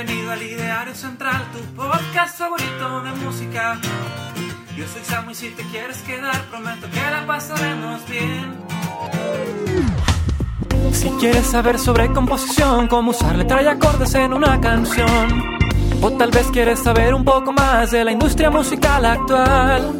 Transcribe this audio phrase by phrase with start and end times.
[0.00, 3.78] Bienvenido al Ideario Central, tu podcast favorito de música.
[4.74, 8.56] Yo soy Samu y si te quieres quedar, prometo que la pasaremos bien.
[10.92, 15.58] Si quieres saber sobre composición, cómo usar letra y acordes en una canción,
[16.00, 19.98] o tal vez quieres saber un poco más de la industria musical actual.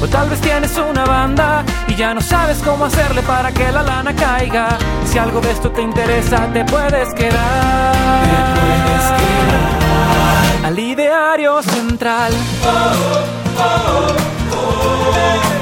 [0.00, 3.82] O tal vez tienes una banda y ya no sabes cómo hacerle para que la
[3.82, 4.78] lana caiga.
[5.04, 7.92] Si algo de esto te interesa, te puedes quedar.
[8.22, 10.66] Te puedes quedar.
[10.66, 12.32] Al ideario central.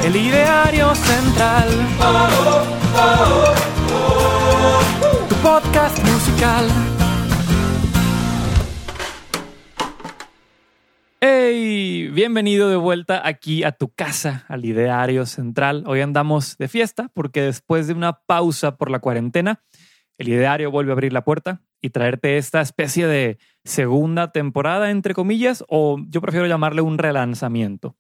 [0.05, 1.69] El ideario central.
[5.29, 6.88] Tu podcast musical.
[12.19, 15.85] Bienvenido de vuelta aquí a tu casa, al Ideario Central.
[15.87, 19.63] Hoy andamos de fiesta porque después de una pausa por la cuarentena,
[20.17, 25.15] el Ideario vuelve a abrir la puerta y traerte esta especie de segunda temporada, entre
[25.15, 27.95] comillas, o yo prefiero llamarle un relanzamiento.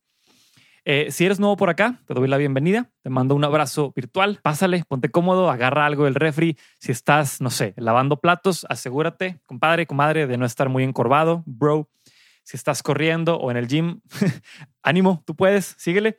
[0.84, 4.40] Eh, si eres nuevo por acá, te doy la bienvenida, te mando un abrazo virtual,
[4.42, 6.56] pásale, ponte cómodo, agarra algo del refri.
[6.80, 11.88] Si estás, no sé, lavando platos, asegúrate, compadre, comadre, de no estar muy encorvado, bro
[12.48, 14.00] si estás corriendo o en el gym,
[14.82, 16.18] ánimo, tú puedes, síguele.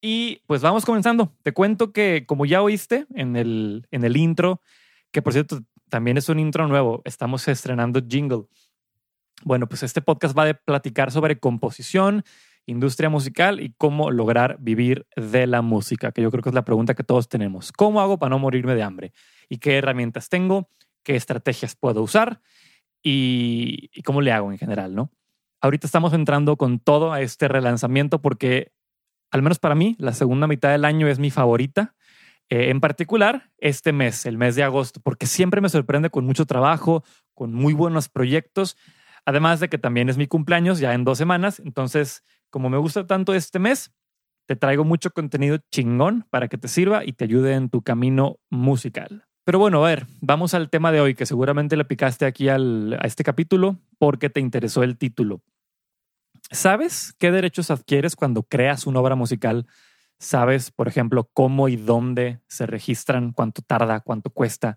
[0.00, 1.36] Y pues vamos comenzando.
[1.42, 4.62] Te cuento que como ya oíste en el, en el intro,
[5.10, 8.44] que por cierto también es un intro nuevo, estamos estrenando jingle.
[9.42, 12.22] Bueno, pues este podcast va a platicar sobre composición,
[12.66, 16.64] industria musical y cómo lograr vivir de la música, que yo creo que es la
[16.64, 17.72] pregunta que todos tenemos.
[17.72, 19.12] ¿Cómo hago para no morirme de hambre?
[19.48, 20.70] ¿Y qué herramientas tengo?
[21.02, 22.42] ¿Qué estrategias puedo usar?
[23.02, 25.10] Y, y cómo le hago en general, ¿no?
[25.60, 28.72] Ahorita estamos entrando con todo a este relanzamiento porque,
[29.30, 31.94] al menos para mí, la segunda mitad del año es mi favorita.
[32.50, 36.46] Eh, en particular, este mes, el mes de agosto, porque siempre me sorprende con mucho
[36.46, 38.76] trabajo, con muy buenos proyectos,
[39.26, 41.60] además de que también es mi cumpleaños ya en dos semanas.
[41.60, 43.92] Entonces, como me gusta tanto este mes,
[44.46, 48.38] te traigo mucho contenido chingón para que te sirva y te ayude en tu camino
[48.48, 49.27] musical.
[49.48, 52.98] Pero bueno, a ver, vamos al tema de hoy, que seguramente le picaste aquí al,
[53.00, 55.40] a este capítulo porque te interesó el título.
[56.50, 59.66] ¿Sabes qué derechos adquieres cuando creas una obra musical?
[60.18, 64.76] ¿Sabes, por ejemplo, cómo y dónde se registran, cuánto tarda, cuánto cuesta?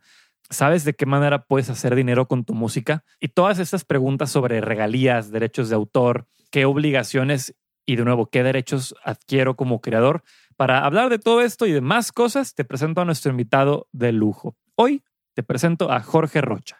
[0.49, 3.03] ¿Sabes de qué manera puedes hacer dinero con tu música?
[3.19, 7.55] Y todas estas preguntas sobre regalías, derechos de autor, qué obligaciones
[7.85, 10.23] y de nuevo, qué derechos adquiero como creador.
[10.61, 14.11] Para hablar de todo esto y de más cosas, te presento a nuestro invitado de
[14.11, 14.55] lujo.
[14.75, 15.01] Hoy
[15.33, 16.77] te presento a Jorge Rocha.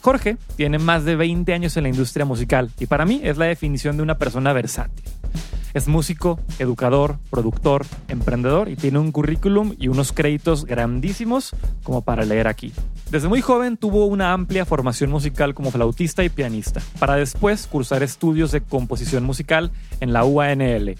[0.00, 3.44] Jorge tiene más de 20 años en la industria musical y para mí es la
[3.44, 5.04] definición de una persona versátil.
[5.76, 12.24] Es músico, educador, productor, emprendedor y tiene un currículum y unos créditos grandísimos como para
[12.24, 12.72] leer aquí.
[13.10, 18.02] Desde muy joven tuvo una amplia formación musical como flautista y pianista, para después cursar
[18.02, 19.70] estudios de composición musical
[20.00, 20.96] en la UANL,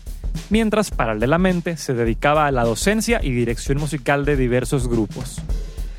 [0.51, 5.41] mientras paralelamente se dedicaba a la docencia y dirección musical de diversos grupos.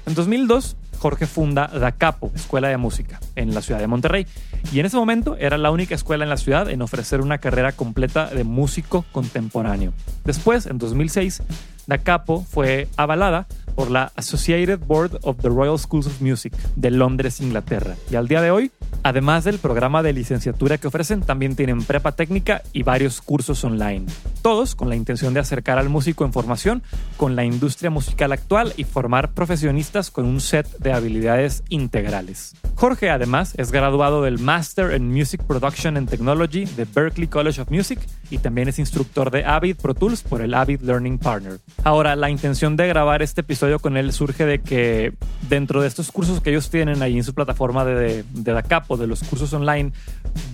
[0.05, 4.27] En 2002, Jorge funda Da Capo, Escuela de Música, en la ciudad de Monterrey,
[4.71, 7.71] y en ese momento era la única escuela en la ciudad en ofrecer una carrera
[7.71, 9.93] completa de músico contemporáneo.
[10.25, 11.41] Después, en 2006,
[11.87, 16.89] Da Capo fue avalada por la Associated Board of the Royal Schools of Music de
[16.89, 17.93] Londres, Inglaterra.
[18.09, 18.71] Y al día de hoy,
[19.03, 24.07] además del programa de licenciatura que ofrecen, también tienen prepa técnica y varios cursos online.
[24.41, 26.81] Todos con la intención de acercar al músico en formación
[27.17, 32.55] con la industria musical actual y formar profesionistas con un set de habilidades integrales.
[32.73, 37.69] Jorge además es graduado del Master in Music Production and Technology de Berklee College of
[37.69, 37.99] Music
[38.31, 41.59] y también es instructor de Avid Pro Tools por el Avid Learning Partner.
[41.83, 45.13] Ahora, la intención de grabar este episodio con él surge de que
[45.49, 48.53] dentro de estos cursos que ellos tienen ahí en su plataforma de, de, de
[48.97, 49.91] de los cursos online,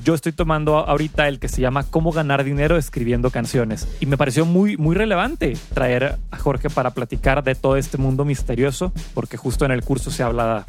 [0.03, 3.88] yo estoy tomando ahorita el que se llama Cómo ganar dinero escribiendo canciones.
[4.00, 8.25] Y me pareció muy, muy relevante traer a Jorge para platicar de todo este mundo
[8.25, 10.65] misterioso, porque justo en el curso se habla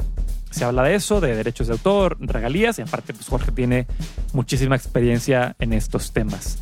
[0.51, 3.87] se habla de eso, de derechos de autor, regalías, y aparte pues Jorge tiene
[4.31, 6.59] muchísima experiencia en estos temas.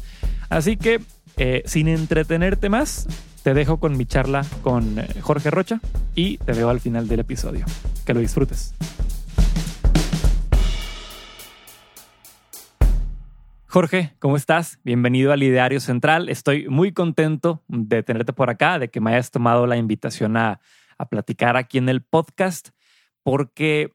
[0.50, 1.00] Así que,
[1.38, 3.07] eh, sin entretenerte más,
[3.44, 5.81] te dejo con mi charla con eh, Jorge Rocha
[6.16, 7.66] y te veo al final del episodio.
[8.06, 8.74] Que lo disfrutes.
[13.68, 14.80] Jorge, ¿cómo estás?
[14.84, 16.30] Bienvenido al Ideario Central.
[16.30, 20.62] Estoy muy contento de tenerte por acá, de que me hayas tomado la invitación a,
[20.98, 22.69] a platicar aquí en el podcast
[23.24, 23.92] porque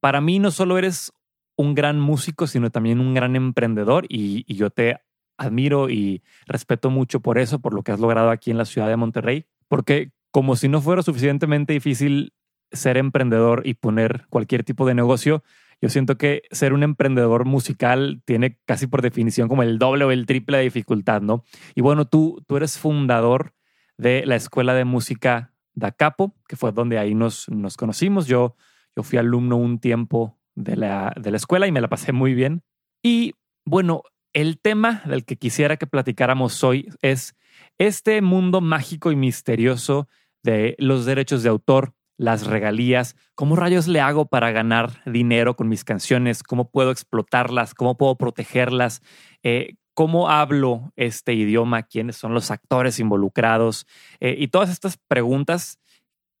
[0.00, 1.12] para mí no solo eres
[1.56, 4.98] un gran músico, sino también un gran emprendedor y, y, yo te
[5.36, 8.88] admiro y respeto mucho por eso, por lo que has logrado aquí en la ciudad
[8.88, 12.32] de Monterrey, porque como si no fuera suficientemente difícil
[12.72, 15.42] ser emprendedor y poner cualquier tipo de negocio,
[15.80, 20.10] yo siento que ser un emprendedor musical tiene casi por definición como el doble o
[20.12, 21.44] el triple de dificultad, ¿no?
[21.74, 23.52] Y bueno, tú, tú eres fundador
[23.98, 28.26] de la Escuela de Música Da Capo, que fue donde ahí nos, nos conocimos.
[28.26, 28.54] Yo,
[28.94, 32.34] yo fui alumno un tiempo de la, de la escuela y me la pasé muy
[32.34, 32.62] bien.
[33.02, 33.34] Y
[33.64, 34.02] bueno,
[34.32, 37.34] el tema del que quisiera que platicáramos hoy es
[37.78, 40.08] este mundo mágico y misterioso
[40.42, 45.68] de los derechos de autor, las regalías, cómo rayos le hago para ganar dinero con
[45.68, 49.02] mis canciones, cómo puedo explotarlas, cómo puedo protegerlas,
[49.42, 53.86] eh, cómo hablo este idioma, quiénes son los actores involucrados
[54.20, 55.78] eh, y todas estas preguntas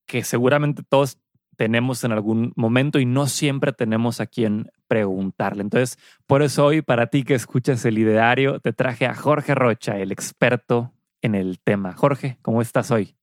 [0.06, 1.18] que seguramente todos
[1.62, 5.62] tenemos en algún momento y no siempre tenemos a quien preguntarle.
[5.62, 9.96] Entonces, por eso hoy, para ti que escuchas el ideario, te traje a Jorge Rocha,
[9.96, 11.92] el experto en el tema.
[11.92, 13.14] Jorge, ¿cómo estás hoy?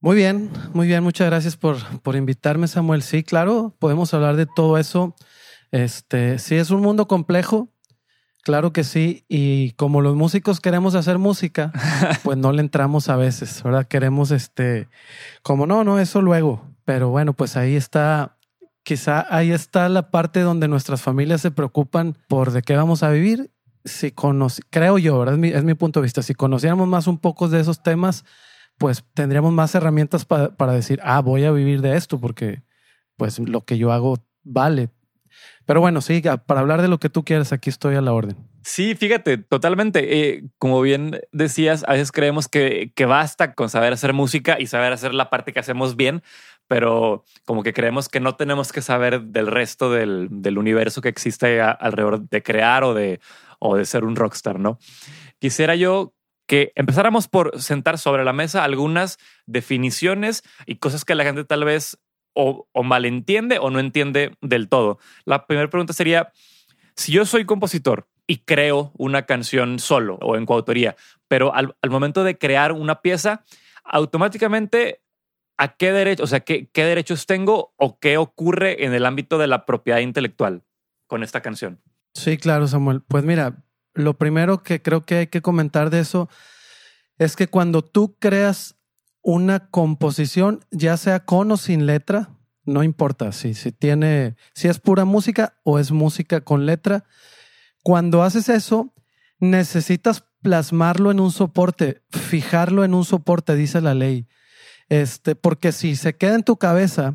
[0.00, 1.04] Muy bien, muy bien.
[1.04, 3.02] Muchas gracias por, por invitarme, Samuel.
[3.02, 5.14] Sí, claro, podemos hablar de todo eso.
[5.70, 7.68] Este, sí, es un mundo complejo.
[8.42, 9.24] Claro que sí.
[9.28, 11.70] Y como los músicos queremos hacer música,
[12.24, 13.86] pues no le entramos a veces, ¿verdad?
[13.86, 14.88] Queremos, este,
[15.44, 16.75] como no, no, eso luego.
[16.86, 18.38] Pero bueno, pues ahí está,
[18.84, 23.10] quizá ahí está la parte donde nuestras familias se preocupan por de qué vamos a
[23.10, 23.50] vivir.
[23.84, 25.34] Si conoce, creo yo, ¿verdad?
[25.34, 26.22] Es mi, es mi punto de vista.
[26.22, 28.24] Si conociéramos más un poco de esos temas,
[28.78, 32.62] pues tendríamos más herramientas para decir, ah, voy a vivir de esto porque
[33.16, 34.90] pues lo que yo hago vale.
[35.64, 38.36] Pero bueno, sí, para hablar de lo que tú quieres, aquí estoy a la orden.
[38.62, 40.34] Sí, fíjate, totalmente.
[40.36, 44.66] Eh, como bien decías, a veces creemos que, que basta con saber hacer música y
[44.66, 46.22] saber hacer la parte que hacemos bien,
[46.68, 51.08] pero como que creemos que no tenemos que saber del resto del, del universo que
[51.08, 53.20] existe alrededor de crear o de,
[53.58, 54.78] o de ser un rockstar, ¿no?
[55.38, 56.14] Quisiera yo
[56.46, 61.64] que empezáramos por sentar sobre la mesa algunas definiciones y cosas que la gente tal
[61.64, 61.98] vez
[62.36, 64.98] o, malentiende o no entiende del todo.
[65.24, 66.32] La primera pregunta sería,
[66.94, 70.96] si yo soy compositor y creo una canción solo o en coautoría,
[71.28, 73.44] pero al, momento de crear una pieza,
[73.84, 75.00] automáticamente,
[75.58, 79.46] ¿a qué derecho, o sea, qué, derechos tengo o qué ocurre en el ámbito de
[79.46, 80.62] la propiedad intelectual
[81.06, 81.80] con esta canción?
[82.14, 83.02] Sí, claro, Samuel.
[83.06, 83.64] Pues mira,
[83.94, 86.28] lo primero que creo que hay que comentar de eso
[87.18, 88.76] es que cuando tú creas
[89.22, 92.30] una composición, ya sea con o sin letra,
[92.64, 97.04] no importa si, si tiene, si es pura música o es música con letra,
[97.82, 98.92] cuando haces eso,
[99.38, 104.26] necesitas plasmarlo en un soporte, fijarlo en un soporte, dice la ley.
[104.88, 107.14] Este, porque si se queda en tu cabeza,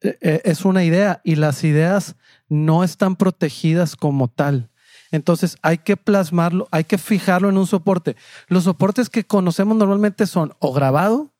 [0.00, 2.16] eh, eh, es una idea y las ideas
[2.48, 4.70] no están protegidas como tal.
[5.10, 8.16] Entonces hay que plasmarlo, hay que fijarlo en un soporte.
[8.48, 11.32] Los soportes que conocemos normalmente son o grabado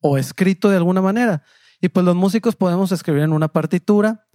[0.00, 1.42] o escrito de alguna manera.
[1.80, 4.26] Y pues los músicos podemos escribir en una partitura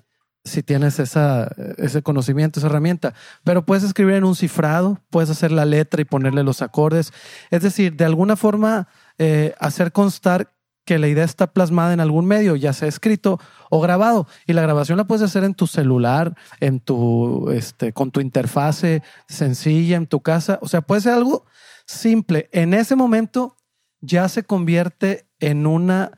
[0.44, 3.16] si tienes esa, ese conocimiento, esa herramienta.
[3.44, 7.14] Pero puedes escribir en un cifrado, puedes hacer la letra y ponerle los acordes.
[7.50, 12.26] Es decir, de alguna forma eh, hacer constar que la idea está plasmada en algún
[12.28, 13.40] medio, ya sea escrito
[13.70, 14.28] o grabado.
[14.46, 19.02] Y la grabación la puedes hacer en tu celular, en tu, este, con tu interfase
[19.28, 20.60] sencilla, en tu casa.
[20.62, 21.46] O sea, puede ser algo
[21.88, 22.50] simple.
[22.52, 23.58] En ese momento
[24.00, 26.12] ya se convierte en una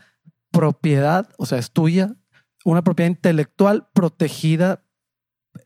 [0.52, 2.16] propiedad, o sea, es tuya,
[2.66, 4.84] una propiedad intelectual protegida.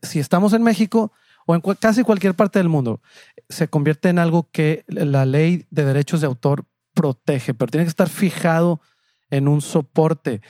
[0.02, 1.12] Si estamos en México
[1.46, 3.00] o en casi cualquier parte del mundo,
[3.48, 7.90] se convierte en algo que la ley de derechos de autor protege, pero tiene que
[7.90, 8.80] estar fijado
[9.30, 10.42] en un soporte.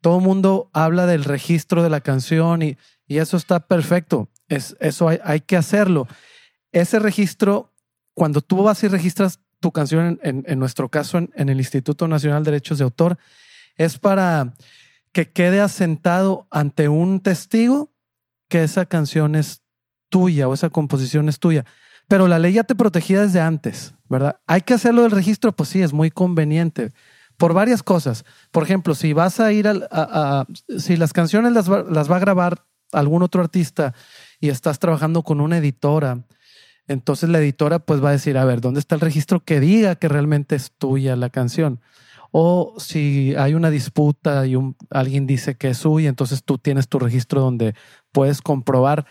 [0.00, 2.78] Todo el mundo habla del registro de la canción y,
[3.08, 4.28] eso está perfecto.
[4.48, 6.06] Es, eso hay, que hacerlo.
[6.72, 7.72] Ese registro,
[8.12, 12.50] cuando tú vas y registras tu canción, en, nuestro caso en, el Instituto Nacional de
[12.50, 13.18] Derechos de Autor,
[13.76, 14.54] es para
[15.12, 17.94] que quede asentado ante un testigo
[18.48, 19.62] que esa canción es
[20.10, 21.64] tuya o esa composición es tuya.
[22.08, 24.40] Pero la ley ya te protegía desde antes, ¿verdad?
[24.46, 26.92] Hay que hacerlo del registro, pues sí, es muy conveniente
[27.36, 28.24] por varias cosas.
[28.50, 30.46] Por ejemplo, si vas a ir a,
[30.78, 33.94] si las canciones las va, las va a grabar algún otro artista
[34.40, 36.24] y estás trabajando con una editora,
[36.88, 39.94] entonces la editora pues va a decir, a ver, ¿dónde está el registro que diga
[39.94, 41.80] que realmente es tuya la canción?
[42.30, 44.56] O si hay una disputa y
[44.90, 47.74] alguien dice que es suya, entonces tú tienes tu registro donde
[48.10, 49.06] puedes comprobar,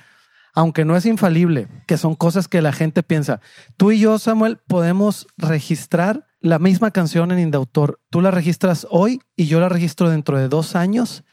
[0.58, 3.42] aunque no es infalible, que son cosas que la gente piensa.
[3.78, 9.22] Tú y yo, Samuel, podemos registrar la misma canción en Indautor, tú la registras hoy
[9.36, 11.24] y yo la registro dentro de dos años,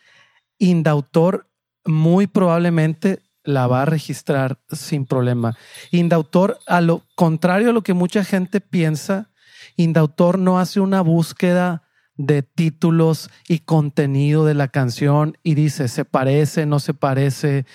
[0.58, 1.48] Indautor
[1.86, 5.56] muy probablemente la va a registrar sin problema.
[5.90, 9.30] Indautor, a lo contrario a lo que mucha gente piensa,
[9.76, 11.83] Indautor no hace una búsqueda
[12.16, 17.66] de títulos y contenido de la canción y dice, se parece, no se parece.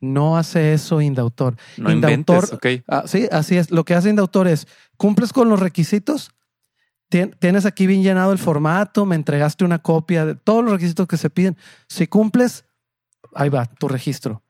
[0.00, 1.56] No hace eso Indautor.
[1.76, 3.70] No Indautor, inventes, ah, sí, así es.
[3.72, 6.30] Lo que hace Indautor es, cumples con los requisitos,
[7.10, 11.06] Tien- tienes aquí bien llenado el formato, me entregaste una copia de todos los requisitos
[11.08, 11.56] que se piden.
[11.88, 12.64] Si cumples,
[13.34, 14.42] ahí va tu registro.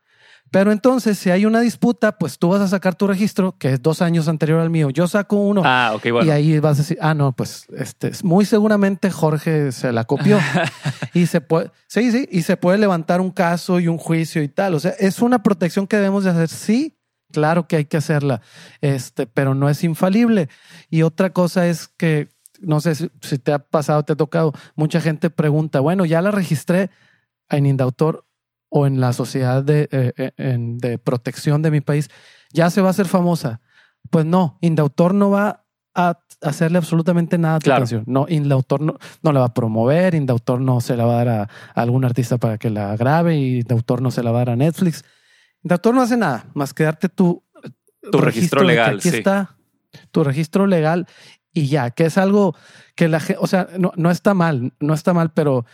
[0.50, 3.82] Pero entonces, si hay una disputa, pues tú vas a sacar tu registro, que es
[3.82, 4.90] dos años anterior al mío.
[4.90, 6.26] Yo saco uno Ah, ok, bueno.
[6.26, 10.38] y ahí vas a decir, ah, no, pues este, muy seguramente Jorge se la copió.
[11.14, 14.48] y se puede, sí, sí, y se puede levantar un caso y un juicio y
[14.48, 14.74] tal.
[14.74, 16.48] O sea, es una protección que debemos de hacer.
[16.48, 16.96] Sí,
[17.32, 18.40] claro que hay que hacerla,
[18.80, 20.48] este, pero no es infalible.
[20.88, 22.28] Y otra cosa es que,
[22.60, 26.22] no sé si, si te ha pasado, te ha tocado, mucha gente pregunta, bueno, ya
[26.22, 26.90] la registré
[27.50, 28.24] en Indautor
[28.70, 32.08] o en la sociedad de, eh, eh, en- de protección de mi país,
[32.52, 33.60] ya se va a hacer famosa.
[34.10, 37.80] Pues no, Indautor no va a hacerle absolutamente nada a tu Claro.
[37.80, 38.04] canción.
[38.06, 41.28] No, Indautor no, no la va a promover, Indautor no se la va a dar
[41.28, 44.40] a, a algún artista para que la grabe, y Indautor no se la va a
[44.42, 45.04] dar a Netflix.
[45.62, 47.42] Indautor no hace nada más que darte tu,
[48.12, 49.16] Tu registro de que legal, Aquí sí.
[49.18, 49.56] está
[50.12, 51.06] tu registro legal
[51.52, 52.54] y ya, que es algo
[52.94, 55.64] que la gente, o sea, no, no está mal, no está mal, pero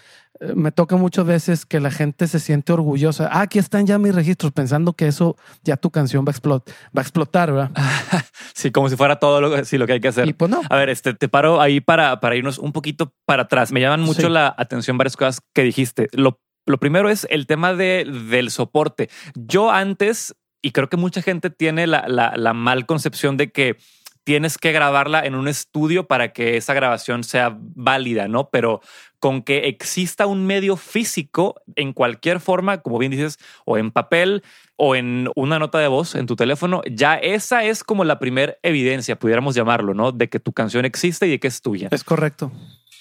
[0.55, 3.29] me toca muchas veces que la gente se siente orgullosa.
[3.33, 6.69] Ah, aquí están ya mis registros, pensando que eso ya tu canción va a, explot-
[6.97, 7.71] va a explotar, ¿verdad?
[8.55, 10.29] Sí, como si fuera todo lo, sí, lo que hay que hacer.
[10.29, 10.61] Y pues no.
[10.71, 13.73] A ver, este, te paro ahí para, para irnos un poquito para atrás.
[13.73, 14.29] Me llaman mucho Sí.
[14.29, 16.09] la atención varias cosas que dijiste.
[16.13, 19.11] Lo, lo primero es el tema de, del soporte.
[19.35, 23.77] Yo antes, y creo que mucha gente tiene la, la, la mal concepción de que
[24.25, 28.49] tienes que grabarla en un estudio para que esa grabación sea válida, ¿no?
[28.51, 28.81] Pero
[29.21, 34.43] con que exista un medio físico en cualquier forma, como bien dices, o en papel
[34.77, 38.57] o en una nota de voz en tu teléfono, ya esa es como la primera
[38.63, 40.13] evidencia, pudiéramos llamarlo, ¿no?
[40.13, 41.89] De que tu canción existe y de que es tuya.
[41.91, 42.51] Es correcto.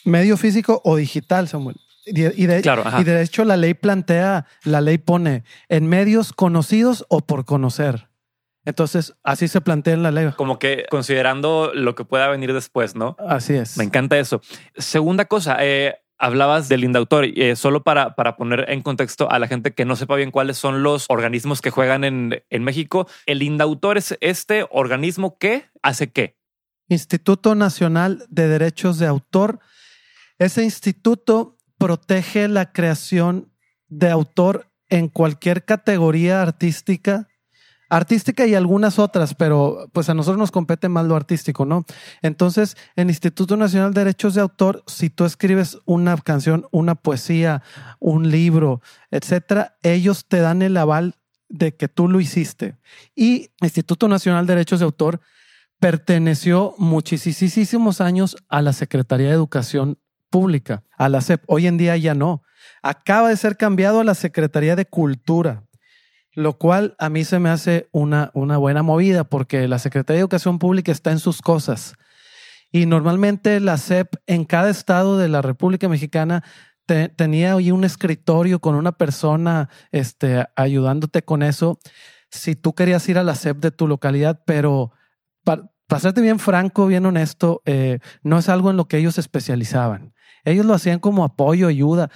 [0.05, 1.77] Medio físico o digital, Samuel.
[2.05, 7.05] Y de, Claro, y de hecho la ley plantea, la ley pone en medios conocidos
[7.07, 8.09] o por conocer.
[8.65, 10.29] Entonces, así se plantea en la ley.
[10.35, 13.15] Como que considerando lo que pueda venir después, ¿no?
[13.19, 13.77] Así es.
[13.77, 14.41] Me encanta eso.
[14.77, 19.47] Segunda cosa, eh, hablabas del Indautor, eh, solo para, para poner en contexto a la
[19.47, 23.07] gente que no sepa bien cuáles son los organismos que juegan en, en México.
[23.25, 26.37] El Indautor es este organismo que hace qué?
[26.87, 29.59] Instituto Nacional de Derechos de Autor.
[30.39, 33.51] Ese instituto protege la creación
[33.87, 37.27] de autor en cualquier categoría artística,
[37.95, 41.85] artística y algunas otras, pero pues a nosotros nos compete más lo artístico, ¿no?
[42.23, 47.61] Entonces, el Instituto Nacional de Derechos de Autor, si tú escribes una canción, una poesía,
[47.99, 48.81] un libro,
[49.11, 51.15] etcétera, ellos te dan el aval
[51.49, 52.77] de que tú lo hiciste.
[53.15, 55.21] Y Instituto Nacional de Derechos de Autor
[55.79, 59.99] perteneció muchísimos años a la Secretaría de Educación
[60.31, 61.43] Pública, a la SEP.
[61.45, 62.41] Hoy en día ya no.
[62.81, 65.63] Acaba de ser cambiado a la Secretaría de Cultura,
[66.35, 70.21] lo cual a mí se me hace una, una buena movida porque la Secretaría de
[70.21, 71.95] Educación Pública está en sus cosas.
[72.71, 76.43] Y normalmente la SEP en cada estado de la República Mexicana
[76.87, 81.77] te- tenía ahí un escritorio con una persona este, ayudándote con eso.
[82.31, 84.91] Si tú querías ir a la SEP de tu localidad, pero
[85.43, 89.15] para, para serte bien franco, bien honesto, eh, no es algo en lo que ellos
[89.15, 90.13] se especializaban.
[90.43, 92.09] Ellos lo hacían como apoyo, ayuda.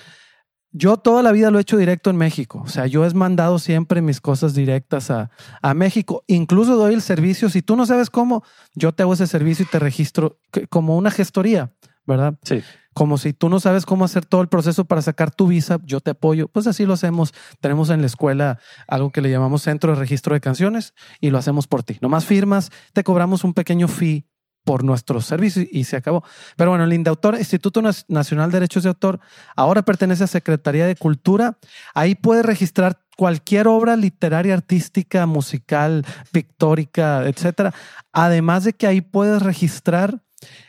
[0.71, 2.61] Yo toda la vida lo he hecho directo en México.
[2.63, 5.31] O sea, yo he mandado siempre mis cosas directas a,
[5.61, 6.23] a México.
[6.27, 7.49] Incluso doy el servicio.
[7.49, 8.43] Si tú no sabes cómo,
[8.75, 11.73] yo te hago ese servicio y te registro como una gestoría,
[12.05, 12.37] ¿verdad?
[12.43, 12.61] Sí.
[12.93, 15.99] Como si tú no sabes cómo hacer todo el proceso para sacar tu visa, yo
[15.99, 16.47] te apoyo.
[16.47, 17.33] Pues así lo hacemos.
[17.61, 21.37] Tenemos en la escuela algo que le llamamos Centro de Registro de Canciones y lo
[21.37, 21.97] hacemos por ti.
[22.01, 24.25] Nomás firmas, te cobramos un pequeño fee
[24.67, 26.25] por nuestro servicio y se acabó.
[26.57, 29.21] Pero bueno, el Indautor, Instituto Nacional de Derechos de Autor,
[29.55, 31.57] ahora pertenece a Secretaría de Cultura.
[31.93, 37.73] Ahí puedes registrar cualquier obra literaria, artística, musical, pictórica, etcétera.
[38.11, 40.21] Además de que ahí puedes registrar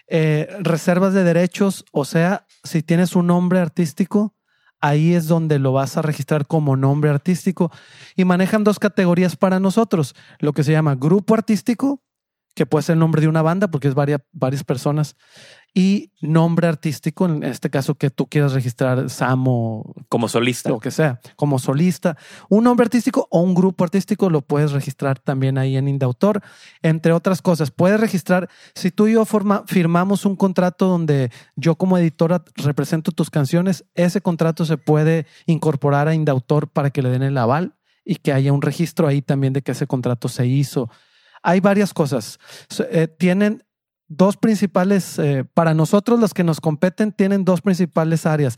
[0.06, 4.32] eh, reservas de derechos, o sea, si tienes un nombre artístico,
[4.80, 7.72] ahí es donde lo vas a registrar como nombre artístico.
[8.14, 12.00] Y manejan dos categorías para nosotros, lo que se llama grupo artístico,
[12.58, 15.14] que puede ser el nombre de una banda, porque es varias, varias personas,
[15.74, 20.70] y nombre artístico, en este caso que tú quieras registrar Samo, Como solista.
[20.70, 22.16] lo que sea, como solista.
[22.48, 26.42] Un nombre artístico o un grupo artístico lo puedes registrar también ahí en Indautor,
[26.82, 27.70] entre otras cosas.
[27.70, 33.12] Puedes registrar, si tú y yo forma- firmamos un contrato donde yo como editora represento
[33.12, 37.76] tus canciones, ese contrato se puede incorporar a Indautor para que le den el aval
[38.04, 40.90] y que haya un registro ahí también de que ese contrato se hizo.
[41.48, 42.38] Hay varias cosas.
[42.90, 43.64] Eh, tienen
[44.06, 48.56] dos principales, eh, para nosotros los que nos competen, tienen dos principales áreas,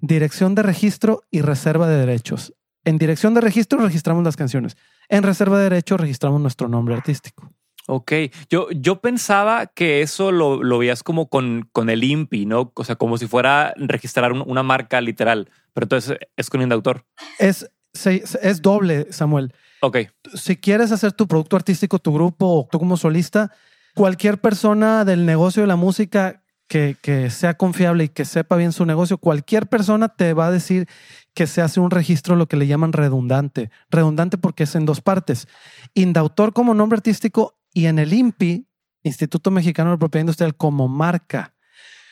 [0.00, 2.54] dirección de registro y reserva de derechos.
[2.84, 4.76] En dirección de registro registramos las canciones.
[5.08, 7.52] En reserva de derechos registramos nuestro nombre artístico.
[7.88, 8.12] Ok,
[8.48, 12.72] yo, yo pensaba que eso lo, lo veías como con, con el INPI, ¿no?
[12.74, 17.04] O sea, como si fuera registrar un- una marca literal, pero entonces es con Indautor.
[17.38, 19.52] Es, se- es doble, Samuel.
[19.84, 19.96] Ok,
[20.34, 23.50] si quieres hacer tu producto artístico, tu grupo o tú como solista,
[23.96, 28.86] cualquier persona del negocio de la música que, sea confiable y que sepa bien su
[28.86, 30.88] negocio, cualquier persona te va a decir
[31.34, 33.70] que se hace un registro, lo que le llaman redundante.
[33.90, 35.48] Redundante porque es en dos partes.
[35.94, 38.68] Indautor como nombre artístico y en el INPI,
[39.02, 41.54] Instituto Mexicano de Propiedad Industrial, como marca.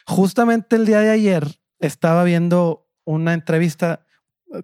[0.07, 4.05] Justamente el día de ayer estaba viendo una entrevista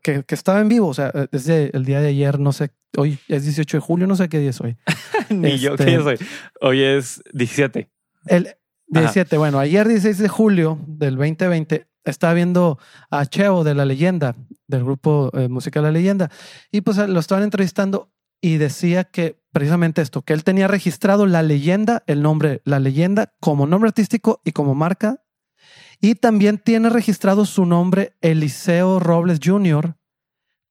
[0.02, 3.18] que, que estaba en vivo, o sea, desde el día de ayer, no sé, hoy
[3.28, 4.76] es 18 de julio, no sé qué día es hoy.
[5.30, 6.18] ni yo qué soy.
[6.60, 7.88] Hoy es 17.
[8.26, 8.56] El
[8.88, 12.78] 17, bueno, ayer 16 de julio del 2020 estaba viendo
[13.10, 14.36] a Cheo de La Leyenda,
[14.68, 16.30] del grupo eh, musical La Leyenda,
[16.70, 21.42] y pues lo estaban entrevistando y decía que precisamente esto, que él tenía registrado La
[21.42, 25.24] Leyenda, el nombre La Leyenda como nombre artístico y como marca,
[26.00, 29.96] y también tiene registrado su nombre Eliseo Robles Jr.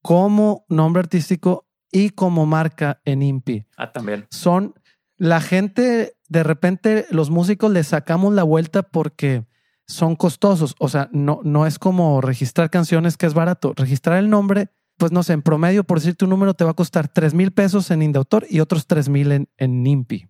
[0.02, 4.26] como nombre artístico y como marca en INPI Ah, también.
[4.32, 4.74] son
[5.18, 9.46] la gente, de repente los músicos le sacamos la vuelta porque
[9.88, 10.76] son costosos.
[10.80, 13.72] O sea, no, no es como registrar canciones que es barato.
[13.78, 14.68] Registrar el nombre,
[14.98, 17.52] pues no sé, en promedio, por decirte un número, te va a costar 3 mil
[17.54, 20.28] pesos en Indautor y otros 3 mil en, en NIMPI.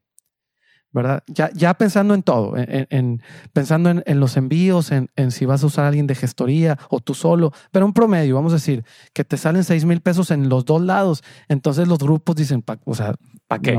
[0.96, 1.24] ¿Verdad?
[1.28, 3.22] Ya, ya pensando en todo, en, en- en-
[3.52, 6.80] pensando en, en los envíos, en, en si vas a usar a alguien de gestoría
[6.90, 10.32] o tú solo, pero un promedio, vamos a decir, que te salen 6 mil pesos
[10.32, 11.22] en los dos lados.
[11.50, 13.14] Entonces los grupos dicen, pa- o sea,
[13.48, 13.78] ¿Para qué?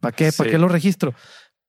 [0.00, 0.32] ¿Para qué?
[0.32, 0.50] ¿Para Sí.
[0.50, 1.12] qué lo registro?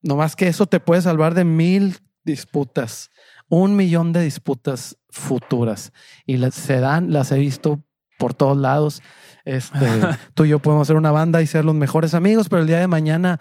[0.01, 3.09] No más que eso te puede salvar de mil disputas,
[3.49, 5.91] un millón de disputas futuras.
[6.25, 7.83] Y las, se dan, las he visto
[8.17, 9.01] por todos lados.
[9.43, 9.77] Este,
[10.33, 12.79] tú y yo podemos ser una banda y ser los mejores amigos, pero el día
[12.79, 13.39] de mañana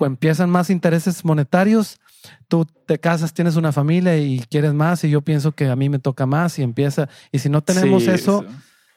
[0.00, 2.00] empiezan más intereses monetarios.
[2.48, 5.88] Tú te casas, tienes una familia y quieres más y yo pienso que a mí
[5.88, 7.08] me toca más y empieza.
[7.30, 8.44] Y si no tenemos Sí, eso,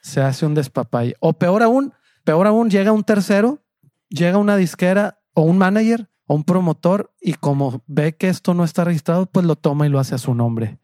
[0.01, 1.15] se hace un despapalle.
[1.19, 3.59] O peor aún, peor aún, llega un tercero,
[4.09, 8.63] llega una disquera o un manager o un promotor y como ve que esto no
[8.63, 10.79] está registrado, pues lo toma y lo hace a su nombre.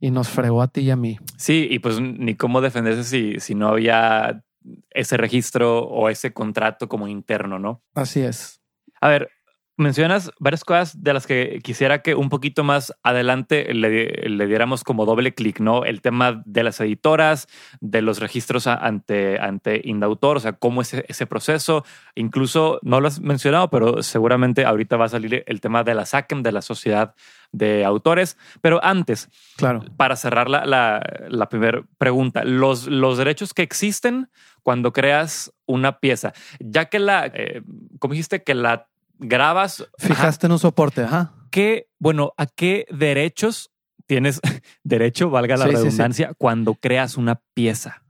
[0.00, 1.18] Y nos fregó a ti y a mí.
[1.36, 4.44] Sí, y pues ni cómo defenderse si, si no había
[4.90, 7.82] ese registro o ese contrato como interno, ¿no?
[7.94, 8.60] Así es.
[9.00, 9.30] A ver,
[9.78, 14.84] mencionas varias cosas de las que quisiera que un poquito más adelante le, le diéramos
[14.84, 15.84] como doble clic, ¿no?
[15.84, 17.46] El tema de las editoras,
[17.80, 21.84] de los registros ante, ante Indautor, o sea, cómo es ese, ese proceso.
[22.14, 26.04] Incluso no lo has mencionado, pero seguramente ahorita va a salir el tema de la
[26.06, 27.14] SACEM, de la Sociedad
[27.52, 28.36] de Autores.
[28.60, 29.84] Pero antes, Claro.
[29.96, 34.28] para cerrar la, la, la primera pregunta, los, los derechos que existen
[34.62, 37.62] cuando creas una pieza, ya que la, eh,
[37.98, 38.42] ¿cómo dijiste?
[38.42, 38.86] Que la
[39.18, 41.34] grabas, ajá, Fijaste en un soporte, ajá.
[41.50, 43.70] ¿qué, bueno, ¿a qué derechos
[44.06, 44.40] tienes
[44.84, 45.84] derecho, valga la Sí, sí, sí.
[45.84, 48.02] redundancia, cuando creas una pieza?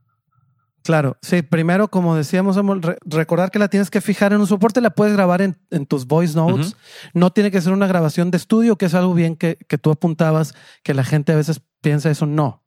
[0.81, 4.79] Claro, sí, primero, como decíamos, re- recordar que la tienes que fijar en un soporte,
[4.81, 6.75] la puedes grabar en, en tus voice notes.
[7.13, 9.91] No tiene que ser una grabación de estudio, que es algo bien que, que tú
[9.91, 12.25] apuntabas, que la gente a veces piensa eso.
[12.25, 12.63] No,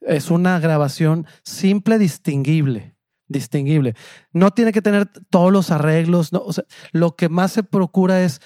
[0.00, 2.94] es una grabación simple, distinguible,
[3.28, 3.94] distinguible.
[4.32, 6.32] No tiene que tener todos los arreglos.
[6.32, 8.40] No, o sea, lo que más se procura es,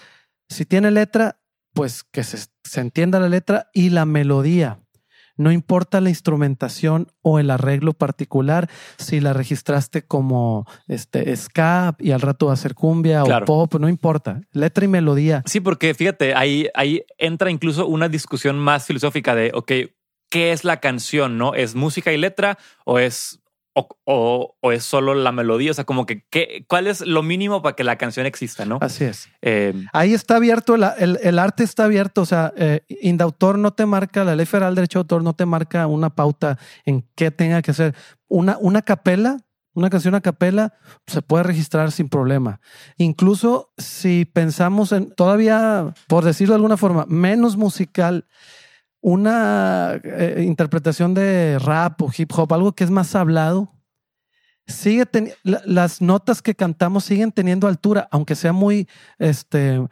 [0.49, 1.41] si tiene letra,
[1.73, 4.79] pues que se, se entienda la letra y la melodía.
[5.39, 8.69] No importa la instrumentación o el arreglo particular,
[8.99, 13.45] si la registraste como este ska y al rato va a ser cumbia Claro.
[13.45, 14.43] o pop, no importa.
[14.53, 15.43] Letra y melodía.
[15.47, 19.73] Sí, porque fíjate, ahí, ahí entra incluso una discusión más filosófica de, ok,
[20.29, 21.39] ¿qué es la canción?
[21.39, 21.55] ¿No?
[21.55, 23.41] ¿Es música y letra o es,
[23.75, 25.71] o, o- o es solo la melodía?
[25.71, 28.65] O sea, como que, ¿qué, ¿cuál es lo mínimo para que la canción exista?
[28.65, 28.79] ¿no?
[28.81, 29.29] Así es.
[29.43, 32.23] Eh, Ahí está abierto, el, el arte está abierto.
[32.23, 35.33] O sea, eh, Indautor no te marca, la ley federal de derecho de autor no
[35.35, 37.95] te marca una pauta en qué tenga que ser.
[38.29, 39.39] Una, una capela,
[39.75, 40.75] una canción a capela,
[41.07, 42.61] se puede registrar sin problema.
[42.99, 48.27] Incluso si pensamos en todavía, por decirlo de alguna forma, menos musical,
[49.03, 53.69] una eh, interpretación de rap o hip hop, algo que es más hablado,
[54.67, 55.05] sigue
[55.43, 58.89] la- las notas que cantamos siguen teniendo altura, aunque sea muy,
[59.19, 59.85] este,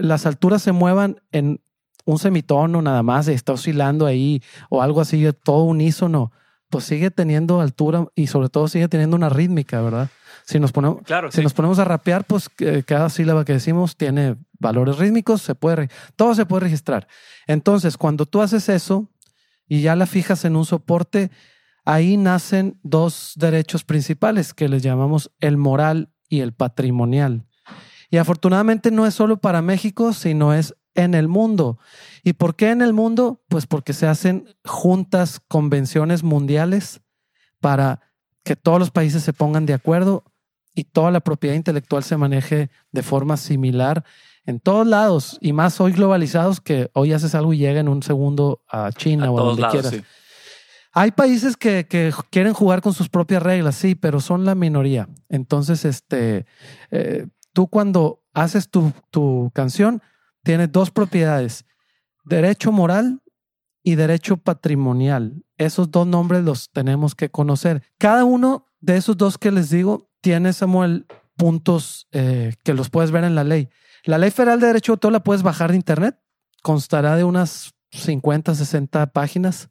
[0.00, 1.60] las alturas se muevan en
[2.04, 6.32] un semitono nada más, está oscilando ahí o algo así, todo unísono.
[6.70, 10.10] pues sigue teniendo altura y sobre todo sigue teniendo una rítmica, ¿verdad?
[10.44, 11.42] Si nos ponemos, Claro, si sí.
[11.42, 15.88] nos ponemos a rapear, pues eh, cada sílaba que decimos tiene valores rítmicos, se puede,
[16.16, 17.08] todo se puede registrar.
[17.46, 19.08] Entonces, cuando tú haces eso
[19.66, 21.30] y ya la fijas en un soporte,
[21.84, 27.46] ahí nacen dos derechos principales que les llamamos el moral y el patrimonial.
[28.10, 31.78] Y afortunadamente no es solo para México, sino es en el mundo.
[32.24, 33.42] ¿Y por qué en el mundo?
[33.48, 37.00] Pues porque se hacen juntas, convenciones mundiales
[37.60, 38.00] para
[38.42, 40.24] que todos los países se pongan de acuerdo
[40.74, 44.04] y toda la propiedad intelectual se maneje de forma similar
[44.48, 48.02] en todos lados y más hoy globalizados que hoy haces algo y llega en un
[48.02, 49.92] segundo a China A o a donde lados, quieras.
[49.92, 50.02] sí.
[50.92, 55.06] Hay países que, que quieren jugar con sus propias reglas, sí, pero son la minoría.
[55.28, 56.46] Entonces, este,
[56.90, 60.00] eh, tú cuando haces tu, tu canción,
[60.42, 61.66] tienes dos propiedades,
[62.24, 63.20] derecho moral
[63.82, 65.44] y derecho patrimonial.
[65.58, 67.82] Esos dos nombres los tenemos que conocer.
[67.98, 71.04] Cada uno de esos dos que les digo tiene, Samuel,
[71.36, 73.68] puntos eh, que los puedes ver en la ley.
[74.04, 76.18] La ley federal de derecho de autor la puedes bajar de internet.
[76.62, 79.70] Constará de unas 50, 60 páginas.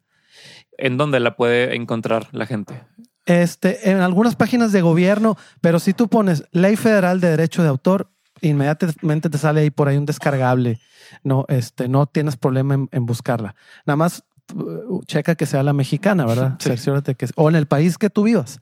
[0.76, 2.84] ¿En dónde la puede encontrar la gente?
[3.26, 7.68] Este, en algunas páginas de gobierno, pero si tú pones Ley Federal de Derecho de
[7.68, 8.10] Autor,
[8.40, 10.80] inmediatamente te sale ahí por ahí un descargable.
[11.24, 13.54] No, este, no tienes problema en, en buscarla.
[13.84, 16.56] Nada más uh, checa que sea la mexicana, ¿verdad?
[16.58, 16.70] Sí.
[16.70, 18.60] Cerciórate que o en el país que tú vivas.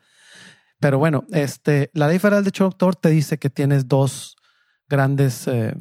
[0.81, 4.36] Pero bueno, este, la Ley Federal de Derecho de Autor te dice que tienes dos
[4.89, 5.75] grandes eh,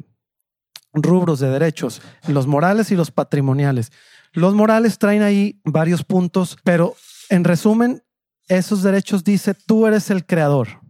[0.92, 3.92] rubros de derechos, los morales y los patrimoniales.
[4.32, 6.94] Los morales traen ahí varios puntos, pero
[7.28, 8.02] en resumen,
[8.48, 10.80] esos derechos dice, tú eres el creador.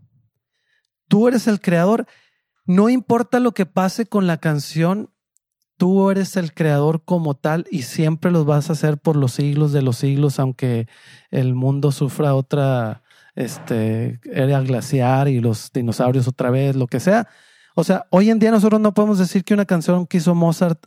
[1.08, 2.06] Tú eres el creador.
[2.64, 5.10] No importa lo que pase con la canción,
[5.76, 9.72] tú eres el creador como tal y siempre los vas a hacer por los siglos
[9.72, 10.88] de los siglos, aunque
[11.30, 13.02] el mundo sufra otra
[13.34, 17.28] este, era glaciar y los dinosaurios otra vez, lo que sea.
[17.78, 20.82] O sea, hoy en día nosotros no podemos decir que una canción que hizo Mozart,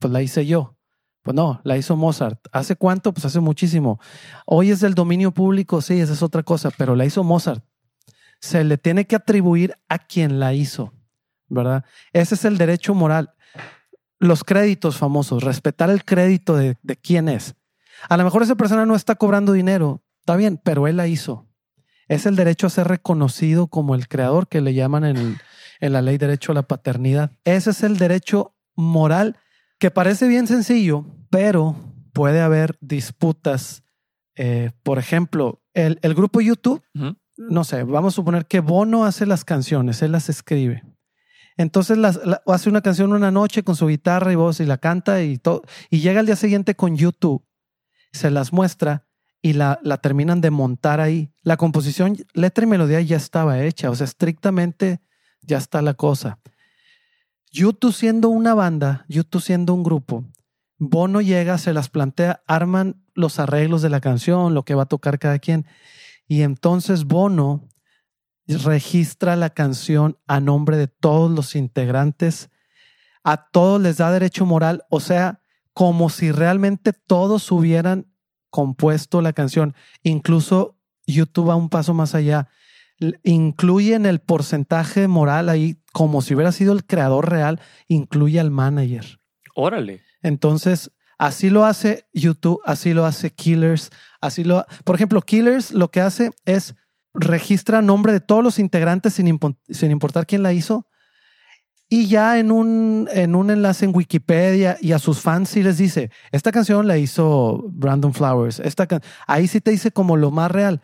[0.00, 0.76] pues la hice yo.
[1.22, 2.40] Pues no, la hizo Mozart.
[2.50, 3.14] ¿Hace cuánto?
[3.14, 4.00] Pues hace muchísimo.
[4.44, 7.64] Hoy es del dominio público, sí, esa es otra cosa, pero la hizo Mozart.
[8.40, 10.92] Se le tiene que atribuir a quien la hizo,
[11.46, 11.84] ¿verdad?
[12.12, 13.32] Ese es el derecho moral.
[14.18, 17.54] Los créditos famosos, respetar el crédito de, de quién es.
[18.08, 21.45] A lo mejor esa persona no está cobrando dinero, está bien, pero él la hizo.
[22.08, 25.36] Es el derecho a ser reconocido como el creador que le llaman en, el-
[25.80, 27.32] en la ley derecho a la paternidad.
[27.44, 29.36] Ese es el derecho moral
[29.78, 31.76] que parece bien sencillo, pero
[32.12, 33.82] puede haber disputas.
[34.36, 36.82] Eh, por ejemplo, el, el grupo YouTube,
[37.36, 40.82] no sé, vamos a suponer que Bono hace las canciones, él las escribe.
[41.58, 44.78] Entonces las, la- hace una canción una noche con su guitarra y voz y la
[44.78, 45.62] canta y todo.
[45.90, 47.44] Y llega al día siguiente con YouTube,
[48.12, 49.05] se las muestra
[49.42, 51.30] y la, la terminan de montar ahí.
[51.42, 55.00] La composición, letra y melodía ya estaba hecha, o sea, estrictamente
[55.42, 56.38] ya está la cosa.
[57.52, 60.24] YouTube siendo una banda, YouTube siendo un grupo,
[60.78, 64.86] Bono llega, se las plantea, arman los arreglos de la canción, lo que va a
[64.86, 65.66] tocar cada quien.
[66.28, 67.68] Y entonces Bono
[68.46, 72.50] registra la canción a nombre de todos los integrantes.
[73.24, 75.40] A todos les da derecho moral, o sea,
[75.72, 78.06] como si realmente todos hubieran
[78.56, 79.74] compuesto la canción.
[80.02, 82.48] Incluso YouTube va un paso más allá.
[82.98, 88.40] L- Incluye en el porcentaje moral ahí, como si hubiera sido el creador real, incluye
[88.40, 89.20] al manager.
[89.54, 90.00] Órale.
[90.22, 93.90] Entonces, así lo hace YouTube, así lo hace Killers,
[94.22, 94.64] así lo...
[94.84, 96.74] Por ejemplo, Killers lo que hace es
[97.12, 100.86] registra nombre de todos los integrantes sin, impo- sin importar quién la hizo.
[101.88, 105.78] Y ya en un, en un enlace en Wikipedia y a sus fans sí les
[105.78, 108.58] dice, esta canción la hizo Brandon Flowers.
[108.58, 109.02] Esta can-".
[109.26, 110.80] Ahí sí te dice como lo más real.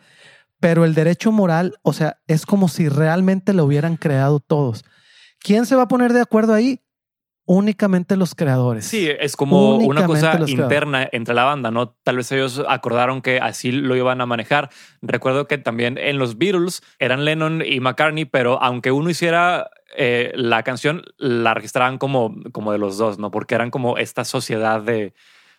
[0.61, 4.85] Pero el derecho moral, o sea, es como si realmente lo hubieran creado todos.
[5.39, 6.79] ¿Quién se va a poner de acuerdo ahí?
[7.45, 8.85] Únicamente los creadores.
[8.85, 11.89] Sí, es como una cosa interna entre la banda, ¿no?
[11.89, 14.69] Tal vez ellos acordaron que así lo iban a manejar.
[15.01, 20.31] Recuerdo que también en los Beatles eran Lennon y McCartney, pero aunque uno hiciera eh,
[20.35, 23.31] la canción, la registraban como, como de los dos, ¿no?
[23.31, 25.13] Porque eran como esta sociedad de,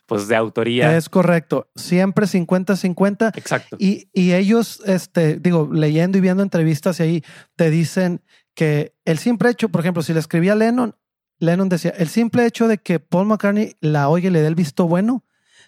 [0.07, 0.97] pues, de autoría.
[0.97, 1.69] Es correcto.
[1.75, 3.37] Siempre 50-50.
[3.37, 3.77] Exacto.
[3.79, 7.25] Y, y ellos, este, digo, leyendo y viendo entrevistas y ahí
[7.57, 8.23] te dicen
[8.55, 10.97] que el simple hecho, por ejemplo, si le escribía a Lennon,
[11.39, 14.55] Lennon decía, el simple hecho de que Paul McCartney la oye y le dé el
[14.55, 15.25] visto bueno,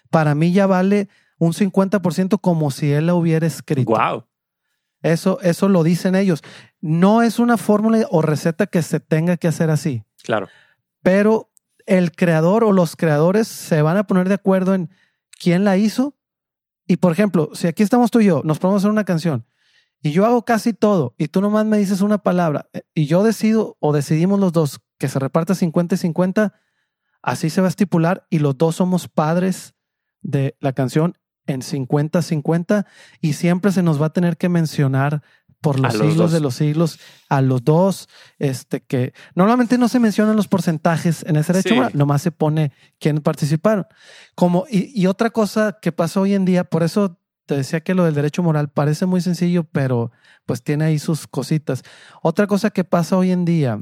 [0.09, 3.91] para mí ya vale un 50% como si él la hubiera escrito.
[3.91, 4.25] Wow.
[5.01, 6.41] Eso, eso lo dicen ellos.
[6.81, 10.47] No es una fórmula o receta que se tenga que hacer así, Claro.
[11.03, 11.51] pero
[11.85, 14.89] el creador o los creadores se van a poner de acuerdo en
[15.39, 16.15] quién la hizo
[16.89, 19.45] Y por ejemplo, si aquí estamos tú y yo, nos podemos hacer una canción
[20.01, 23.23] y yo hago casi todo y tú nomás me dices una palabra eh, y yo
[23.23, 26.53] decido o decidimos los dos que se reparta 50 y 50,
[27.21, 29.73] así se va a estipular y los dos somos padres
[30.21, 32.85] de la canción en 50-50
[33.21, 35.23] y siempre se nos va a tener que mencionar
[35.61, 38.07] por los, siglos de los siglos a los dos,
[38.37, 43.19] este que normalmente no se mencionan los porcentajes en ese derecho nomás se pone quién
[43.21, 43.87] participaron.
[44.35, 47.95] Como, y, y, otra cosa que pasa hoy en día, por eso te decía que
[47.95, 50.11] lo del derecho moral parece muy sencillo, pero
[50.45, 51.81] pues tiene ahí sus cositas.
[52.21, 53.79] Otra cosa que pasa hoy en día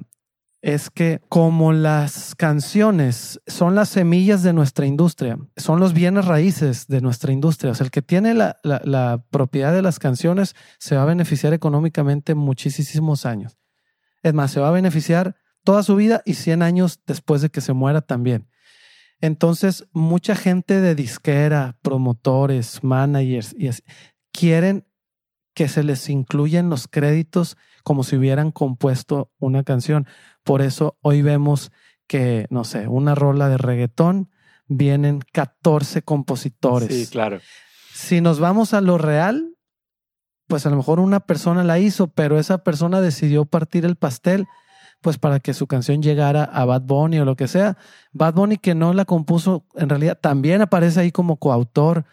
[0.66, 6.88] es que como las canciones son las semillas de nuestra industria, son los bienes raíces
[6.88, 10.96] de nuestra industria, o sea, el que tiene la, la, propiedad de las canciones se
[10.96, 13.60] va a beneficiar económicamente muchísimos años.
[14.24, 17.62] Es más, se va a beneficiar toda su vida y 100 años después de que
[17.62, 18.50] se muera también.
[19.22, 23.70] Entonces, mucha gente de disquera, promotores, managers, y
[24.32, 24.88] quieren
[25.54, 30.08] que se les incluyan los créditos como si hubieran compuesto una canción.
[30.46, 31.72] Por eso hoy vemos
[32.08, 34.30] que, no sé, una rola de reggaetón,
[34.68, 36.96] vienen 14 compositores.
[36.96, 37.42] Sí, claro.
[37.92, 39.56] Si nos vamos a lo real,
[40.48, 44.46] pues a lo mejor una persona la hizo, pero esa persona decidió partir el pastel,
[45.02, 47.78] pues para que su canción llegara a Bad Bunny o lo que sea.
[48.14, 52.06] Bad Bunny que no la compuso, en realidad también aparece ahí como coautor.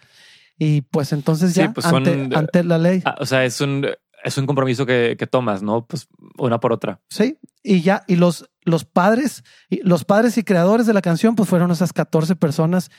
[0.59, 3.03] Y pues entonces ya pues ante, la ley.
[3.05, 3.87] Ah, o sea, es un,
[4.23, 5.87] es un compromiso que, que, tomas, ¿no?
[5.87, 6.09] Pues
[6.39, 7.01] una por otra.
[7.09, 11.49] Sí, y ya, y los, los padres, los padres y creadores de la canción, pues
[11.49, 12.91] fueron esas 14 personas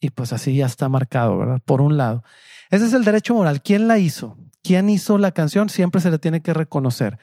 [0.00, 1.60] y pues así ya está marcado, ¿verdad?
[1.64, 2.24] Por un lado.
[2.70, 3.62] Ese es el derecho moral.
[3.62, 4.36] ¿Quién la hizo?
[4.62, 5.68] ¿Quién hizo la canción?
[5.68, 7.18] Siempre se le tiene que reconocer.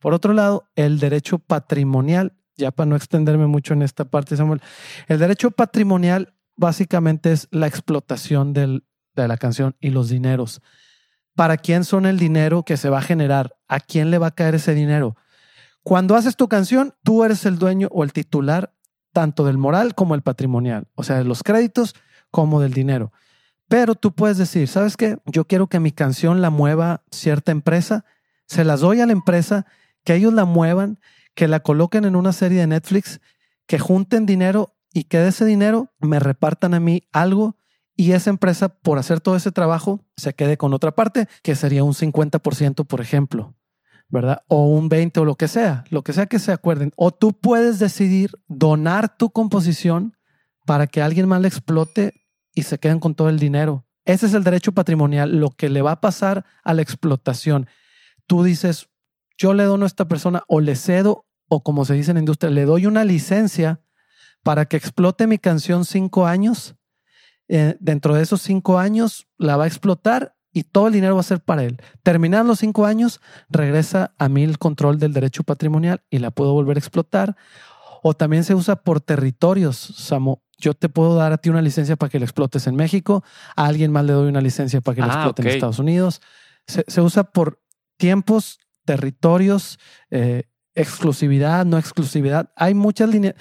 [0.00, 4.60] Por otro lado, el derecho patrimonial, ya para no extenderme mucho en esta parte, Samuel,
[5.08, 10.60] el derecho patrimonial básicamente es la explotación del, de la canción y los dineros
[11.36, 14.34] para quién son el dinero que se va a generar, a quién le va a
[14.34, 15.16] caer ese dinero.
[15.84, 18.72] Cuando haces tu canción, tú eres el dueño o el titular
[19.12, 21.94] tanto del moral como el patrimonial, o sea, de los créditos
[22.30, 23.12] como del dinero.
[23.68, 25.18] Pero tú puedes decir, ¿sabes qué?
[25.26, 28.04] Yo quiero que mi canción la mueva cierta empresa,
[28.46, 29.66] se las doy a la empresa,
[30.04, 30.98] que ellos la muevan,
[31.34, 33.20] que la coloquen en una serie de Netflix,
[33.66, 37.56] que junten dinero y que de ese dinero me repartan a mí algo
[37.96, 41.82] y esa empresa, por hacer todo ese trabajo, se quede con otra parte, que sería
[41.82, 43.54] un 50%, por ejemplo,
[44.10, 44.42] ¿verdad?
[44.48, 46.92] O un 20% o lo que sea, lo que sea que se acuerden.
[46.96, 50.14] O tú puedes decidir donar tu composición
[50.66, 52.12] para que alguien más la explote
[52.54, 53.86] y se queden con todo el dinero.
[54.04, 57.66] Ese es el derecho patrimonial, lo que le va a pasar a la explotación.
[58.26, 58.90] Tú dices,
[59.38, 62.20] yo le dono a esta persona o le cedo, o como se dice en la
[62.20, 63.80] industria, le doy una licencia
[64.42, 66.76] para que explote mi canción cinco años
[67.48, 71.20] eh, dentro de esos cinco años la va a explotar y todo el dinero va
[71.20, 71.76] a ser para él.
[72.02, 76.54] Terminados los cinco años, regresa a mí el control del derecho patrimonial y la puedo
[76.54, 77.36] volver a explotar.
[78.02, 80.42] O también se usa por territorios, Samo.
[80.58, 83.22] Yo te puedo dar a ti una licencia para que la explotes en México,
[83.54, 86.22] a alguien más le doy una licencia para que la ah, explote en Estados Unidos.
[86.66, 87.60] Se, usa por
[87.98, 89.78] tiempos, territorios,
[90.10, 92.50] eh, exclusividad, no exclusividad.
[92.56, 93.34] Hay muchos eh,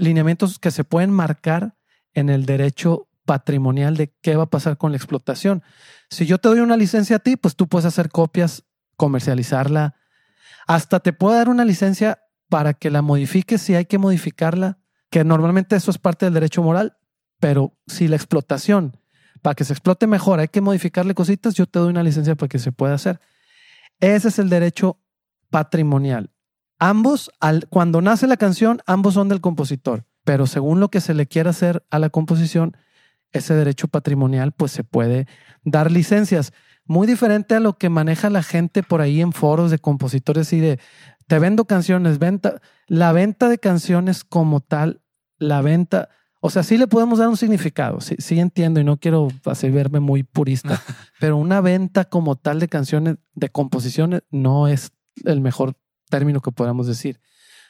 [0.00, 1.76] lineamientos que se pueden marcar
[2.12, 5.62] en el derecho patrimonial de qué va a pasar con la explotación.
[6.08, 8.64] Si yo te doy una licencia a ti, pues tú puedes hacer copias,
[8.96, 9.96] comercializarla.
[10.66, 14.78] Hasta te puedo dar una licencia para que la modifiques si hay que modificarla,
[15.10, 16.96] que normalmente eso es parte del derecho moral,
[17.40, 18.98] pero si la explotación,
[19.42, 22.48] para que se explote mejor, hay que modificarle cositas, yo te doy una licencia para
[22.48, 23.20] que se pueda hacer.
[24.00, 24.98] Ese es el derecho
[25.50, 26.30] patrimonial.
[26.78, 31.14] Ambos, al, cuando nace la canción, ambos son del compositor, pero según lo que se
[31.14, 32.76] le quiera hacer a la composición,
[33.32, 35.26] ese derecho patrimonial, pues se puede
[35.64, 36.52] dar licencias.
[36.84, 40.60] Muy diferente a lo que maneja la gente por ahí en foros de compositores y
[40.60, 40.78] de,
[41.26, 45.02] te vendo canciones, venta, la venta de canciones como tal,
[45.38, 46.08] la venta,
[46.40, 49.72] o sea, sí le podemos dar un significado, sí, sí entiendo y no quiero hacer
[49.72, 50.80] verme muy purista,
[51.20, 54.92] pero una venta como tal de canciones, de composiciones, no es
[55.24, 55.76] el mejor
[56.08, 57.20] término que podamos decir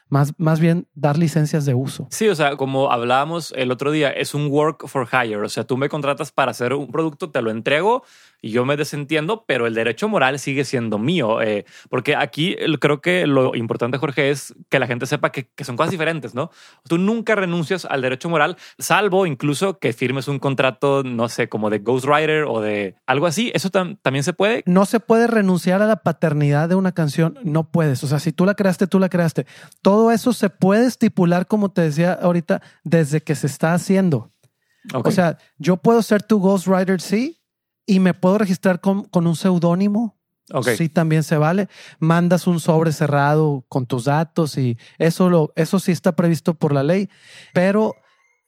[0.08, 2.06] más, más bien dar licencias de uso.
[2.10, 5.36] Sí, o sea, como hablábamos el otro día, es un work for hire.
[5.38, 8.04] O sea, tú me contratas para hacer un producto, te lo entrego
[8.40, 11.42] y yo me desentiendo, pero el derecho moral sigue siendo mío.
[11.42, 15.64] Eh, porque aquí creo que lo importante, Jorge, es que la gente sepa que, que,
[15.64, 16.50] son cosas diferentes, ¿no?
[16.88, 21.70] Tú nunca renuncias al derecho moral, salvo incluso que firmes un contrato, no sé, como
[21.70, 23.50] de ghostwriter o de algo así.
[23.54, 24.62] ¿Eso también se puede?
[24.66, 28.04] No se puede renunciar a la paternidad de una canción, no puedes.
[28.04, 29.46] O sea, si tú la creaste, tú la creaste.
[29.82, 34.32] Todo eso se puede estipular, como te decía ahorita, desde que se está haciendo.
[34.94, 37.42] O sea, yo puedo ser tu ghostwriter, sí,
[37.86, 40.16] y me puedo registrar con, con un seudónimo.
[40.52, 40.68] Ok.
[40.76, 41.68] Sí, también se vale.
[41.98, 46.72] Mandas un sobre cerrado con tus datos y eso, lo, eso sí está previsto por
[46.72, 47.10] la ley.
[47.52, 47.94] Pero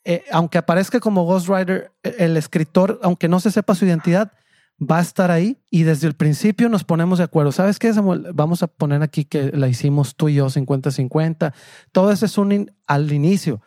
[0.04, 4.32] eh, aunque aparezca como Ghostwriter, eh, el escritor, aunque no se sepa su identidad,
[4.81, 7.51] va a estar ahí y desde el principio nos ponemos de acuerdo.
[7.53, 8.29] ¿Sabes qué, Samuel?
[8.33, 11.53] Vamos a poner aquí que la hicimos tú y yo 50-50.
[11.93, 13.61] Todo eso es un in- al inicio.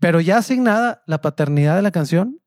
[0.00, 2.40] Pero ya asignada la paternidad de la canción,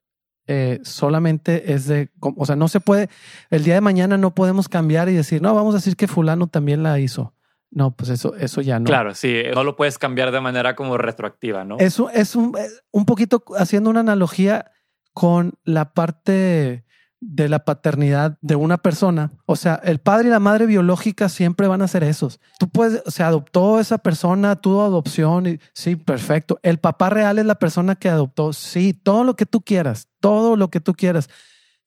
[0.48, 3.10] eh, solamente es de, o sea, no se puede,
[3.52, 6.48] el día de mañana no podemos cambiar y decir, no, vamos a decir que fulano
[6.48, 7.34] también la hizo.
[7.72, 8.86] No, pues eso, eso ya no.
[8.86, 11.78] Claro, sí, no lo puedes cambiar de manera como retroactiva, ¿no?
[11.78, 14.72] Eso es un, eh, un poquito haciendo una analogía
[15.14, 16.84] con la parte
[17.22, 19.32] de la paternidad de una persona.
[19.46, 22.40] O sea, el padre y la madre biológica siempre van a ser esos.
[22.58, 26.60] Tú puedes, se adoptó esa persona, tuvo adopción y sí, perfecto.
[26.64, 28.54] El papá real es la persona que adoptó.
[28.54, 31.30] Sí, todo lo que tú quieras, todo lo que tú quieras.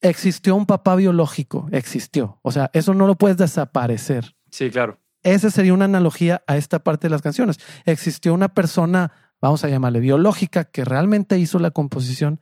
[0.01, 2.39] Existió un papá biológico, existió.
[2.43, 4.35] O sea, eso no lo puedes desaparecer.
[4.51, 4.99] Sí, claro.
[5.23, 7.59] Esa sería una analogía a esta parte de las canciones.
[7.85, 12.41] Existió una persona, vamos a llamarle biológica, que realmente hizo la composición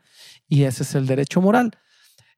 [0.48, 1.72] y ese es el derecho moral.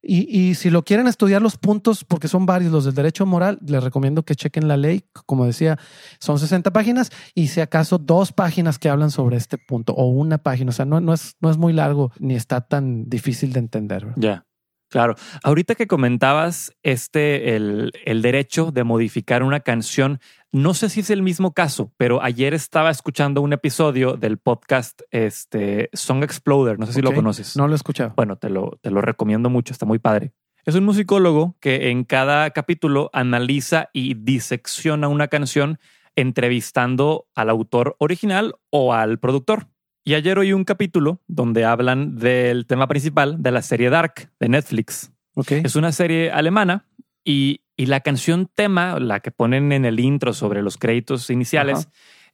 [0.05, 3.83] Y, si lo quieren estudiar los puntos, porque son varios los del derecho moral, les
[3.85, 5.05] recomiendo que chequen la ley.
[5.27, 5.79] Como decía,
[6.19, 10.39] son 60 páginas y si acaso dos páginas que hablan sobre este punto o una
[10.39, 10.71] página.
[10.71, 14.09] O sea, no, es, no es muy largo ni está tan difícil de entender.
[14.17, 14.45] Ya.
[14.93, 15.15] Claro.
[15.43, 20.21] Ahorita que comentabas este, el, el derecho de modificar una canción,
[20.53, 25.01] no sé si es el mismo caso, pero ayer estaba escuchando un episodio del podcast
[25.11, 26.79] este, Song Exploder.
[26.79, 27.57] No sé si lo conoces.
[27.57, 28.13] No lo he escuchado.
[28.17, 30.35] Bueno, te lo, te lo recomiendo mucho, está muy padre.
[30.67, 35.79] Es un musicólogo que en cada capítulo analiza y disecciona una canción
[36.17, 39.72] entrevistando al autor original o al productor.
[40.05, 44.49] Y ayer oí un capítulo donde hablan del tema principal de la serie Dark de
[44.49, 45.13] Netflix.
[45.35, 45.53] Ok.
[45.53, 46.87] Es una serie alemana
[47.25, 51.89] y, y la canción tema, la que ponen en el intro sobre los créditos iniciales,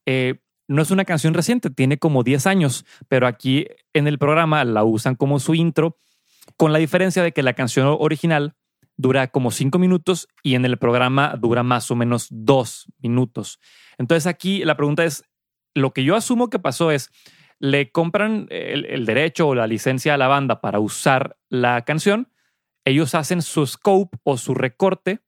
[0.06, 4.64] eh, no es una canción reciente, tiene como 10 años, pero aquí en el programa
[4.64, 5.98] la usan como su intro,
[6.56, 8.54] con la diferencia de que la canción original
[8.96, 13.60] dura como 5 minutos y en el programa dura más o menos 2 minutos.
[13.96, 15.24] Entonces aquí la pregunta es,
[15.74, 17.10] lo que yo asumo que pasó es,
[17.60, 22.32] le compran el, derecho o la licencia a la banda para usar la canción,
[22.84, 25.20] ellos hacen su scope o su recorte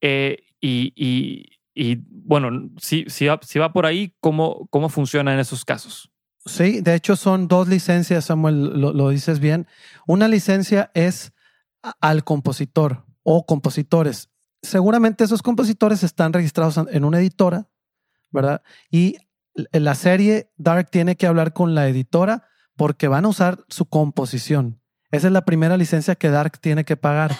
[0.00, 5.34] eh, y, y- y, bueno, si, si, va, si va por ahí, ¿cómo, ¿cómo funciona
[5.34, 6.10] en esos casos?
[6.46, 9.66] Sí, de hecho son dos licencias, Samuel, lo, lo dices bien.
[10.06, 11.34] Una licencia es
[12.00, 14.30] al compositor o compositores.
[14.62, 17.68] Seguramente esos compositores están registrados en una editora,
[18.30, 18.62] ¿verdad?
[18.90, 19.18] Y
[19.72, 22.44] la serie Dark tiene que hablar con la editora
[22.76, 24.80] porque van a usar su composición.
[25.10, 27.36] Esa es la primera licencia que Dark tiene que pagar.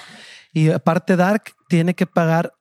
[0.52, 2.54] Y aparte Dark tiene que pagar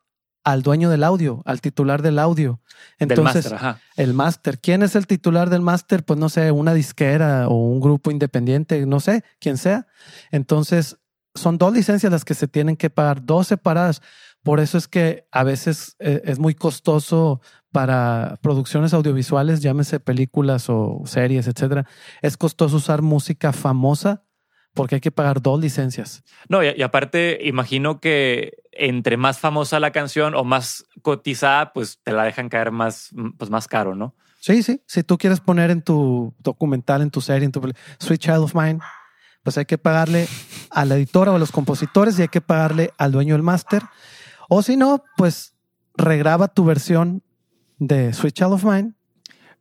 [0.44, 2.62] al dueño del audio, al titular del audio.
[3.00, 3.80] Del Entonces, máster, ajá.
[3.96, 4.60] el máster.
[4.60, 6.04] ¿Quién es el titular del máster?
[6.04, 9.88] Pues no sé, una disquera o un grupo independiente, no sé, quién sea.
[10.32, 10.98] Entonces,
[11.34, 14.02] son dos licencias las que se tienen que pagar, dos separadas.
[14.44, 17.42] Por eso es que a veces eh, es muy costoso
[17.76, 21.86] para producciones audiovisuales, llámese películas o series, etcétera.
[22.22, 24.24] Es costoso usar música famosa
[24.74, 26.24] porque hay que pagar dos licencias.
[26.48, 32.00] No, y, y aparte, imagino que entre más famosa la canción o más cotizada, pues
[32.02, 34.16] te la dejan caer más, pues más caro, ¿no?
[34.40, 34.82] Sí, sí.
[34.88, 37.60] Si tú quieres poner en tu documental, en tu serie, en tu
[38.00, 38.80] Sweet Child of Mine,
[39.44, 40.30] pues hay que pagarle
[40.70, 43.84] a la editora o a los compositores y hay que pagarle al dueño del máster.
[44.48, 45.56] O si no, pues
[45.98, 47.22] regraba tu versión
[47.78, 48.94] de Sweet Child of Mine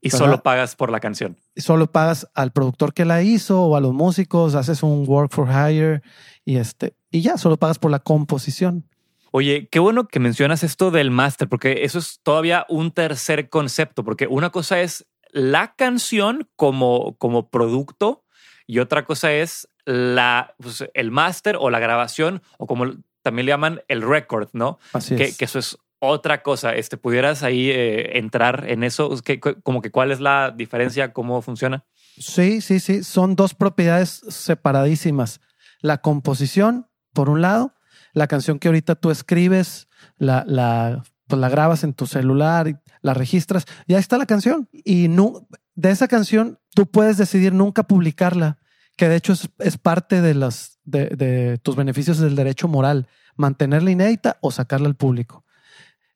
[0.01, 0.19] Y ¿Verdad?
[0.19, 1.37] solo pagas por la canción.
[1.55, 5.33] y solo pagas al productor que la hizo o a los músicos, haces un work
[5.33, 6.03] for hire
[6.45, 8.87] y este, y ya, solo pagas por la composición.
[9.31, 14.05] Oye, qué bueno que mencionas esto del máster, porque eso es todavía un tercer concepto,
[14.05, 18.25] porque una cosa es la canción como, como producto
[18.67, 23.51] y otra cosa es la, pues, el máster o la grabación o como también le
[23.53, 24.79] llaman el record, ¿no?
[24.93, 25.37] Así Que, es.
[25.39, 26.75] que eso es otra cosa.
[26.75, 29.11] Este, ¿Pudieras ahí eh, entrar en eso?
[29.25, 31.13] ¿Qué- como que cuál es la diferencia?
[31.13, 31.85] ¿Cómo funciona?
[32.19, 33.03] Sí, sí, sí.
[33.03, 35.41] Son dos propiedades separadísimas.
[35.81, 37.75] La composición, por un lado,
[38.13, 43.15] la canción que ahorita tú escribes, la, la, pues la grabas en tu celular, la
[43.15, 44.69] registras, y ahí está la canción.
[44.73, 48.59] Y no, de esa canción tú puedes decidir nunca publicarla,
[48.97, 53.09] que de hecho es, es parte de, las, de, de tus beneficios del derecho moral,
[53.37, 55.44] mantenerla inédita o sacarla al público.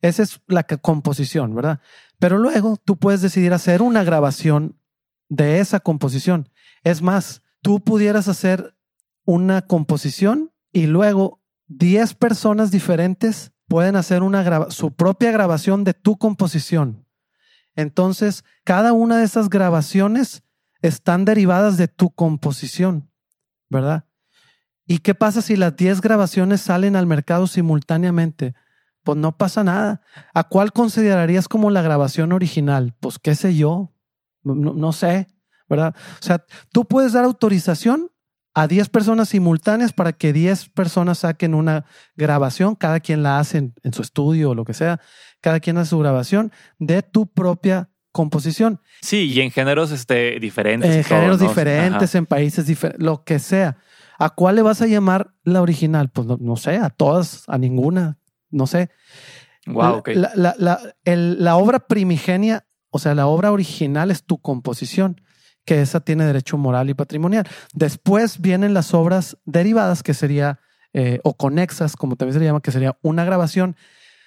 [0.01, 1.79] Esa es la composición, ¿verdad?
[2.19, 4.77] Pero luego tú puedes decidir hacer una grabación
[5.29, 6.49] de esa composición.
[6.83, 8.75] Es más, tú pudieras hacer
[9.25, 16.17] una composición y luego 10 personas diferentes pueden hacer una su propia grabación de tu
[16.17, 17.05] composición.
[17.75, 20.43] Entonces, cada una de esas grabaciones
[20.81, 23.09] están derivadas de tu composición,
[23.69, 24.05] ¿verdad?
[24.85, 28.55] ¿Y qué pasa si las 10 grabaciones salen al mercado simultáneamente?
[29.03, 30.01] Pues no pasa nada.
[30.33, 32.95] ¿A cuál considerarías como la grabación original?
[32.99, 33.93] Pues qué sé yo,
[34.43, 35.27] no, no sé,
[35.67, 35.95] ¿verdad?
[36.21, 38.11] O sea, tú puedes dar autorización
[38.53, 41.85] a 10 personas simultáneas para que 10 personas saquen una
[42.15, 44.99] grabación, cada quien la hace en, su estudio o lo que sea,
[45.41, 48.81] cada quien hace su grabación de tu propia composición.
[49.01, 50.93] Sí, y en géneros este, diferentes.
[50.93, 53.77] En géneros diferentes, en países diferentes, lo que sea.
[54.17, 56.09] ¿A cuál le vas a llamar la original?
[56.09, 58.18] Pues no, sé, a todas, a ninguna,
[58.49, 58.89] no sé.
[59.65, 65.21] Wow, la, la, la obra primigenia, o sea, la obra original es tu composición
[65.69, 67.47] que esa tiene derecho moral y patrimonial.
[67.73, 70.59] Después vienen las obras derivadas, que sería,
[70.93, 73.75] eh, o conexas, como también se le llama, que sería una grabación.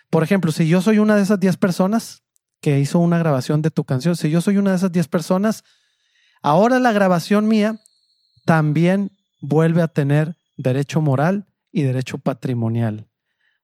[0.09, 2.23] Por ejemplo, si yo soy una de esas 10 personas
[2.61, 5.65] que hizo una grabación de tu canción, si yo soy una de esas 10 personas,
[6.43, 7.81] ahora la grabación mía
[8.45, 9.11] también
[9.41, 13.09] vuelve a tener derecho moral y derecho patrimonial.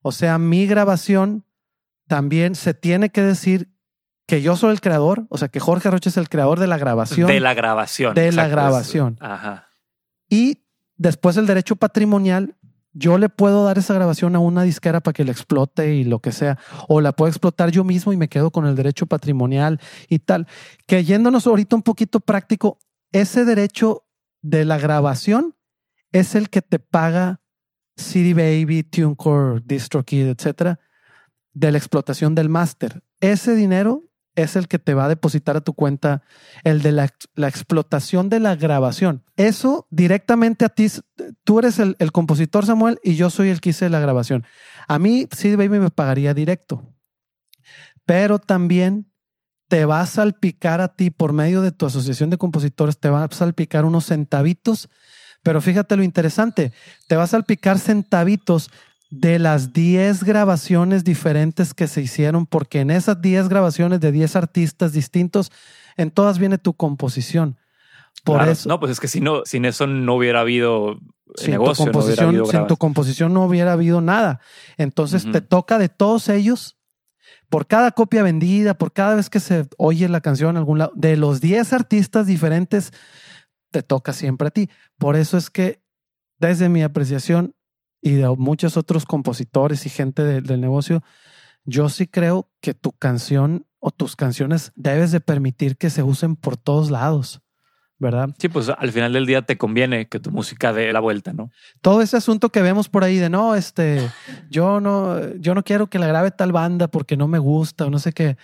[0.03, 1.45] O sea, mi grabación
[2.07, 3.71] también se tiene que decir
[4.27, 6.77] que yo soy el creador, o sea, que Jorge Roche es el creador de la
[6.77, 7.27] grabación.
[7.27, 8.15] De la grabación.
[8.15, 9.17] De la grabación.
[9.21, 9.69] Ajá.
[10.29, 10.65] Y
[10.97, 12.57] después el derecho patrimonial,
[12.93, 16.21] yo le puedo dar esa grabación a una disquera para que la explote y lo
[16.21, 19.81] que sea, o la puedo explotar yo mismo y me quedo con el derecho patrimonial
[20.09, 20.47] y tal.
[20.87, 22.79] Que yéndonos ahorita un poquito práctico,
[23.13, 24.05] ese derecho
[24.43, 25.55] de la grabación
[26.13, 27.41] es el que te paga
[27.99, 30.81] CD Baby, TuneCore, DistroKid, etcétera,
[31.53, 33.03] de la explotación del máster.
[33.21, 34.09] Ese dinero
[34.43, 36.23] es el que te va a depositar a tu cuenta
[36.63, 37.13] el de la,
[37.49, 39.25] explotación de la grabación.
[39.37, 40.87] Eso directamente a ti,
[41.43, 44.45] tú eres el, compositor Samuel y yo soy el que hice la grabación.
[44.87, 46.95] A mí CD Baby me pagaría directo,
[48.07, 49.11] pero también
[49.67, 53.25] te va a salpicar a ti por medio de tu asociación de compositores, te va
[53.25, 54.89] a salpicar unos centavitos.
[55.43, 56.73] Pero fíjate lo interesante,
[57.07, 58.71] te va a salpicar centavitos
[59.11, 64.37] de las 10 grabaciones diferentes que se hicieron, porque en esas 10 grabaciones de 10
[64.37, 65.51] artistas distintos,
[65.97, 67.57] en todas viene tu composición.
[68.25, 68.69] Por eso.
[68.69, 70.99] No, pues es que si no, sin eso no hubiera habido
[71.37, 74.41] sin negocio, tu composición, sin tu composición no hubiera habido nada.
[74.77, 76.77] Entonces te toca de todos ellos,
[77.49, 80.93] por cada copia vendida, por cada vez que se oye la canción en algún lado,
[80.95, 82.93] de los 10 artistas diferentes,
[83.71, 84.69] te toca siempre a ti.
[84.99, 85.83] Por eso es que,
[86.39, 87.55] desde mi apreciación,
[88.01, 91.03] y de muchos otros compositores y gente del negocio,
[91.65, 96.37] yo sí creo que tu canción o tus canciones debes de permitir que se usen
[96.37, 97.43] por todos lados.
[98.01, 98.31] ¿verdad?
[98.39, 101.51] Sí, pues al final del día te conviene que tu música dé la vuelta, ¿no?
[101.81, 104.09] Todo ese asunto que vemos por ahí de no, este,
[104.51, 107.91] yo no, yo no quiero que la grabe tal banda porque no me gusta o
[107.91, 108.37] no sé qué,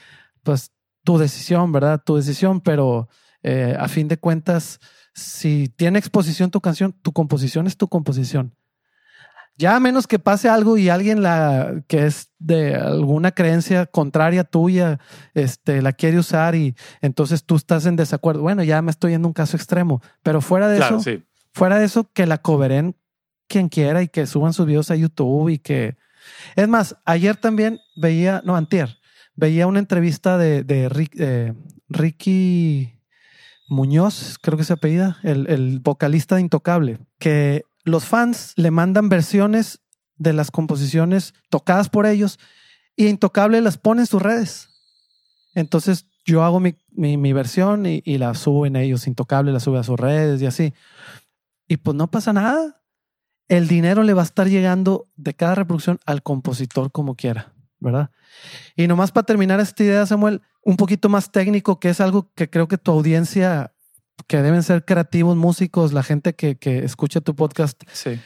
[0.42, 0.72] pues
[1.04, 2.02] tu decisión, ¿verdad?
[2.04, 3.08] Tu decisión, pero
[3.44, 4.80] eh, a fin de cuentas,
[5.14, 8.54] si tiene exposición tu canción, tu composición es tu composición.
[9.56, 14.42] Ya a menos que pase algo y alguien la que es de alguna creencia contraria
[14.42, 14.98] tuya,
[15.32, 18.42] este, la quiere usar y entonces tú estás en desacuerdo.
[18.42, 21.00] Bueno, ya me estoy yendo un caso extremo, pero fuera de eso,
[21.52, 22.96] fuera de eso, que la coveren
[23.46, 25.96] quien quiera y que suban sus videos a YouTube y que.
[26.56, 28.96] Es más, ayer también veía, no, antier,
[29.36, 31.54] veía una entrevista de, de,
[31.88, 32.93] Ricky
[33.68, 39.08] Muñoz, creo que se apellida, el, el vocalista de Intocable, que los fans le mandan
[39.08, 39.80] versiones
[40.16, 42.38] de las composiciones tocadas por ellos
[42.96, 44.68] y Intocable las pone en sus redes.
[45.54, 49.06] Entonces yo hago mi, mi, versión y, la subo en ellos.
[49.06, 50.74] Intocable la sube a sus redes y así.
[51.68, 52.82] Y pues no pasa nada.
[53.48, 57.52] El dinero le va a estar llegando de cada reproducción al compositor como quiera,
[57.84, 58.10] ¿verdad?
[58.74, 62.50] Y nomás para terminar esta idea, Samuel, un poquito más técnico, que es algo que
[62.50, 63.72] creo que tu audiencia
[64.26, 67.80] que deben ser creativos, músicos, la gente que, que escucha tu podcast.
[67.92, 68.18] Sí.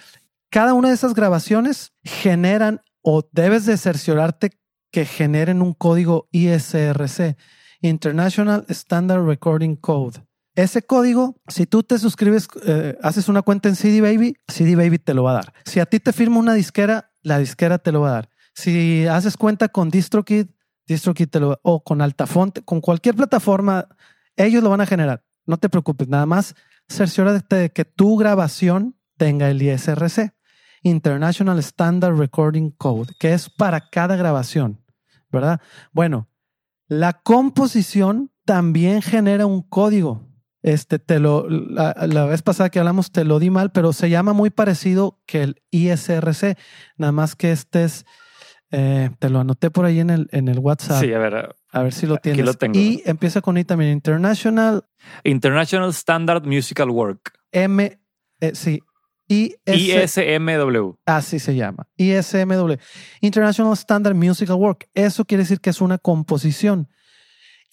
[0.50, 4.58] Cada una de esas grabaciones generan o debes de cerciorarte
[4.90, 7.36] que generen un código ISRC,
[7.80, 10.20] International Standard Recording Code.
[10.54, 14.98] Ese código, si tú te suscribes, eh, haces una cuenta en CD Baby, CD Baby
[14.98, 15.52] te lo va a dar.
[15.64, 18.30] Si a ti te firma una disquera, la disquera te lo va a dar.
[18.58, 20.46] Si haces cuenta con DistroKid,
[20.88, 21.60] DistroKid te lo.
[21.62, 23.86] O con Altafonte, con cualquier plataforma,
[24.34, 25.22] ellos lo van a generar.
[25.46, 26.56] No te preocupes, nada más
[26.88, 30.34] cerciórate de que tu grabación tenga el ISRC,
[30.82, 34.84] International Standard Recording Code, que es para cada grabación,
[35.30, 35.60] ¿verdad?
[35.92, 36.28] Bueno,
[36.88, 40.26] la composición también genera un código.
[40.62, 44.10] Este te lo la, la vez pasada que hablamos te lo di mal, pero se
[44.10, 46.58] llama muy parecido que el ISRC,
[46.96, 48.04] nada más que este es
[48.70, 51.02] eh, te lo anoté por ahí en el, en el WhatsApp.
[51.02, 51.56] Sí, a ver.
[51.70, 52.40] A ver si lo tienes.
[52.40, 52.78] Aquí lo tengo.
[52.78, 53.92] Y empieza con I también.
[53.92, 54.84] International
[55.24, 57.32] International Standard Musical Work.
[57.52, 57.98] M.
[58.40, 58.80] eh, sí.
[59.30, 60.96] IS, ISMW.
[61.04, 61.86] Así se llama.
[61.96, 62.76] ISMW.
[63.20, 64.88] International Standard Musical Work.
[64.94, 66.88] Eso quiere decir que es una composición.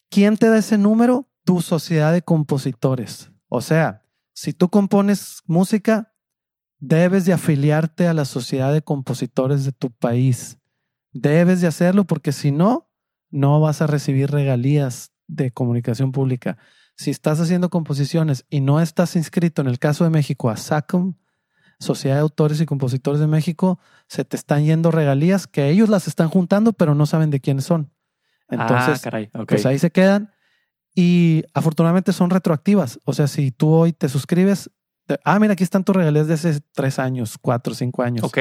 [0.10, 1.30] ¿Quién te da ese número?
[1.46, 3.32] Tu sociedad de compositores.
[3.48, 6.14] O sea, si tú compones música,
[6.80, 10.58] debes de afiliarte a la sociedad de compositores de tu país.
[11.18, 12.90] Debes de hacerlo porque si no,
[13.30, 16.58] no vas a recibir regalías de comunicación pública.
[16.98, 21.14] Si estás haciendo composiciones y no estás inscrito, en el caso de México, a SACOM,
[21.80, 26.10] Sociedad de Autores y Compositores de México, se te están yendo regalías que ellos las
[26.10, 27.94] están juntando, pero no saben de quiénes son.
[28.50, 29.30] Entonces, ah, caray.
[29.34, 29.46] ok.
[29.48, 30.34] pues ahí se quedan
[30.94, 33.00] y afortunadamente son retroactivas.
[33.06, 34.70] O sea, si tú hoy te suscribes,
[35.06, 38.24] te- ah, mira, aquí están tus regalías de hace tres años, cuatro, cinco años.
[38.26, 38.38] Ok.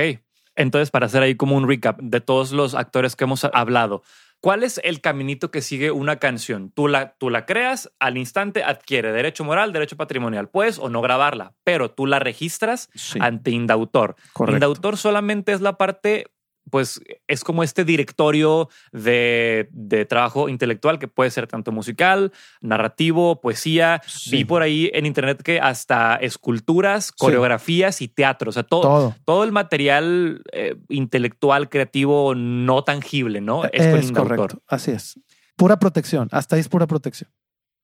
[0.56, 4.02] Entonces, para hacer ahí como un recap de todos los actores que hemos hablado,
[4.40, 6.70] ¿cuál es el caminito que sigue una canción?
[6.70, 10.48] Tú la, tú la creas, al instante adquiere derecho moral, derecho patrimonial.
[10.48, 14.16] Puedes o no grabarla, pero tú la registras Sí, ante Indautor.
[14.32, 14.56] correcto.
[14.56, 16.26] Indautor solamente es la parte,
[16.70, 23.40] pues es como este directorio de, de trabajo intelectual que puede ser tanto musical, narrativo,
[23.40, 24.02] poesía.
[24.06, 24.30] Sí.
[24.30, 29.14] Vi por ahí en internet que hasta esculturas, coreografías y teatro, o sea, todo, Todo.
[29.24, 33.64] todo el material eh, intelectual, creativo, no tangible, ¿no?
[33.66, 34.62] Es, Es correcto.
[34.66, 35.18] Así es.
[35.56, 36.28] Pura protección.
[36.32, 37.30] Hasta ahí es pura protección.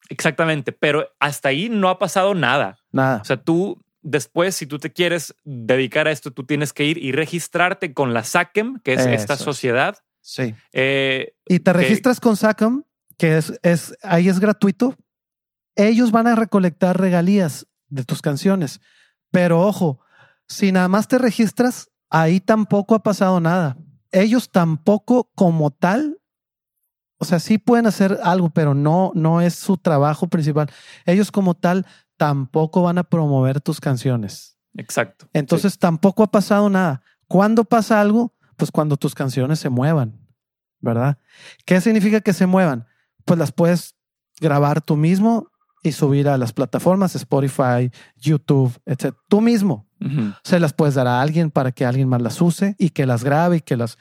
[0.09, 2.78] Exactamente, pero hasta ahí no ha pasado nada.
[2.91, 3.20] Nada.
[3.22, 6.98] O sea, tú después, si tú te quieres dedicar a esto, tú tienes que ir
[6.98, 9.40] y registrarte con la SACEM, que es esta es.
[9.40, 9.98] sociedad.
[10.20, 10.55] sí.
[10.72, 12.84] Eh, Y te que- registras con SACAM,
[13.18, 14.96] que es, es, ahí es gratuito.
[15.76, 18.80] Ellos van a recolectar regalías de tus canciones.
[19.30, 20.01] Pero ojo,
[20.48, 23.76] si nada más te registras, ahí tampoco ha pasado nada.
[24.12, 26.18] Ellos tampoco como tal,
[27.18, 30.70] o sea, sí pueden hacer algo, pero no, no es su trabajo principal.
[31.07, 31.86] Ellos como tal
[32.21, 34.59] tampoco van a promover tus canciones.
[34.77, 35.27] exacto.
[35.33, 37.03] Entonces tampoco ha pasado nada.
[37.27, 38.35] ¿Cuándo pasa algo?
[38.57, 40.21] Pues cuando tus canciones se muevan,
[40.81, 41.16] ¿verdad?
[41.64, 42.87] ¿Qué significa que se muevan?
[43.25, 43.95] Pues las puedes
[44.39, 45.51] grabar tú mismo
[45.83, 49.14] y subir a las plataformas Spotify, YouTube, etc.
[49.31, 49.89] Tú mismo.
[49.99, 50.07] Sí.
[50.07, 50.35] Ujú.
[50.45, 53.25] Se las puedes dar a alguien para que alguien más las use y que las
[53.25, 53.97] grabe y que las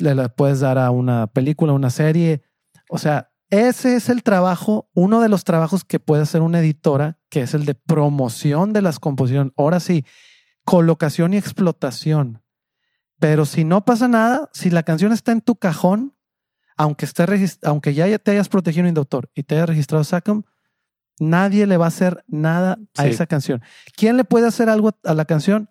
[0.00, 2.42] le las puedes dar a una película, una serie.
[2.88, 7.18] O sea, ese es el trabajo, uno de los trabajos que puede hacer una editora,
[7.30, 9.52] que es el de promoción de las composiciones.
[9.56, 10.04] Ahora sí,
[10.64, 12.42] colocación y explotación.
[13.18, 16.14] Pero si no pasa nada, si la canción está en tu cajón,
[16.76, 17.24] aunque esté
[17.64, 20.42] aunque ya te hayas protegido en Indautor y te hayas registrado SACOM,
[21.18, 23.08] nadie le va a hacer nada a Sí.
[23.08, 23.60] esa canción.
[23.96, 25.70] ¿Quién le puede hacer algo a la canción?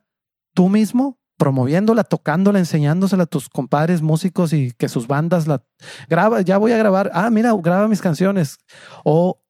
[0.54, 5.64] Tú mismo, promoviéndola, tocándola, enseñándosela a tus compadres músicos y que sus bandas la
[6.10, 8.58] graba, ya voy a grabar, ah, mira, graba mis canciones.
[9.04, 9.44] O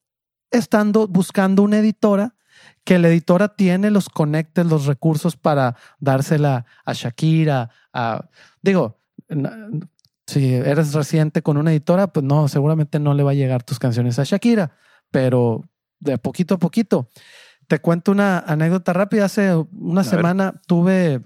[0.52, 2.36] estando buscando una editora
[2.84, 8.30] que la editora tiene los conectes, los recursos para dársela a Shakira, a
[8.62, 9.00] digo,
[10.26, 13.80] si eres reciente con una editora, pues no, seguramente no le va a llegar tus
[13.80, 14.72] canciones a Shakira,
[15.12, 15.64] pero
[16.00, 17.10] de poquito a poquito.
[17.68, 19.26] Te cuento una anécdota rápida.
[19.26, 21.22] Hace una semana tuve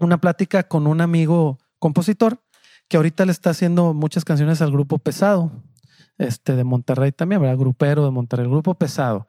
[0.00, 2.42] una plática con un amigo compositor
[2.88, 5.52] que ahorita le está haciendo muchas canciones al grupo Pesado,
[6.18, 7.56] este de Monterrey también, ¿verdad?
[7.56, 9.28] Grupero de Monterrey, grupo Pesado.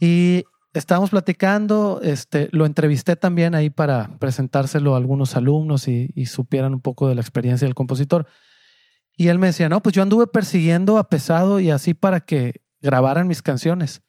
[0.00, 6.26] Y estábamos platicando, este, lo entrevisté también ahí para presentárselo a algunos alumnos y, y
[6.26, 8.26] supieran un poco de la experiencia del compositor.
[9.16, 12.62] Y él me decía, no, pues yo anduve persiguiendo a Pesado y así para que
[12.80, 14.03] grabaran mis canciones.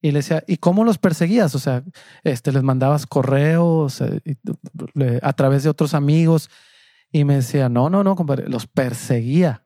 [0.00, 1.54] Y le decía, ¿y cómo los perseguías?
[1.54, 1.82] O sea,
[2.22, 4.20] este, les mandabas correos eh,
[5.22, 6.50] a través de otros amigos.
[7.10, 9.64] Y me decía, no, no, no, compadre, los perseguía.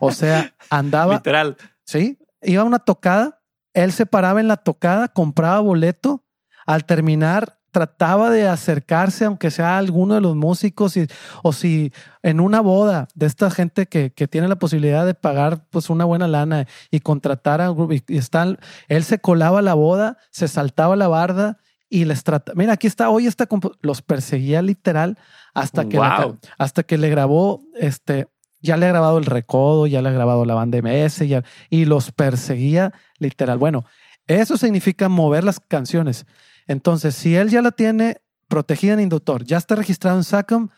[0.00, 1.56] O sea, andaba, Literal.
[1.84, 3.42] Sí, iba a una tocada,
[3.74, 6.24] él se paraba en la tocada, compraba boleto,
[6.66, 11.08] al terminar trataba de acercarse, aunque sea a alguno de los músicos, y,
[11.42, 11.92] o si
[12.22, 16.04] en una boda de esta gente que, que tiene la posibilidad de pagar pues una
[16.04, 18.58] buena lana y contratar a un grupo, y, y están,
[18.88, 21.58] él se colaba a la boda, se saltaba la barda
[21.88, 25.18] y les trataba, mira, aquí está, hoy está, compo-", los perseguía literal
[25.52, 26.38] hasta que, Wow.
[26.58, 28.28] hasta que le grabó, este,
[28.60, 31.84] ya le ha grabado el recodo, ya le ha grabado la banda MS, ya, y
[31.84, 33.58] los perseguía literal.
[33.58, 33.84] Bueno,
[34.26, 36.26] eso significa mover las canciones.
[36.66, 40.68] Entonces, si él ya la tiene protegida en inductor, ya está registrado en SACM,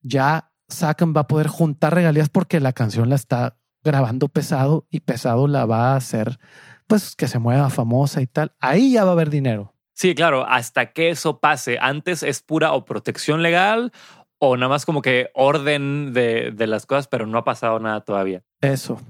[0.00, 5.00] ya SACM va a poder juntar regalías porque la canción la está grabando pesado y
[5.00, 6.38] pesado la va a hacer
[6.86, 8.52] pues que se mueva famosa y tal.
[8.60, 9.74] Ahí ya va a haber dinero.
[9.92, 11.78] Sí, claro, hasta que eso pase.
[11.80, 13.92] Antes es pura o protección legal
[14.38, 18.02] o nada más como que orden de, de las cosas, pero no ha pasado nada
[18.02, 18.42] todavía.
[18.60, 19.00] Eso.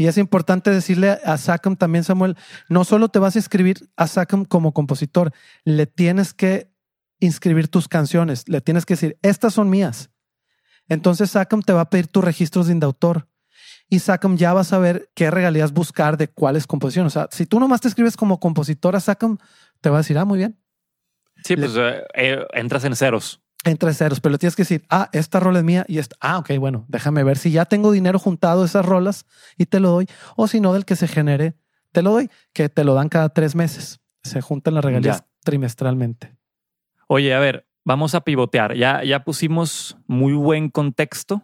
[0.00, 2.34] Y es importante decirle a Sackham también, Samuel,
[2.70, 5.30] no solo te vas a inscribir a Sackham como compositor,
[5.64, 6.72] le tienes que
[7.18, 10.08] inscribir tus canciones, le tienes que decir, estas son mías.
[10.88, 13.28] Entonces Sackham te va a pedir tus registros de indautor
[13.90, 17.14] y Sackham ya va a saber qué regalías buscar de cuáles composiciones.
[17.14, 19.36] O sea, si tú nomás te escribes como compositor a Sackham,
[19.82, 20.58] te va a decir, ah, muy bien.
[21.44, 25.40] Sí, pues eh, eh, entras en ceros entre ceros, pero tienes que decir, ah, esta
[25.40, 28.64] rola es mía y esta, ah, ok, bueno, déjame ver si ya tengo dinero juntado
[28.64, 29.26] esas rolas
[29.58, 30.06] y te lo doy,
[30.36, 31.54] o si no, del que se genere,
[31.92, 34.00] te lo doy, que te lo dan cada tres meses.
[34.22, 36.36] Se juntan las regalías trimestralmente.
[37.06, 38.76] Oye, a ver, vamos a pivotear.
[38.76, 41.42] Ya, ya pusimos muy buen contexto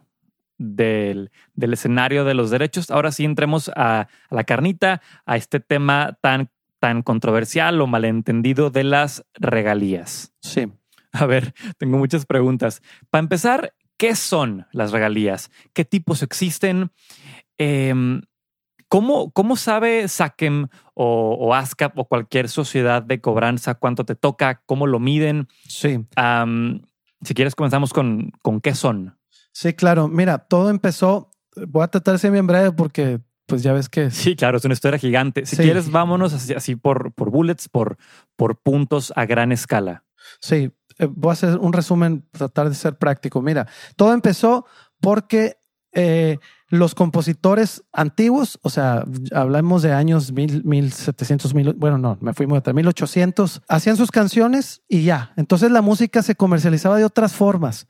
[0.57, 2.91] del, del escenario de los derechos.
[2.91, 6.49] Ahora sí entremos a, a la carnita, a este tema tan,
[6.79, 10.33] tan controversial o malentendido de las regalías.
[10.41, 10.71] Sí.
[11.21, 12.81] A ver, tengo muchas preguntas.
[13.09, 15.51] Para empezar, ¿qué son las regalías?
[15.73, 16.91] ¿Qué tipos existen?
[17.57, 18.21] Em,
[18.87, 24.61] ¿cómo, ¿cómo, sabe SACEM o, o, ASCAP o cualquier sociedad de cobranza cuánto te toca?
[24.65, 25.47] ¿Cómo lo miden?
[25.67, 26.05] Sí.
[27.21, 29.17] si quieres, comenzamos con, con qué son.
[29.51, 30.07] Sí, claro.
[30.07, 31.31] Mira, todo empezó.
[31.55, 34.11] Voy a tratar de ser bien breve porque pues ya ves que...
[34.11, 35.45] Sí, claro, es una historia gigante.
[35.45, 37.97] Si quieres, vámonos así, así, por, por bullets, por,
[38.35, 40.03] por puntos a gran escala.
[40.41, 43.41] Sí, voy a hacer un resumen, tratar de ser práctico.
[43.41, 44.65] Mira, todo empezó
[44.99, 45.57] porque
[45.93, 46.37] eh,
[46.69, 52.45] los compositores antiguos, o sea, hablamos de años mil, 1700, mil, bueno, no, me fui
[52.45, 55.33] muy atrás, 1800, hacían sus canciones y ya.
[55.37, 57.87] Entonces la música se comercializaba de otras formas.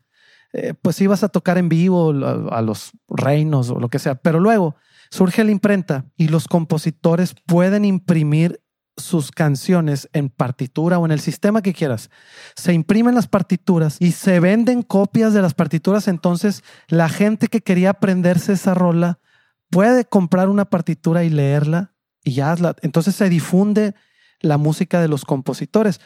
[0.53, 4.15] Eh, pues ibas a tocar en vivo a, a los reinos o lo que sea,
[4.15, 4.75] pero luego
[5.09, 8.61] surge la imprenta y los compositores pueden imprimir
[8.97, 12.09] sus canciones en partitura o en el sistema que quieras.
[12.55, 16.07] Se imprimen las partituras y se venden copias de las partituras.
[16.07, 19.19] Entonces, la gente que quería aprenderse esa rola
[19.69, 21.93] puede comprar una partitura y leerla
[22.23, 22.55] y ya.
[22.81, 23.93] Entonces se difunde
[24.41, 26.01] la música de los compositores.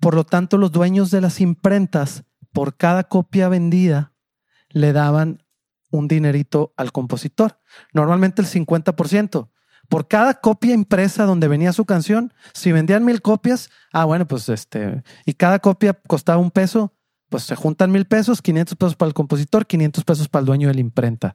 [0.00, 4.12] Por lo tanto, los dueños de las imprentas, por cada copia vendida,
[4.70, 5.44] le daban
[5.90, 7.60] un dinerito al compositor.
[7.92, 9.48] Normalmente el 50%
[9.88, 14.48] por cada copia impresa donde venía su canción, si vendían mil copias, ah, bueno, pues
[14.48, 16.92] este, y cada copia costaba un peso,
[17.28, 20.68] pues se juntan mil pesos, 500 pesos para el compositor, 500 pesos para el dueño
[20.68, 21.34] de la imprenta.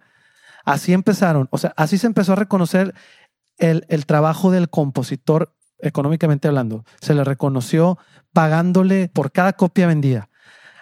[0.65, 2.93] Así empezaron, o sea, así se empezó a reconocer
[3.57, 6.85] el, el trabajo del compositor económicamente hablando.
[7.01, 7.97] Se le reconoció
[8.33, 10.28] pagándole por cada copia vendida.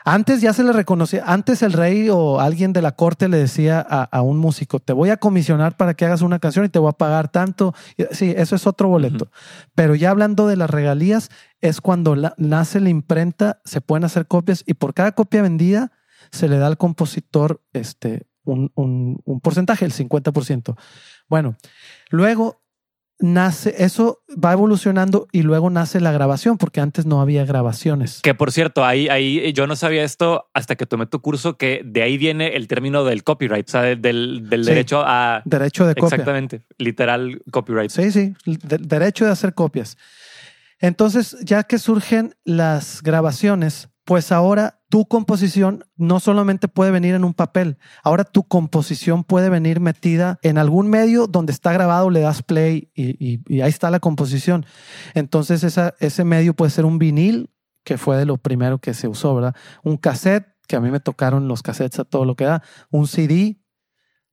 [0.10, 3.82] Antes ya se le reconocía, antes el rey o alguien de la corte le decía
[3.82, 6.88] a, un músico, te voy a comisionar para que hagas una canción y te voy
[6.88, 7.76] a pagar tanto.
[8.12, 9.30] Sí, eso es otro boleto.
[9.76, 11.30] Pero ya hablando de las regalías,
[11.60, 15.92] es cuando nace la imprenta, se pueden hacer copias y por cada copia vendida
[16.32, 20.78] se le da al compositor este, un, un, un porcentaje, el 50%.
[21.28, 21.58] Bueno,
[22.12, 22.62] luego
[23.20, 28.22] nace, eso va evolucionando y luego nace la grabación, porque antes no había grabaciones.
[28.22, 31.82] Que por cierto, ahí, ahí yo no sabía esto hasta que tomé tu curso, que
[31.84, 35.42] de ahí viene el término del copyright, o sea, del, derecho a...
[35.46, 36.16] Derecho de copia.
[36.16, 37.90] Exactamente, literal copyright.
[37.90, 39.98] Sí, sí, derecho de hacer copias.
[40.80, 47.26] Entonces, ya que surgen las grabaciones, pues ahora tu composición no solamente puede venir en
[47.26, 52.22] un papel, ahora tu composición puede venir metida en algún medio donde está grabado, le
[52.22, 54.66] das play y, ahí está la composición.
[55.14, 55.62] Entonces
[56.00, 57.52] ese medio puede ser un vinil,
[57.84, 59.56] que fue de lo primero que se usó, ¿verdad?
[59.84, 63.08] Un cassette, que a mí me tocaron los cassettes a todo lo que da, un
[63.08, 63.60] CD,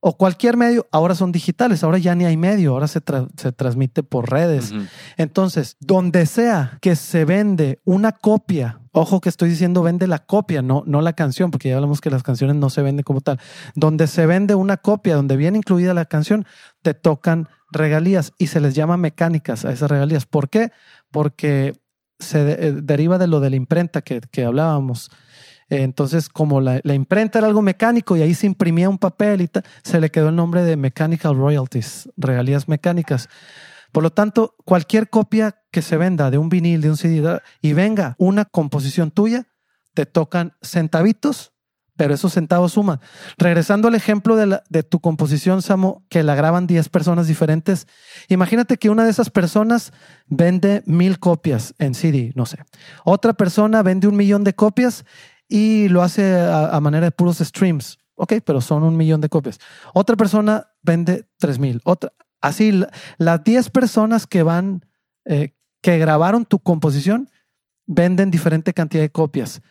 [0.07, 3.01] o cualquier medio, ahora son digitales, ahora ya ni hay medio, ahora se,
[3.37, 4.71] se transmite por redes.
[5.17, 10.61] Entonces, donde sea que se vende una copia, ojo que estoy diciendo vende la copia,
[10.61, 13.39] no, no la canción, porque ya hablamos que las canciones no se venden como tal.
[13.73, 16.45] Donde se vende una copia, donde viene incluida la canción,
[16.83, 20.27] te tocan regalías y se les llama mecánicas a esas regalías.
[20.27, 20.71] ¿Por qué?
[21.09, 21.73] Porque
[22.19, 25.09] se eh, deriva de lo de la imprenta que, que hablábamos.
[25.69, 29.63] Entonces, como la, imprenta era algo mecánico y ahí se imprimía un papel y tal,
[29.83, 33.29] se le quedó el nombre de Mechanical Royalties, regalías mecánicas.
[33.91, 37.73] Por lo tanto, cualquier copia que se venda de un vinil, de un CD y
[37.73, 39.47] venga una composición tuya,
[39.93, 41.53] te tocan centavitos,
[41.95, 42.99] pero esos centavos suman.
[43.37, 47.87] Regresando al ejemplo de, de tu composición, Samo, que la graban 10 personas diferentes,
[48.27, 49.93] imagínate que una de esas personas
[50.27, 52.57] vende mil copias en CD, no sé.
[53.05, 55.05] Otra persona vende un millón de copias
[55.47, 57.99] y lo hace a, manera de puros streams.
[58.15, 59.59] Ok, pero son un millón de copias.
[59.93, 61.81] Otra persona vende tres mil.
[61.83, 62.13] Otra,
[62.45, 64.85] Así, la- las 10 personas que van,
[65.25, 67.29] eh, que grabaron tu composición,
[67.87, 69.63] venden diferente cantidad de copias.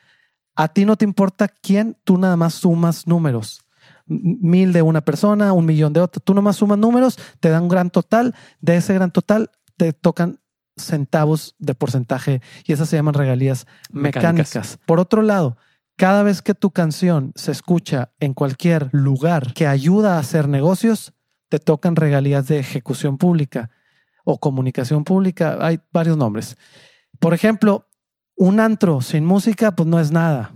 [0.57, 3.63] A ti no te importa quién, tú nada más sumas números.
[4.07, 6.21] Mil de una persona, un millón de otra.
[6.25, 8.35] Tú nomás sumas números, te dan un gran total.
[8.61, 10.41] De ese gran total te tocan
[10.77, 14.23] centavos de porcentaje y esas se llaman regalías Mecánicas.
[14.23, 14.79] mecánicas.
[14.87, 15.57] Por otro lado,
[15.97, 21.13] cada vez que tu canción se escucha en cualquier lugar que ayuda a hacer negocios,
[21.49, 23.71] te tocan regalías de ejecución pública
[24.25, 25.59] o comunicación pública.
[25.61, 26.57] Hay varios nombres.
[27.21, 27.87] Por ejemplo,
[28.37, 30.53] un antro sin música, pues no es nada.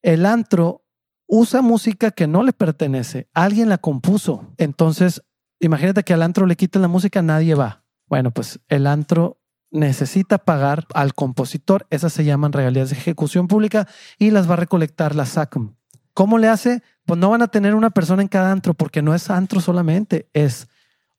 [0.00, 0.86] El antro
[1.26, 3.28] usa música que no le pertenece.
[3.34, 4.54] Alguien la compuso.
[4.56, 5.22] Entonces,
[5.60, 7.84] imagínate que al antro le quiten la música, nadie va.
[8.08, 9.38] Bueno, pues el antro
[9.70, 11.86] necesita pagar al compositor.
[11.90, 13.86] Esas se llaman regalías de ejecución pública
[14.18, 15.74] y las va a recolectar la SACM.
[16.14, 16.82] ¿Cómo le hace?
[17.04, 20.28] Pues no van a tener una persona en cada antro porque no es antro solamente,
[20.32, 20.68] es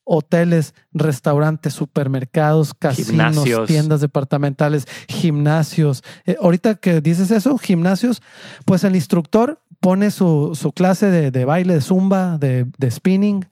[0.04, 3.68] hoteles, restaurantes, supermercados, casinos, Gimnasios.
[3.68, 6.04] tiendas departamentales, gimnasios.
[6.26, 8.22] Eh, ahorita que dices eso, gimnasios,
[8.66, 13.48] pues el instructor pone su, su clase de, de baile, de zumba, de, de spinning,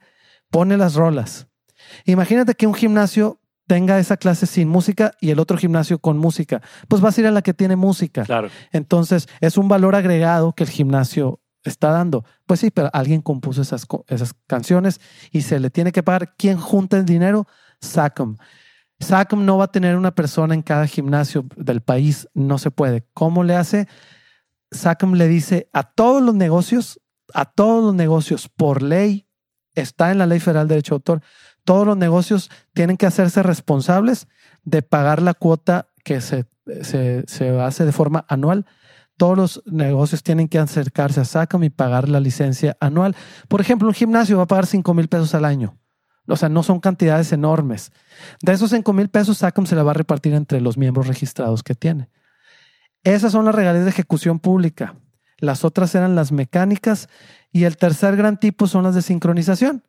[0.49, 1.46] pone las rolas.
[2.05, 6.61] Imagínate que un gimnasio tenga esa clase sin música y el otro gimnasio con música.
[6.87, 8.23] Pues vas a ir a la que tiene música.
[8.23, 8.49] Claro.
[8.71, 12.23] Entonces, es un valor agregado que el gimnasio está dando.
[12.45, 16.33] Pues sí, pero alguien compuso esas, esas canciones y se le tiene que pagar.
[16.37, 17.45] ¿Quién junta el dinero?
[17.81, 18.37] SACM.
[18.99, 22.27] SACM no va a tener una persona en cada gimnasio del país.
[22.33, 23.05] No se puede.
[23.13, 23.87] ¿Cómo le hace?
[24.71, 26.99] SACM le dice a todos los negocios,
[27.33, 29.27] a todos los negocios por ley,
[29.75, 31.21] está en la Ley Federal de Derecho de Autor,
[31.67, 34.29] todos los negocios tienen que hacerse responsables
[34.63, 36.45] de pagar la cuota que se,
[36.81, 38.65] se, se hace de forma anual.
[39.17, 43.17] Todos los negocios tienen que acercarse a SACAM y pagar la licencia anual.
[43.49, 45.77] Por ejemplo, un gimnasio va a pagar 5 mil pesos al año.
[46.25, 47.91] O sea, no son cantidades enormes.
[48.41, 51.63] De esos 5 mil pesos, SACAM se la va a repartir entre los miembros registrados
[51.63, 52.09] que tiene.
[53.03, 54.95] Esas son las regalías de ejecución pública.
[55.37, 57.09] Las otras eran las mecánicas
[57.51, 59.83] y el tercer gran tipo son las de sincronización.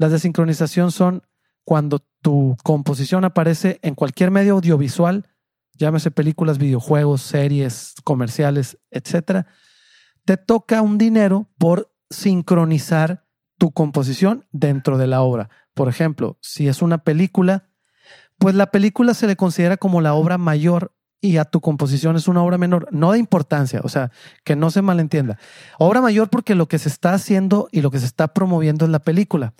[0.00, 1.24] Las de sincronización son
[1.62, 5.28] cuando tu composición aparece en cualquier medio audiovisual,
[5.74, 9.46] llámese películas, videojuegos, series, comerciales, etcétera.
[10.24, 13.26] Te toca un dinero por sincronizar
[13.58, 15.50] tu composición dentro de la obra.
[15.74, 17.68] Por ejemplo, si es una película,
[18.38, 22.28] pues la película se le considera como la obra mayor y a tu composición es
[22.28, 24.10] una obra menor, no de importancia, o sea,
[24.44, 25.38] que no se malentienda.
[25.78, 28.90] Obra mayor porque lo que se está haciendo y lo que se está promoviendo es
[28.90, 29.52] la película.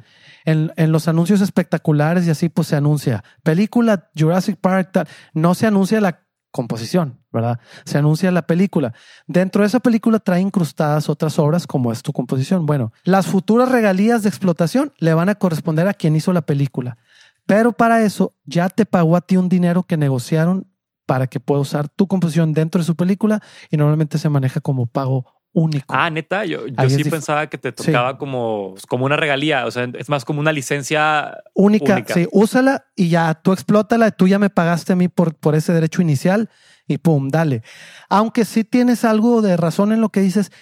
[0.44, 5.08] En, en los anuncios espectaculares y así, pues se anuncia película Jurassic Park, tal.
[5.34, 7.60] no se anuncia la composición, ¿verdad?
[7.84, 8.92] Se anuncia la película.
[9.26, 12.66] Dentro de esa película trae incrustadas otras obras como es tu composición.
[12.66, 16.98] Bueno, las futuras regalías de explotación le van a corresponder a quien hizo la película.
[17.46, 20.69] Pero para eso ya te pagó a ti un dinero que negociaron
[21.10, 24.86] para que pueda usar tu composición dentro de su película y normalmente se maneja como
[24.86, 25.92] pago único.
[25.92, 27.86] Ah, neta, yo, yo sí pensaba que te Sí.
[27.86, 31.36] tocaba como, como una regalía, o sea, es más como una licencia.
[31.52, 32.14] única, única.
[32.14, 35.72] sí, úsala y ya tú explótala, tú ya me pagaste a mí por, por ese
[35.72, 36.48] derecho inicial
[36.86, 37.64] y pum, dale.
[38.08, 40.52] Aunque sí tienes algo de razón en lo que dices,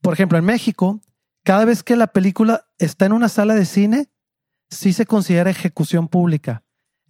[0.00, 1.00] por ejemplo, en México,
[1.44, 4.08] cada vez que la película está en una sala de cine,
[4.68, 6.64] sí se considera ejecución pública.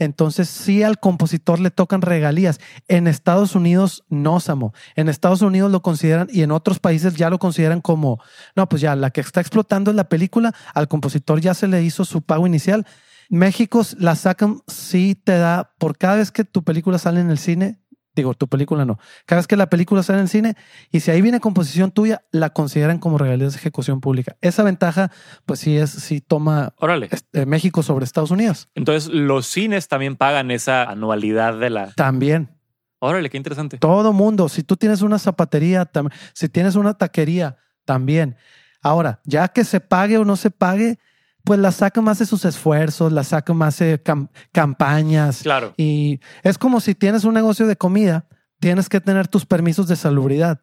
[0.04, 2.60] Entonces, sí al compositor le tocan regalías.
[2.88, 4.72] En Estados Unidos, no, Samo.
[4.96, 8.20] En Estados Unidos lo consideran y en otros países ya lo consideran como,
[8.56, 11.82] no, pues ya la que está explotando es la película, al compositor ya se le
[11.82, 12.86] hizo su pago inicial.
[13.28, 17.38] México la sacan, sí te da, por cada vez que tu película sale en el
[17.38, 17.81] cine,
[18.14, 20.56] digo, tu película no, cada vez que la película sale en el cine
[20.90, 24.36] y si ahí viene composición tuya, la consideran como regalías de ejecución pública.
[24.40, 25.10] Esa ventaja,
[25.46, 27.08] pues sí es, sí toma Órale.
[27.10, 28.68] este, México sobre Estados Unidos.
[28.74, 31.92] Entonces, los cines también pagan esa anualidad de la.
[31.92, 32.50] También.
[32.98, 33.78] Órale, qué interesante.
[33.78, 35.90] Todo mundo, si tú tienes una zapatería,
[36.34, 38.36] si tienes una taquería, también.
[38.80, 40.98] Ahora, ya que se pague o no se pague,
[41.44, 45.42] pues la saca más de sus esfuerzos, la saca más de cam- campañas.
[45.42, 45.74] Claro.
[45.76, 48.26] Y es como si tienes un negocio de comida,
[48.60, 50.60] tienes que tener tus permisos de salubridad.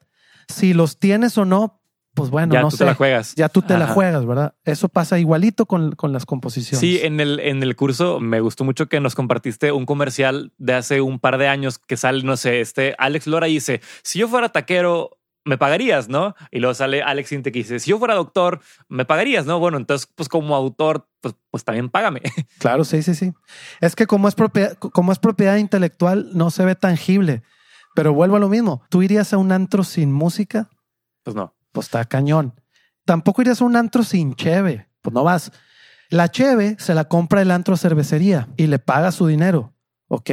[0.47, 1.81] Si los tienes o no,
[2.15, 2.79] pues bueno, ya no tú sé.
[2.79, 3.35] te la juegas.
[3.35, 4.55] Ya tú te la juegas, ¿verdad?
[4.65, 6.79] Eso pasa igualito con, con las composiciones.
[6.79, 10.73] Sí, en el, en el curso me gustó mucho que nos compartiste un comercial de
[10.73, 14.27] hace un par de años que sale, no sé, este Alex Lora dice, si yo
[14.27, 16.35] fuera taquero, me pagarías, ¿no?
[16.51, 19.59] Y luego sale Alex Inte que dice, si yo fuera doctor, me pagarías, ¿no?
[19.59, 22.21] Bueno, entonces, pues como autor, pues, pues también págame.
[22.59, 23.31] Claro, sí, sí, sí.
[23.81, 27.41] Es que como es propiedad, como es propiedad intelectual, no se ve tangible.
[27.95, 28.83] Pero vuelvo a lo mismo.
[28.89, 30.69] Tú irías a un antro sin música,
[31.23, 31.55] Pues no.
[31.71, 32.53] pues está cañón.
[33.05, 35.51] Tampoco irías a un antro sin cheve, pues no vas.
[36.09, 39.73] La cheve se la compra el antro cervecería y le paga su dinero.
[40.07, 40.31] Ok.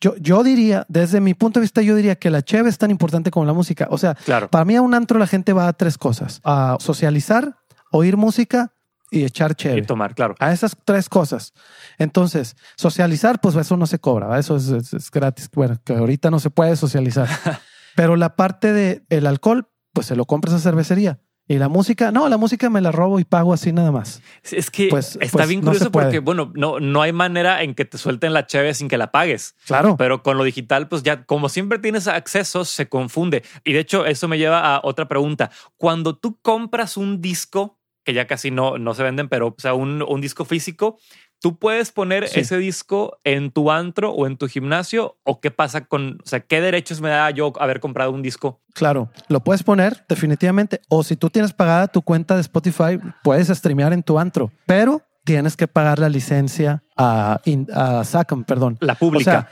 [0.00, 2.90] Yo, yo diría, desde mi punto de vista, yo diría que la cheve es tan
[2.90, 3.86] importante como la música.
[3.90, 4.48] O sea, Claro.
[4.50, 6.40] para mí a un antro la gente va a tres cosas.
[6.44, 7.56] A socializar,
[7.90, 8.72] oír música
[9.10, 9.82] y echar Y cheve.
[9.82, 10.34] tomar, claro.
[10.40, 11.52] A esas tres cosas.
[11.98, 14.38] Entonces, socializar, pues eso no se cobra, ¿va?
[14.38, 15.48] eso es, es- es gratis.
[15.52, 17.28] Bueno, que ahorita no se puede socializar.
[17.96, 21.20] Pero la parte de el alcohol, pues se lo compras a cervecería.
[21.46, 24.22] Y la música, no, la música me la robo y pago así nada más.
[24.50, 27.84] Es que Pues- está pues bien curioso porque, bueno, no, no hay manera en que
[27.84, 29.54] te suelten la cheve sin que la pagues.
[29.66, 29.96] Claro.
[29.98, 33.42] Pero con lo digital, pues ya, como siempre tienes acceso, se confunde.
[33.62, 35.50] Y de hecho, eso me lleva a otra pregunta.
[35.76, 39.74] Cuando tú compras un disco, que ya casi no, no se venden, pero o sea,
[39.74, 40.98] un, un disco físico,
[41.44, 42.40] ¿tú puedes poner Sí.
[42.40, 45.18] ese disco en tu antro o en tu gimnasio?
[45.24, 48.62] ¿O qué pasa con, o sea, qué derechos me da yo haber comprado un disco?
[48.72, 50.80] Claro, lo puedes poner definitivamente.
[50.88, 55.02] O si tú tienes pagada tu cuenta de Spotify, puedes streamear en tu antro, pero
[55.22, 57.38] tienes que pagar la licencia a,
[57.74, 58.78] a Sacom, perdón.
[58.80, 59.30] La O pública.
[59.30, 59.48] sea,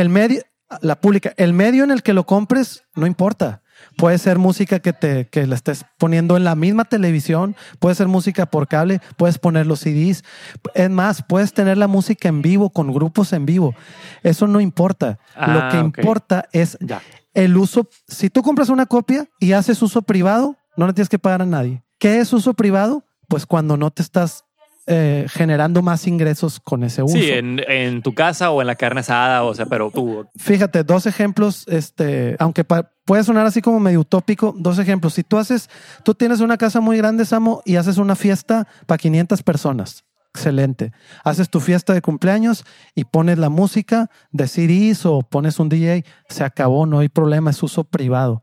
[0.00, 0.42] el medio,
[0.80, 3.62] la pública, el medio en el que lo compres, no importa.
[3.96, 8.08] Puede ser música que te que la estés poniendo en la misma televisión, puede ser
[8.08, 10.24] música por cable, puedes poner los CDs.
[10.74, 13.74] Es más, puedes tener la música en vivo con grupos en vivo.
[14.22, 15.18] Eso no importa.
[15.34, 15.98] Ah, lo que ok.
[15.98, 17.02] importa es ya.
[17.34, 17.88] el uso.
[18.08, 21.46] Si tú compras una copia y haces uso privado, no le tienes que pagar a
[21.46, 21.82] nadie.
[21.98, 23.04] ¿Qué es uso privado?
[23.28, 24.45] Pues cuando no te estás
[24.86, 27.16] eh, generando más ingresos con ese uso.
[27.16, 30.84] Sí, en, en tu casa o en la carne asada, o sea, pero tú, Fíjate,
[30.84, 35.14] dos ejemplos, este, aunque puede sonar así como medio utópico, dos ejemplos.
[35.14, 35.68] Si tú haces,
[36.04, 40.04] tú tienes una casa muy grande, Samo, y haces una fiesta para 500 personas.
[40.36, 40.92] Excelente.
[41.24, 42.64] Haces tu fiesta de cumpleaños
[42.94, 47.50] y pones la música de CDs o pones un DJ, se acabó, no hay problema,
[47.50, 48.42] es uso privado.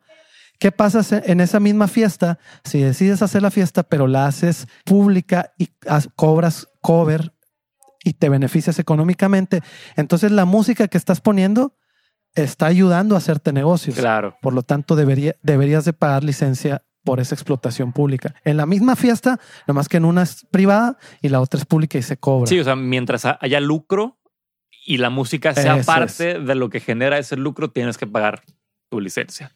[0.64, 5.52] ¿Qué pasa en esa misma fiesta si decides hacer la fiesta, pero la haces pública
[5.58, 5.68] y
[6.16, 7.34] cobras cover
[8.02, 9.62] y te beneficias económicamente?
[9.98, 11.76] Entonces la música que estás poniendo
[12.34, 13.98] está ayudando a hacerte negocios.
[13.98, 14.38] claro.
[14.42, 18.34] Por lo tanto, debería, deberías de pagar licencia por esa explotación pública.
[18.46, 21.98] En la misma fiesta, nomás que en una es privada y la otra es pública
[21.98, 22.48] y se cobra.
[22.48, 24.18] Sí, o sea, mientras ha- haya lucro
[24.86, 28.44] y la música sea Eso parte de lo que genera ese lucro, tienes que pagar
[28.90, 29.52] tu licencia.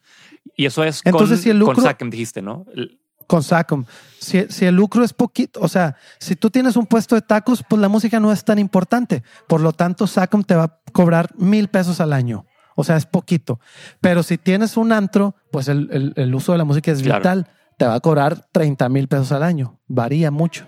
[0.58, 2.66] Y eso es Entonces, con, si el lucro- con SACEM, dijiste, ¿no?
[2.74, 3.84] El- Con Sacom.
[4.18, 7.62] Si, si el lucro es poquito, o sea, si tú tienes un puesto de tacos,
[7.68, 9.22] pues la música no es tan importante.
[9.46, 12.44] Por lo tanto, Sacom te va a cobrar mil pesos al año.
[12.74, 13.60] O sea, es poquito.
[14.00, 17.20] Pero si tienes un antro, pues el, el- el uso de la música es Claro.
[17.20, 17.50] vital.
[17.76, 19.78] Te va a cobrar 30 mil pesos al año.
[19.86, 20.66] Varía mucho.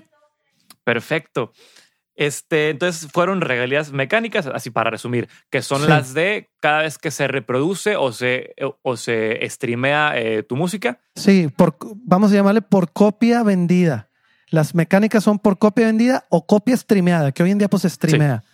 [0.84, 1.52] Perfecto.
[2.20, 5.88] Este, entonces fueron regalías mecánicas, así para resumir, que son Sí.
[5.88, 11.00] las de cada vez que se reproduce o se, o se streamea eh, tu música.
[11.14, 14.10] Sí, por, vamos a llamarle por copia vendida.
[14.50, 17.88] Las mecánicas son por copia vendida o copia streameada, que hoy en día pues se
[17.88, 18.44] streamea.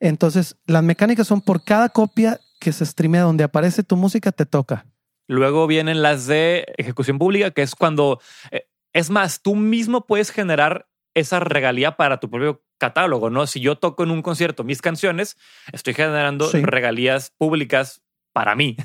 [0.00, 4.46] Entonces, las mecánicas son por cada copia que se streamea donde aparece tu música, te
[4.46, 4.86] toca.
[5.28, 8.18] Luego vienen las de ejecución pública, que es cuando,
[8.50, 13.46] eh, es más, tú mismo puedes generar esa regalía para tu propio catálogo, ¿no?
[13.46, 15.36] Si yo toco en un concierto mis canciones,
[15.72, 16.62] estoy generando Sí.
[16.62, 18.02] regalías públicas
[18.32, 18.76] para mí.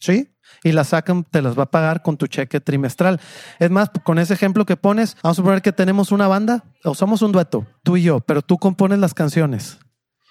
[0.00, 0.32] ¿Sí?
[0.62, 3.20] Y la sacan, te las va a pagar con tu cheque trimestral.
[3.58, 6.94] Es más, con ese ejemplo que pones, vamos a suponer que tenemos una banda o
[6.94, 9.78] somos un dueto, tú y yo, pero tú compones las canciones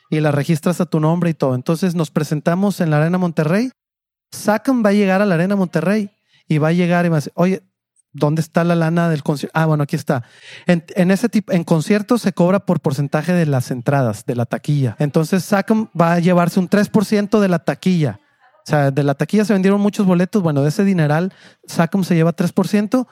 [0.10, 1.56] y las registras a tu nombre y todo.
[1.56, 3.72] Entonces nos presentamos en la Arena Monterrey.
[4.32, 6.10] Sacan va a llegar a la Arena Monterrey
[6.48, 7.64] y va a llegar y va a decir, oye,
[8.16, 9.52] ¿dónde está la lana del concierto?
[9.60, 10.24] Ah, bueno, aquí está.
[10.66, 14.46] En, en ese tipo, en conciertos se cobra por porcentaje de las entradas, de la
[14.46, 14.96] taquilla.
[15.00, 18.20] Entonces Sacam va a llevarse un 3% de la taquilla.
[18.66, 20.42] O sea, de la taquilla se vendieron muchos boletos.
[20.42, 21.34] Bueno, de ese dineral,
[21.68, 23.06] Sacom se lleva 3%.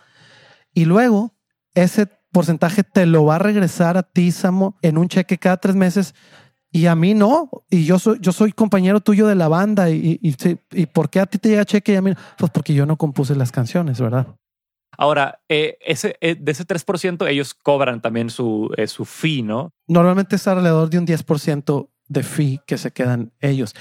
[0.74, 1.36] Y luego,
[1.76, 5.76] ese porcentaje te lo va a regresar a ti, Samo, en un cheque cada tres
[5.76, 6.16] meses.
[6.72, 7.52] Y a mí no.
[7.70, 9.92] Y yo soy, yo soy compañero tuyo de la banda.
[9.92, 12.14] Y, y, sí, ¿y por qué a ti te llega cheque y a mí?
[12.40, 14.28] Pues porque yo no compuse las canciones, ¿verdad?
[14.98, 19.72] Ahora, eh, ese, eh, de ese 3%, ellos cobran también su, eh, su fee, ¿no?
[19.88, 23.74] Normalmente es alrededor de un 10% de fee que se quedan ellos.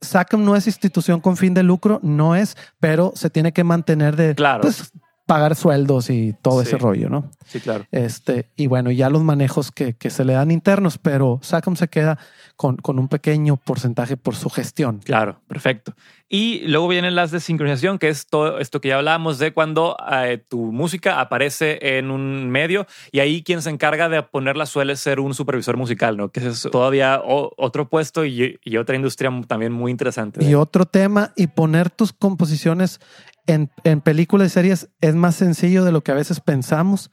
[0.00, 4.16] SACM no es institución con fin de lucro, no es, pero se tiene que mantener
[4.16, 4.62] de Claro.
[4.62, 4.90] pues,
[5.26, 6.68] pagar sueldos y todo Sí.
[6.68, 7.30] ese rollo, ¿no?
[7.46, 7.86] Sí, claro.
[7.90, 11.88] Este, y bueno, ya los manejos que, que se le dan internos, pero SACM se
[11.88, 12.18] queda
[12.56, 15.00] con, con un pequeño porcentaje por su gestión.
[15.04, 15.94] Claro, perfecto.
[16.28, 19.96] Y luego vienen las de sincronización, que es todo esto que ya hablábamos de cuando
[20.10, 24.96] eh, tu música aparece en un medio y ahí quien se encarga de ponerla suele
[24.96, 26.30] ser un supervisor musical, ¿no?
[26.30, 30.44] Que es todavía otro puesto y, otra industria también muy interesante.
[30.44, 33.00] Y otro tema, y poner tus composiciones
[33.46, 37.10] en, en películas y series es más sencillo de lo que a veces pensamos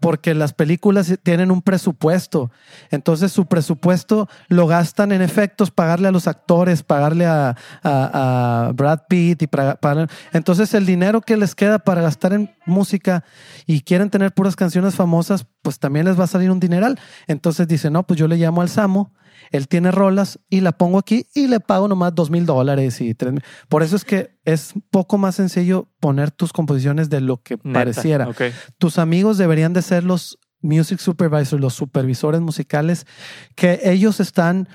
[0.00, 2.50] porque las películas tienen un presupuesto.
[2.90, 7.56] Entonces su presupuesto lo gastan en efectos, pagarle a los actores, pagarle a,
[8.74, 9.48] Brad Pitt y
[10.32, 13.24] Entonces el dinero que les queda para gastar en música
[13.66, 16.98] y quieren tener puras canciones famosas, pues también les va a salir un dineral.
[17.26, 19.12] Entonces dicen, no, pues yo le llamo al Samo
[19.50, 23.14] él tiene rolas y la pongo aquí y le pago nomás dos mil dólares y
[23.14, 23.42] tres mil.
[23.68, 28.28] Por eso es que es poco más sencillo poner tus composiciones de lo que pareciera.
[28.78, 33.06] Tus amigos deberían de ser los music supervisors, los supervisores musicales,
[33.56, 34.68] que ellos están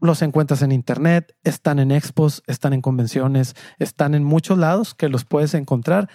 [0.00, 5.08] los encuentras en internet, están en expos, están en convenciones, están en muchos lados que
[5.08, 6.10] los puedes encontrar.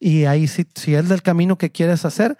[0.00, 2.36] Y ahí si, si es del camino que quieres hacer,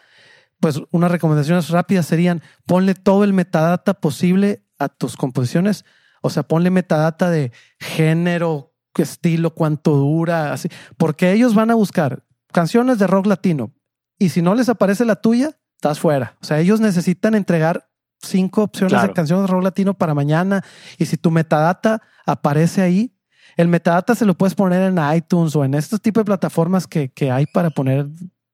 [0.61, 5.85] pues unas recomendaciones rápidas serían ponle todo el metadata posible a tus composiciones.
[6.23, 8.69] O sea, ponle metadata de género,
[9.03, 10.69] estilo, cuánto dura, así.
[10.97, 13.73] Porque ellos van a buscar canciones de rock latino.
[14.19, 16.37] Y si no les aparece la tuya, estás fuera.
[16.41, 17.89] O sea, ellos necesitan entregar
[18.21, 20.65] cinco opciones de canciones de rock latino para mañana.
[20.99, 23.15] Y si tu metadata aparece ahí,
[23.57, 27.11] el metadata se lo puedes poner en iTunes o en estos tipos de plataformas que,
[27.11, 28.09] que hay para poner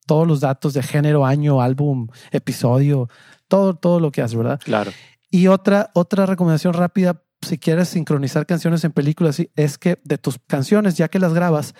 [0.07, 3.09] todos los datos de género, año, álbum, episodio,
[3.49, 4.61] todo, todo lo que haces, ¿verdad?
[4.62, 4.93] Claro.
[5.35, 10.39] Y otra, otra recomendación rápida, si quieres sincronizar canciones en películas, es que de tus
[10.47, 11.74] canciones, ya que las grabas,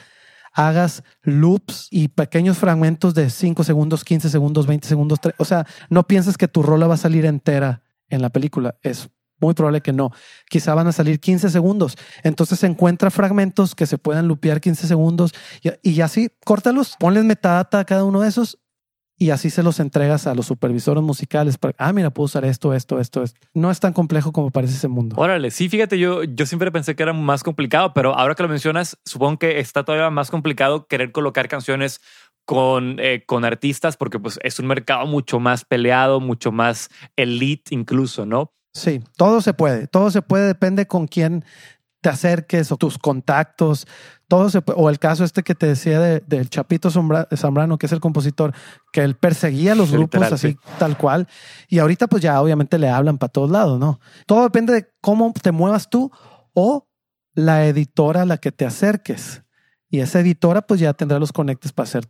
[0.53, 5.21] hagas loops y pequeños fragmentos de 5 segundos, 15 segundos, 20 segundos.
[5.39, 8.75] O sea, no pienses que tu rola va a salir entera en la película.
[8.83, 10.11] Es muy probable que no.
[10.51, 11.97] Quizá van a salir 15 segundos.
[12.25, 15.31] Entonces encuentra fragmentos que se puedan lupear 15 segundos
[15.63, 18.59] y, y así córtalos, ponles metadata a cada uno de esos
[19.17, 21.57] y así se los entregas a los supervisores musicales.
[21.57, 23.41] Para, ah, mira, puedo usar esto, esto, esto, esto.
[23.55, 25.17] No es tan complejo como parece ese mundo.
[25.19, 28.49] Órale, sí, fíjate, yo, yo siempre pensé que era más complicado, pero ahora que lo
[28.49, 32.01] mencionas, supongo que está todavía más complicado querer colocar canciones
[32.45, 37.75] con, eh, con artistas porque pues es un mercado mucho más peleado, mucho más elite
[37.75, 38.53] incluso, ¿no?
[38.73, 41.45] Sí, todo se puede, todo se puede, depende con quién
[42.01, 43.87] te acerques o tus contactos,
[44.37, 48.01] todo se o el caso este que te decía del Chapito Zambrano, que es el
[48.01, 48.53] compositor,
[48.93, 51.29] que él perseguía a los grupos así tal cual,
[51.69, 54.01] y ahorita pues ya obviamente le hablan para todos lados, ¿no?
[54.27, 56.11] Todo depende de cómo te muevas tú
[56.53, 56.89] o
[57.35, 59.45] la editora a la que te acerques.
[59.89, 62.09] Y esa editora pues ya tendrá los conectes para hacer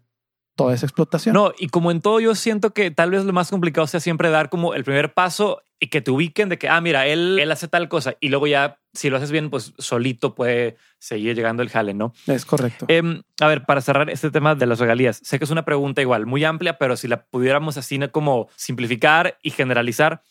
[0.55, 1.35] toda esa explotación.
[1.35, 4.31] No, y como en todo, yo siento que tal vez lo más complicado sea siempre
[4.31, 7.51] dar como el primer paso y que te ubiquen de que, ah, mira, él, él
[7.51, 11.63] hace tal cosa y luego ya, si lo haces bien, pues solito puede seguir llegando
[11.63, 12.15] el jale, ¿no?
[12.27, 12.87] Es correcto.
[12.89, 16.01] Em, a ver, para cerrar este tema de las regalías, sé que es una pregunta
[16.01, 20.23] igual muy amplia, pero si la pudiéramos así como simplificar y generalizar,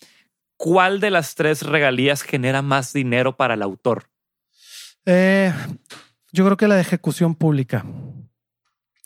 [0.57, 4.05] ¿cuál de las tres regalías genera más dinero para el autor?
[5.05, 5.53] Eh,
[6.31, 7.85] yo creo que la de ejecución pública.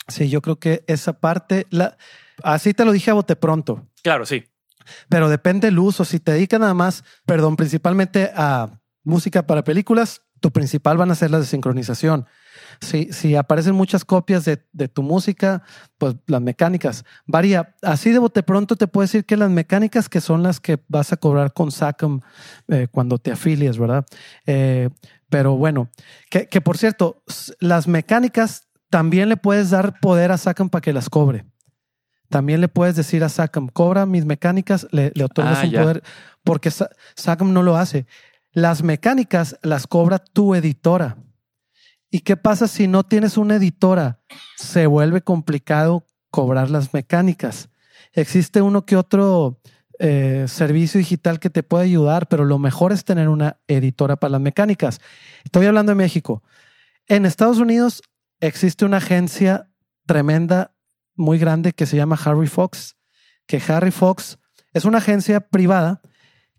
[0.07, 1.97] Sí, yo creo que esa parte, la,
[2.43, 3.87] así te lo dije a bote pronto.
[4.03, 4.45] Claro, sí.
[5.09, 6.05] Pero depende el uso.
[6.05, 11.15] Si te dedican nada más, perdón, principalmente a música para películas, tu principal van a
[11.15, 12.25] ser las de sincronización.
[12.79, 15.63] Si, si aparecen muchas copias de, de, tu música,
[15.97, 17.05] pues las mecánicas.
[17.25, 17.75] Varía.
[17.81, 21.11] Así de bote pronto te puedo decir que las mecánicas que son las que vas
[21.11, 22.21] a cobrar con SACM
[22.67, 24.05] eh, cuando te afilies, ¿verdad?
[24.45, 24.89] Eh,
[25.29, 25.89] pero bueno,
[26.29, 27.23] que, que por cierto,
[27.59, 31.45] las mecánicas también le puedes dar poder a Sacam para que las cobre.
[32.29, 36.03] También le puedes decir a Sacam, cobra mis mecánicas, le, otorgas ah, un poder,
[36.43, 36.71] porque
[37.15, 38.05] Sacam no lo hace.
[38.51, 41.17] Las mecánicas las cobra tu editora.
[42.09, 44.19] ¿Y qué pasa si no tienes una editora?
[44.57, 47.69] Se vuelve complicado cobrar las mecánicas.
[48.13, 49.59] Existe uno que otro
[49.99, 54.31] eh, servicio digital que te puede ayudar, pero lo mejor es tener una editora para
[54.31, 54.99] las mecánicas.
[55.43, 56.43] Estoy hablando de México.
[57.07, 58.01] En Estados Unidos
[58.39, 59.71] existe una agencia
[60.05, 60.73] tremenda,
[61.15, 62.95] muy grande, que se llama Harry Fox,
[63.45, 64.37] que Harry Fox
[64.73, 66.01] es una agencia privada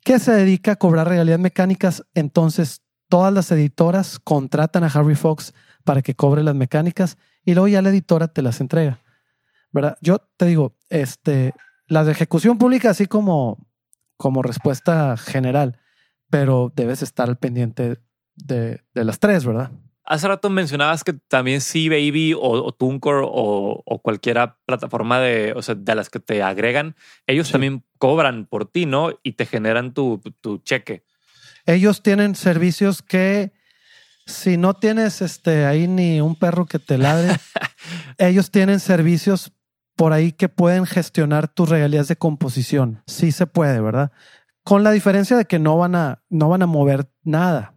[0.05, 2.05] que se dedica a cobrar regalías mecánicas.
[2.15, 5.55] Entonces, todas las editoras contratan a Harry Fox
[5.85, 9.01] para que cobre las mecánicas y luego ya la editora te las entrega.
[9.71, 9.99] ¿Verdad?
[10.01, 11.53] Yo te digo, este,
[11.87, 13.67] las de ejecución pública, así como,
[14.17, 15.79] como respuesta general,
[16.31, 17.99] pero debes estar al pendiente
[18.35, 19.71] de, de las tres, ¿verdad?
[20.11, 25.61] Hace rato mencionabas que también sí Baby o, o o, o, cualquiera plataforma de, o
[25.61, 26.97] sea, de las que te agregan,
[27.27, 29.11] ellos también cobran por ti, ¿no?
[29.23, 31.05] Y te generan tu, tu cheque.
[31.67, 33.53] Ellos tienen servicios que
[34.25, 37.37] si no tienes este ahí ni un perro que te ladre,
[38.17, 39.53] ellos tienen servicios
[39.95, 43.03] por ahí que pueden gestionar tus regalías de composición.
[43.07, 44.11] Sí se puede, ¿verdad?
[44.65, 47.75] Con la diferencia de que no van a, no van a mover nada.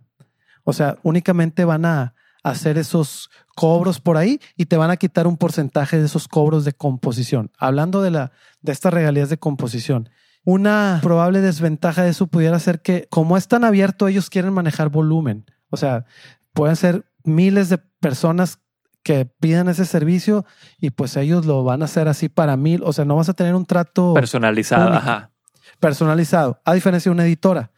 [0.63, 5.27] O sea, únicamente van a hacer esos cobros por ahí y te van a quitar
[5.27, 7.51] un porcentaje de esos cobros de composición.
[7.57, 8.31] Hablando de, la,
[8.61, 10.09] de estas regalías de composición.
[10.43, 14.89] Una probable desventaja de eso pudiera ser que como es tan abierto, ellos quieren manejar
[14.89, 15.45] volumen.
[15.69, 16.05] O sea,
[16.53, 18.59] pueden ser miles de personas
[19.03, 20.45] que pidan ese servicio
[20.79, 22.81] y pues ellos lo van a hacer así para mil.
[22.83, 24.87] O sea, no vas a tener un trato personalizado.
[24.87, 24.97] único.
[24.97, 25.31] Ajá.
[25.79, 27.71] personalizado, a diferencia de una editora.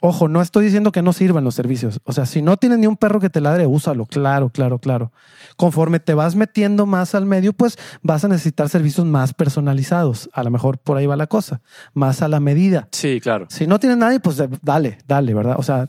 [0.00, 2.00] Ojo, no estoy diciendo que no sirvan los servicios.
[2.04, 4.06] O sea, si no tienes ni un perro que te ladre, úsalo.
[4.06, 5.12] Claro, claro, claro.
[5.56, 10.30] Conforme te vas metiendo más al medio, pues vas a necesitar servicios más personalizados.
[10.32, 11.60] A lo mejor por ahí va la cosa.
[11.92, 12.88] Más a la medida.
[12.92, 13.46] Sí, claro.
[13.50, 15.56] Si no tienes nadie, pues dale, dale, ¿verdad?
[15.58, 15.86] O sea,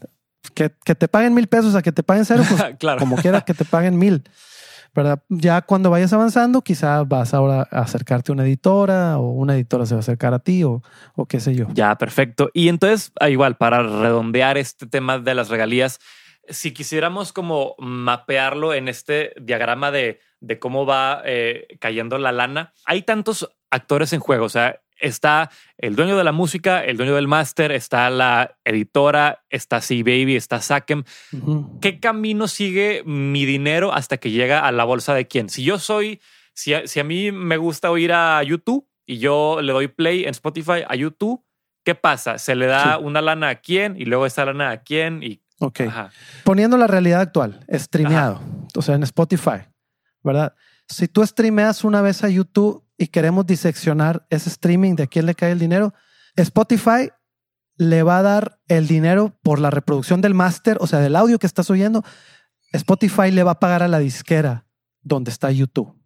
[0.53, 2.99] que, que te paguen mil pesos a que te paguen cero, pues claro.
[2.99, 4.23] como quiera que te paguen mil.
[4.93, 5.23] ¿Verdad?
[5.29, 9.85] Ya cuando vayas avanzando, quizá vas ahora a acercarte a una editora o una editora
[9.85, 10.81] se va a acercar a ti o,
[11.15, 11.67] o qué sé yo.
[11.73, 12.49] Ya, perfecto.
[12.53, 15.99] Y entonces, ah, igual, para redondear este tema de las regalías,
[16.49, 22.73] si quisiéramos como mapearlo en este diagrama de, de cómo va eh, cayendo la lana,
[22.85, 27.15] hay tantos actores en juego, o sea, está el dueño de la música, el dueño
[27.15, 31.03] del máster, está la editora, está C Baby, está Sakem.
[31.81, 35.49] ¿Qué camino sigue mi dinero hasta que llega a la bolsa de quién?
[35.49, 36.21] Si yo soy,
[36.53, 40.23] si a, si a mí me gusta oír a YouTube y yo le doy play
[40.23, 41.43] en Spotify a YouTube,
[41.83, 42.37] ¿qué pasa?
[42.37, 43.03] ¿Se le da Sí.
[43.03, 45.23] una lana a quién y luego esa lana a quién?
[45.23, 45.81] Y, Ok.
[45.81, 46.11] ajá.
[46.43, 48.41] Poniendo la realidad actual, streameado,
[48.75, 49.67] o sea, en Spotify,
[50.23, 50.53] ¿verdad?
[50.87, 55.33] Si tú streameas una vez a YouTube y queremos diseccionar ese streaming de quién le
[55.33, 55.95] cae el dinero,
[56.35, 57.09] Spotify
[57.75, 61.39] le va a dar el dinero por la reproducción del máster, o sea, del audio
[61.39, 62.03] que estás oyendo.
[62.71, 64.67] Spotify le va a pagar a la disquera
[65.01, 65.99] donde está YouTube.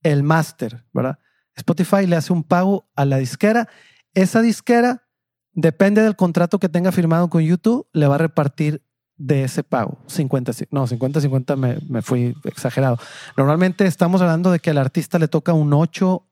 [0.00, 1.18] El máster, ¿verdad?
[1.56, 3.68] Spotify le hace un pago a la disquera.
[4.14, 5.06] Esa disquera,
[5.52, 8.82] depende del contrato que tenga firmado con YouTube, le va a repartir
[9.16, 9.98] de ese pago.
[10.06, 12.98] 50, no, 50, 50 me, me fui exagerado.
[13.36, 16.26] Normalmente estamos hablando de que al artista le toca un 8,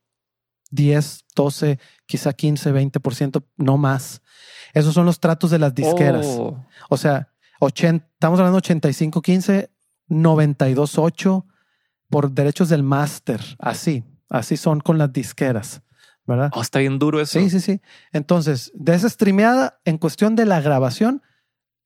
[0.70, 4.22] 10, 12, quizá 15, 20%, no más.
[4.74, 6.26] Esos son los tratos de las disqueras.
[6.26, 7.28] Oh, O sea,
[7.60, 9.70] 80, estamos hablando 85, 15,
[10.08, 11.46] 92, 8
[12.08, 13.40] por derechos del máster.
[13.58, 15.82] Así, así son con las disqueras,
[16.26, 16.50] ¿verdad?
[16.54, 17.38] oh, está bien duro eso.
[17.38, 17.80] Sí, sí, sí.
[18.12, 21.22] Entonces, de esa streameada, en cuestión de la grabación,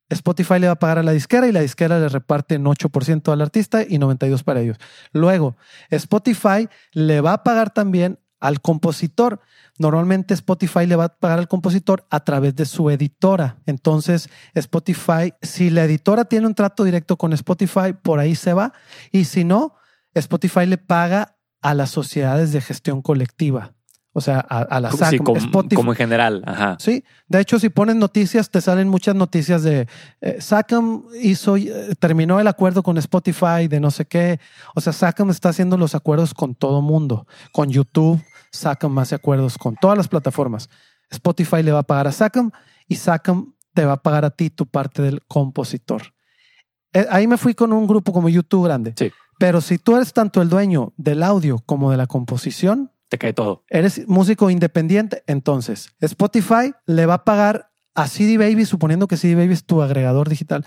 [0.08, 3.32] Spotify le va a pagar a la disquera y la disquera le reparte en 8%
[3.32, 4.78] al artista y 92% para ellos.
[5.12, 5.56] Luego,
[5.90, 9.40] Spotify le va a pagar también al compositor.
[9.78, 13.58] Normalmente Spotify le va a pagar al compositor a través de su editora.
[13.66, 18.72] Entonces, Spotify, si la editora tiene un trato directo con Spotify, por ahí se va.
[19.10, 19.74] Y si no,
[20.14, 23.75] Spotify le paga a las sociedades de gestión colectiva.
[24.16, 26.42] O sea, a, a la Sí, como, Spotify, como en general.
[26.46, 26.78] Ajá.
[26.80, 29.86] Sí, de hecho, si pones noticias, te salen muchas noticias de
[30.22, 34.40] eh, Sacam hizo, eh, terminó el acuerdo con Spotify de no sé qué.
[34.74, 38.18] O sea, Sacam está haciendo los acuerdos con todo mundo, con YouTube.
[38.50, 40.70] Sacam hace acuerdos con todas las plataformas.
[41.10, 42.52] Spotify le va a pagar a Sacam
[42.88, 46.14] y Sacam te va a pagar a ti tu parte del compositor.
[46.94, 48.94] Eh, ahí me fui con un grupo como YouTube grande.
[48.96, 49.12] Sí.
[49.38, 53.32] Pero si tú eres tanto el dueño del audio como de la composición, Te cae
[53.32, 53.64] todo.
[53.70, 59.34] eres músico independiente, entonces Spotify le va a pagar a CD Baby, suponiendo que CD
[59.36, 60.64] Baby es tu agregador digital.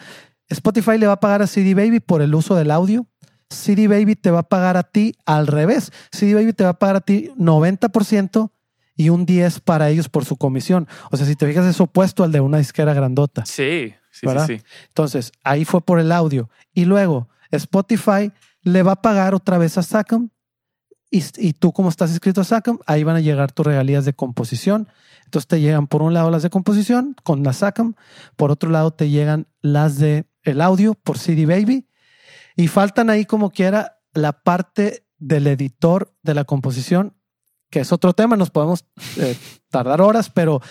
[0.47, 3.05] Spotify le va a pagar a CD Baby por el uso del audio.
[3.49, 5.91] CD Baby te va a pagar a ti al revés.
[6.11, 8.51] CD Baby te va a pagar a ti 90%
[8.95, 10.87] y un 10 para ellos por su comisión.
[11.11, 13.45] O sea, si te fijas es opuesto al de una disquera grandota.
[13.45, 14.47] Sí, sí, ¿Verdad?
[14.47, 14.63] sí, sí.
[14.87, 16.49] Entonces, ahí fue por el audio.
[16.73, 18.31] Y luego, Spotify
[18.61, 20.29] le va a pagar otra vez a Sacam.
[21.11, 24.87] Y, tú, como estás inscrito a Sacam, ahí van a llegar tus regalías de composición.
[25.25, 27.95] Entonces, te llegan por un lado las de composición con la Sacam.
[28.35, 31.87] Por otro lado, te llegan las de el audio por CD Baby.
[32.55, 37.15] Y faltan ahí, como quiera, la parte del editor de la composición,
[37.71, 38.35] que es otro tema.
[38.35, 38.85] Nos podemos
[39.17, 39.35] eh,
[39.69, 40.61] tardar horas, pero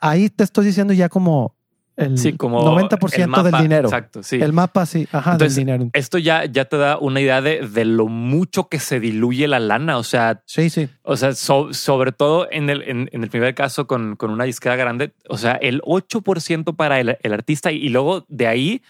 [0.00, 1.56] ahí te estoy diciendo ya como
[2.02, 3.88] el Sí, como 90% el mapa, del dinero.
[3.88, 4.36] Exacto, sí.
[4.40, 5.90] El mapa, sí, ajá, Entonces, del dinero.
[5.92, 9.60] Esto ya, ya te da una idea de, de lo mucho que se diluye la
[9.60, 9.98] lana.
[9.98, 10.88] O sea, Sí, sí.
[11.02, 14.44] o sea so- sobre todo en el, en, en el primer caso con, con una
[14.44, 18.82] disquera grande, o sea, el 8% para el, el artista y luego de ahí,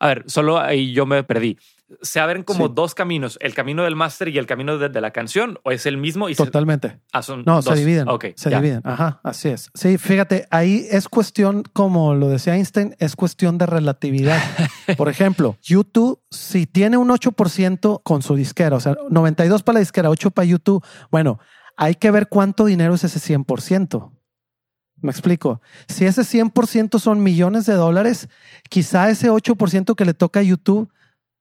[0.00, 1.56] a ver, solo ahí yo me perdí.
[2.00, 2.72] Se abren como Sí.
[2.74, 5.84] dos caminos, el camino del máster y el camino de, de la canción, o es
[5.86, 7.00] el mismo y se- Totalmente.
[7.12, 8.08] ah, son No, se dividen.
[8.08, 8.60] Ok, se ya.
[8.60, 8.80] dividen.
[8.84, 9.70] Ajá, así es.
[9.74, 14.40] Sí, fíjate, ahí es cuestión, como lo decía Einstein, es cuestión de relatividad.
[14.96, 19.80] Por ejemplo, YouTube, si tiene un 8% con su disquera, o sea, 92 para la
[19.80, 21.38] disquera, 8 para YouTube, bueno,
[21.76, 24.10] hay que ver cuánto dinero es ese 100%.
[25.02, 25.60] Me explico.
[25.86, 28.28] Si ese 100% son millones de dólares,
[28.70, 30.90] quizá ese 8% que le toca a YouTube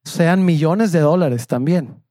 [0.04, 2.04] sean millones de dólares también.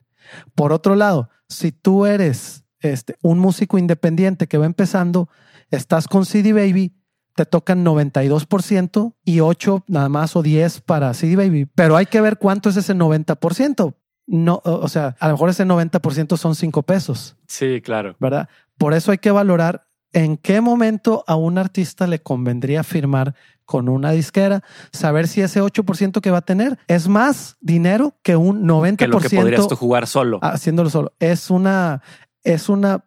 [0.55, 5.29] Por otro lado, si tú eres este, un músico independiente que va empezando,
[5.71, 6.95] estás con CD Baby,
[7.35, 11.67] te tocan 92% y 8 nada más o 10 para CD Baby.
[11.75, 13.95] Pero hay que ver cuánto es ese 90%.
[14.27, 17.37] No, o sea, a lo mejor ese 90% son 5 pesos.
[17.49, 18.17] Sí, claro.
[18.21, 18.49] ¿verdad?
[18.79, 23.35] Por eso hay que valorar en qué momento a un artista le convendría firmar
[23.65, 24.63] con una disquera,
[24.93, 29.09] saber si ese 8% que va a tener es más dinero que un 90% Que
[29.09, 30.39] lo que podrías tú jugar solo.
[30.43, 31.13] haciéndolo solo.
[31.21, 32.03] Es una,
[32.43, 33.05] es una,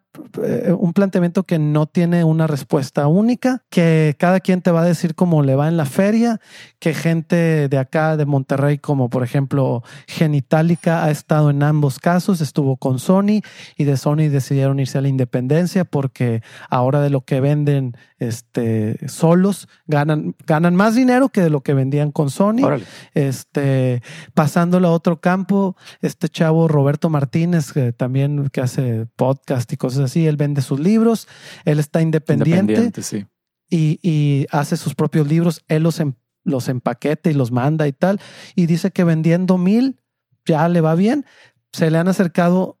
[0.78, 5.14] un planteamiento que no tiene una respuesta única, que cada quien te va a decir
[5.14, 6.40] cómo le va en la feria,
[6.78, 12.40] que gente de acá, de Monterrey, como por ejemplo Genitalica, ha estado en ambos casos,
[12.40, 13.40] estuvo con Sony
[13.76, 19.08] y de Sony decidieron irse a la independencia porque ahora de lo que venden este,
[19.08, 22.62] solos ganan, ganan más dinero que de lo que vendían con Sony.
[22.62, 22.84] Órale.
[23.14, 24.02] Este,
[24.34, 30.05] pasándolo a otro campo, este chavo Roberto Martínez, que también que hace podcast y cosas
[30.06, 31.28] así, él vende sus libros,
[31.64, 33.26] él está independiente, Independiente, sí.
[33.68, 36.14] Y, y hace sus propios libros, él los, em-
[36.44, 38.20] los empaqueta y los manda y tal,
[38.54, 40.00] y dice que vendiendo mil
[40.46, 41.26] ya le va bien.
[41.72, 42.80] Se le han acercado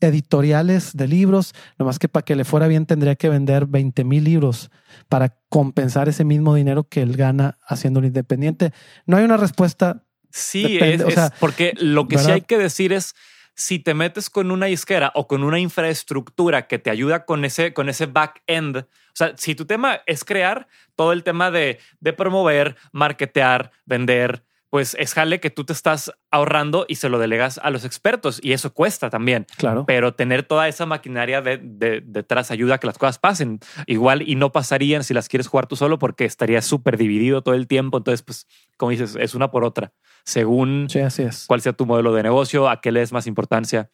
[0.00, 4.24] editoriales de libros, nomás que para que le fuera bien tendría que vender 20 mil
[4.24, 4.70] libros
[5.08, 8.72] para compensar ese mismo dinero que él gana haciéndolo independiente.
[9.06, 12.40] No hay una respuesta Sí, Depende, es, o es- sea, porque lo que sí hay
[12.40, 13.14] que decir es
[13.54, 17.72] si te metes con una disquera o con una infraestructura que te ayuda con ese,
[17.72, 18.78] con ese back end.
[18.78, 20.66] O sea, si tu tema es crear
[20.96, 24.44] todo el tema de, de promover, marketear, vender,
[24.74, 28.40] pues es jale que tú te estás ahorrando y se lo delegas a los expertos
[28.42, 29.46] y eso cuesta también.
[29.56, 29.84] Claro.
[29.86, 33.60] Pero tener toda esa maquinaria de, de- detrás ayuda a que las cosas pasen.
[33.86, 37.54] Igual y no pasarían si las quieres jugar tú solo porque estaría súper dividido todo
[37.54, 37.98] el tiempo.
[37.98, 39.92] Entonces, pues, como dices, es una por otra.
[40.24, 41.44] Según Sí, así es.
[41.46, 43.92] cuál sea tu modelo de negocio, a qué le des más importancia.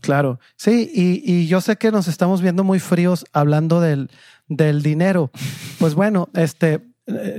[0.00, 0.40] Claro.
[0.56, 4.10] Sí, y, y yo sé que nos estamos viendo muy fríos hablando del,
[4.48, 5.30] del dinero.
[5.78, 6.80] Pues bueno, este,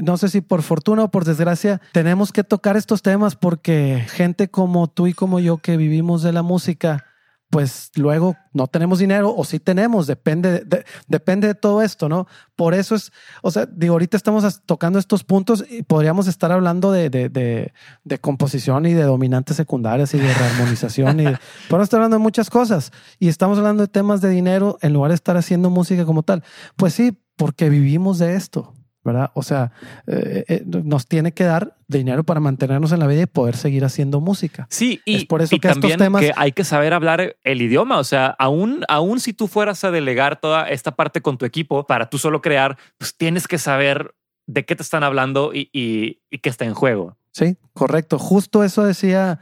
[0.04, 4.50] no sé si por fortuna o por desgracia tenemos que tocar estos temas porque gente
[4.50, 7.04] como tú y como yo que vivimos de la música,
[7.50, 12.28] pues luego no tenemos dinero o sí tenemos, depende de, depende de todo esto, ¿no?
[12.56, 13.12] Por eso es,
[13.44, 17.72] o sea, digo, ahorita estamos tocando estos puntos y podríamos estar hablando de, de, de,
[18.04, 21.38] de composición y de dominantes secundarias y de rearmonización y de-
[21.70, 25.10] podemos estar hablando de muchas cosas y estamos hablando de temas de dinero en lugar
[25.12, 26.44] de estar haciendo música como tal.
[26.76, 28.74] Pues sí, porque vivimos de esto.
[29.06, 29.32] ¿Verdad?
[29.36, 29.72] O sea,
[30.08, 33.86] eh, eh, nos tiene que dar dinero para mantenernos en la vida y poder seguir
[33.86, 34.68] haciendo música.
[34.70, 37.38] Sí, y, Es por eso y que estos también temas- que hay que saber hablar
[37.44, 38.00] el idioma.
[38.00, 41.86] O sea, aún, aún si tú fueras a delegar toda esta parte con tu equipo
[41.86, 44.16] para tú solo crear, pues tienes que saber
[44.48, 47.16] de qué te están hablando y, y, y qué está en juego.
[47.32, 48.18] Sí, correcto.
[48.18, 49.40] Justo eso decía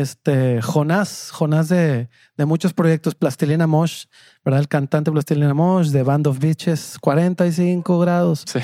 [0.00, 4.04] este Jonás, Jonás de, de muchos proyectos, Plastilina Mosh,
[4.44, 4.60] ¿verdad?
[4.60, 8.44] El cantante Plastilina Mosh de Band of Bitches, 45 grados.
[8.46, 8.58] Sí.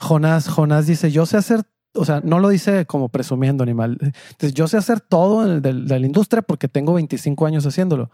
[0.00, 1.62] Jonás, Jonás dice, yo sé hacer,
[1.94, 3.98] o sea, no lo dice como presumiendo ni mal.
[4.00, 8.10] Entonces, yo sé hacer todo en el de la industria porque tengo 25 años haciéndolo.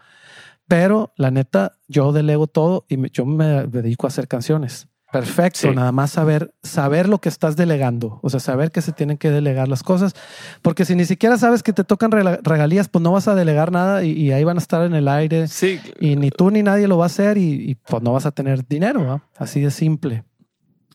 [0.67, 4.87] Pero la neta, yo delego todo y me- yo me dedico a hacer canciones.
[5.13, 5.69] Perfecto, Sí.
[5.69, 9.29] nada más saber, saber lo que estás delegando, o sea, saber que se tienen que
[9.29, 10.13] delegar las cosas,
[10.61, 14.03] porque si ni siquiera sabes que te tocan regalías, pues no vas a delegar nada
[14.03, 16.87] y, y ahí van a estar en el aire Sí, y ni tú ni nadie
[16.89, 20.23] lo va a hacer y, y, pues no vas a tener dinero, así de simple.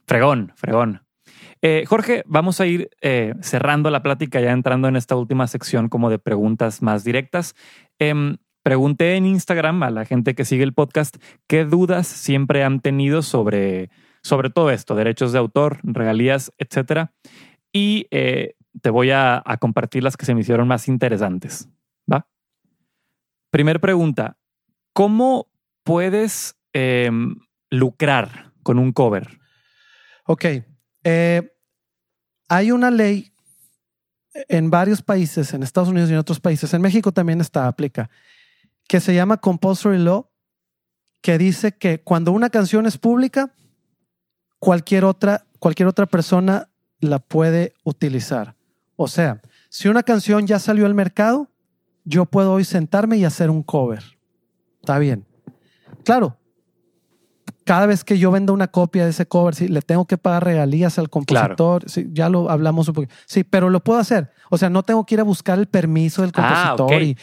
[0.06, 1.00] Fregón, fregón.
[1.62, 5.88] Eh, Jorge, vamos a ir eh, cerrando la plática, ya entrando en esta última sección
[5.88, 7.54] como de preguntas más directas.
[7.98, 11.16] Em, pregunté en Instagram a la gente que sigue el podcast
[11.46, 13.90] qué dudas siempre han tenido sobre,
[14.28, 17.12] sobre todo esto, derechos de autor, regalías, etcétera.
[17.72, 21.68] Y eh, te voy a, a compartir las que se me hicieron más interesantes.
[22.10, 22.28] ¿Va?
[23.50, 24.38] Primer pregunta:
[24.92, 25.48] ¿Cómo
[25.82, 27.36] puedes em,
[27.70, 29.38] lucrar con un cover?
[30.26, 30.44] Ok,
[31.04, 31.50] eh,
[32.48, 33.32] hay una ley
[34.48, 38.10] en varios países, en Estados Unidos y en otros países, en México también está, aplica,
[38.86, 40.30] que se llama Compulsory Law,
[41.22, 43.54] que dice que cuando una canción es pública,
[44.58, 46.68] cualquier otra, cualquier otra persona
[47.00, 48.54] la puede utilizar.
[48.96, 49.40] O sea,
[49.70, 51.48] Si una canción ya salió al mercado,
[52.04, 54.02] yo puedo hoy sentarme y hacer un cover.
[54.80, 55.26] Está bien.
[56.04, 56.38] Claro,
[57.64, 60.42] cada vez que yo venda una copia de ese cover, sí, le tengo que pagar
[60.44, 61.84] regalías al compositor.
[61.86, 63.08] Sí, ya lo hablamos un poco.
[63.26, 64.30] Sí, pero lo puedo hacer.
[64.48, 67.16] O sea, no tengo que ir a buscar el permiso del Ah, compositor y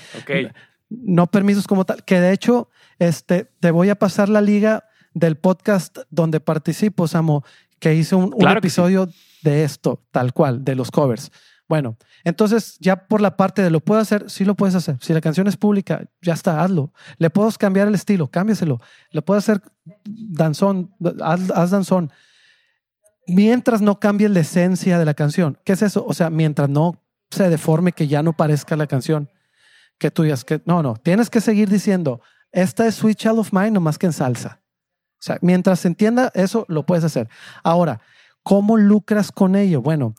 [0.89, 2.03] no permisos como tal.
[2.03, 4.83] Que de hecho, este, te voy a pasar la liga
[5.15, 7.43] del podcast donde participo, Samo,
[7.79, 8.45] que hice un, sí.
[8.45, 9.09] episodio
[9.41, 11.31] de esto, tal cual, de los covers.
[11.67, 14.97] Bueno, entonces ya por la parte de lo puedo hacer, sí lo puedes hacer.
[15.01, 16.93] Si la canción es pública, ya está, hazlo.
[17.17, 18.79] Le puedes cambiar el estilo, cámbiaselo.
[19.09, 19.63] Le puedes hacer
[20.03, 20.93] danzón,
[21.23, 22.11] haz, haz danzón.
[23.25, 25.57] Mientras no cambie la esencia de la canción.
[25.63, 26.05] ¿Qué es eso?
[26.05, 27.01] O sea, mientras no
[27.31, 29.31] se deforme, que ya no parezca la canción.
[29.97, 32.21] Que tú digas que no, no, tienes que seguir diciendo,
[32.51, 34.61] esta es Sweet Child of Mine, nomás que en salsa.
[35.25, 37.27] Sea, mientras se entienda eso, lo puedes hacer.
[37.63, 37.99] Ahora,
[38.43, 39.81] ¿cómo lucras con ello?
[39.81, 40.13] Bueno,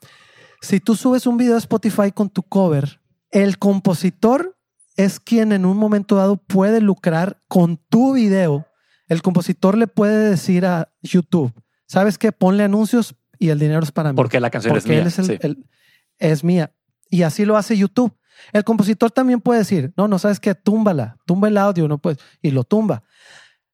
[0.60, 3.00] si tú subes un video a Spotify con tu cover,
[3.30, 4.56] el compositor
[4.96, 8.66] es quien en un momento dado puede lucrar con tu video.
[9.06, 11.52] El compositor le puede decir a YouTube,
[11.86, 12.32] ¿sabes qué?
[12.32, 14.16] Ponle anuncios y el dinero es para mí.
[14.16, 15.00] Porque la canción es mía.
[15.02, 15.38] él es, el- sí.
[15.40, 15.66] el-
[16.18, 16.72] es mía.
[17.10, 18.12] Y así lo hace YouTube.
[18.52, 22.18] El compositor también puede decir, no, no sabes qué, túmbala, tumba el audio, no puedes,
[22.42, 23.04] y lo tumba.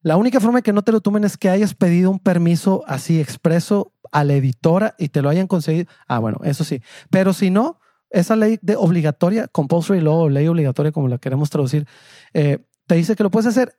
[0.02, 2.82] La única forma de que no te lo tumben es que hayas pedido un permiso
[2.86, 5.86] así expreso a la editora y te lo hayan conseguido.
[6.08, 6.82] Ah, bueno, eso sí.
[7.10, 7.78] Pero si no,
[8.10, 11.86] esa ley de obligatoria, compulsory law o ley obligatoria, como la queremos traducir,
[12.34, 13.78] eh, te dice que lo puedes hacer.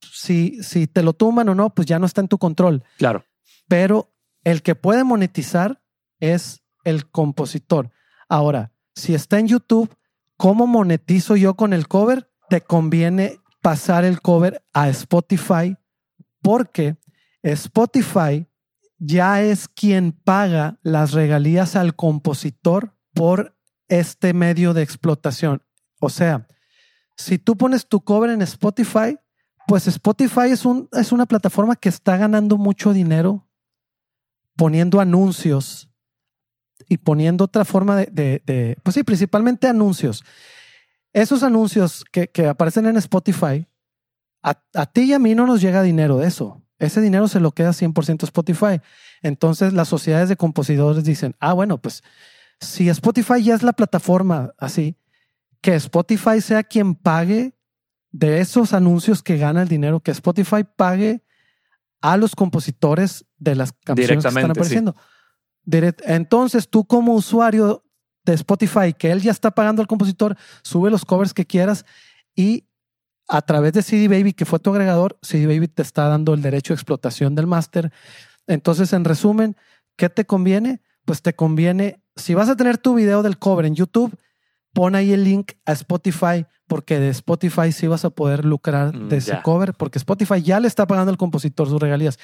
[0.00, 3.24] Si, si te lo tumban o no, pues ya no está en tu control Claro.
[3.68, 4.12] pero
[4.44, 5.80] el que puede monetizar
[6.20, 7.90] es el compositor.
[8.28, 9.94] Ahora, si está en YouTube,
[10.36, 12.28] ¿cómo monetizo yo con el cover?
[12.50, 15.76] Te conviene pasar el cover a Spotify
[16.42, 16.96] porque
[17.42, 18.46] Spotify
[18.98, 23.56] ya es quien paga las regalías al compositor por
[23.88, 25.62] este medio de explotación.
[26.00, 26.46] O sea,
[27.16, 29.16] si tú pones tu cover en Spotify,
[29.66, 33.48] pues Spotify es, un, es una plataforma que está ganando mucho dinero
[34.56, 35.88] poniendo anuncios
[36.88, 40.24] y poniendo otra forma de, de- de- pues sí, principalmente anuncios.
[41.12, 43.66] Esos anuncios que, que aparecen en Spotify,
[44.42, 46.62] a, a ti y a mí no nos llega dinero de eso.
[46.78, 48.80] Ese dinero se lo queda 100% Spotify.
[49.22, 52.02] Entonces las sociedades de compositores dicen, ah, bueno, pues
[52.60, 54.96] si Spotify ya es la plataforma así,
[55.60, 57.54] que Spotify sea quien pague
[58.10, 61.22] de esos anuncios que gana el dinero, que Spotify pague
[62.00, 64.50] a los compositores de las canciones que están sí.
[64.50, 64.96] apareciendo.
[65.64, 67.84] Direct- Entonces, tú como usuario
[68.24, 71.84] de Spotify, que él ya está pagando al compositor, sube los covers que quieras
[72.34, 72.64] y
[73.28, 76.42] a través de CD Baby, que fue tu agregador, CD Baby te está dando el
[76.42, 77.92] derecho de explotación del máster.
[78.46, 79.56] Entonces, en resumen,
[79.96, 80.82] ¿qué te conviene?
[81.04, 84.14] Pues te conviene, si vas a tener tu video del cover en YouTube,
[84.72, 89.08] pon ahí el link a Spotify, porque de Spotify sí vas a poder lucrar Mm,
[89.08, 92.18] de ese cover, porque Spotify ya le está pagando al compositor sus regalías.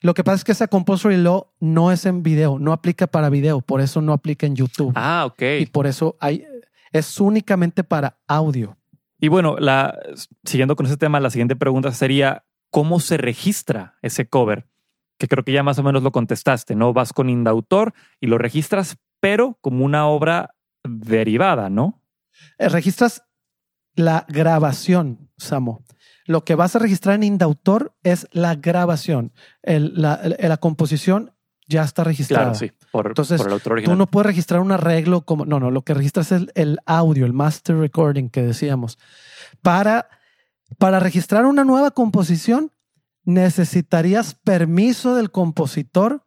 [0.00, 3.30] Lo que pasa es que esa compulsory law no es en video, no aplica para
[3.30, 4.92] video, por eso no aplica en YouTube.
[4.94, 5.42] Ah, ok.
[5.60, 6.44] Y por eso hay,
[6.92, 8.76] es únicamente para audio.
[9.18, 9.98] Y bueno, la,
[10.44, 14.66] siguiendo con ese tema, la siguiente pregunta sería, ¿cómo se registra ese cover?
[15.18, 16.92] Que creo que ya más o menos lo contestaste, ¿no?
[16.92, 20.54] Vas con Indautor y lo registras, pero como una obra
[20.84, 22.02] derivada, ¿no?
[22.58, 23.22] Eh, registras
[23.94, 25.82] la grabación, Samo.
[26.26, 29.32] Lo que vas a registrar en Indautor es la grabación.
[29.62, 31.32] El- la, la composición
[31.68, 32.44] ya está registrada.
[32.52, 35.44] Claro, sí, por, Entonces, por el autor Tú no puedes registrar un arreglo como.
[35.46, 38.98] No, no, lo que registras es el, el audio, el master recording que decíamos.
[39.62, 40.08] Para,
[40.78, 42.70] para registrar una nueva composición,
[43.24, 46.24] necesitarías permiso del compositor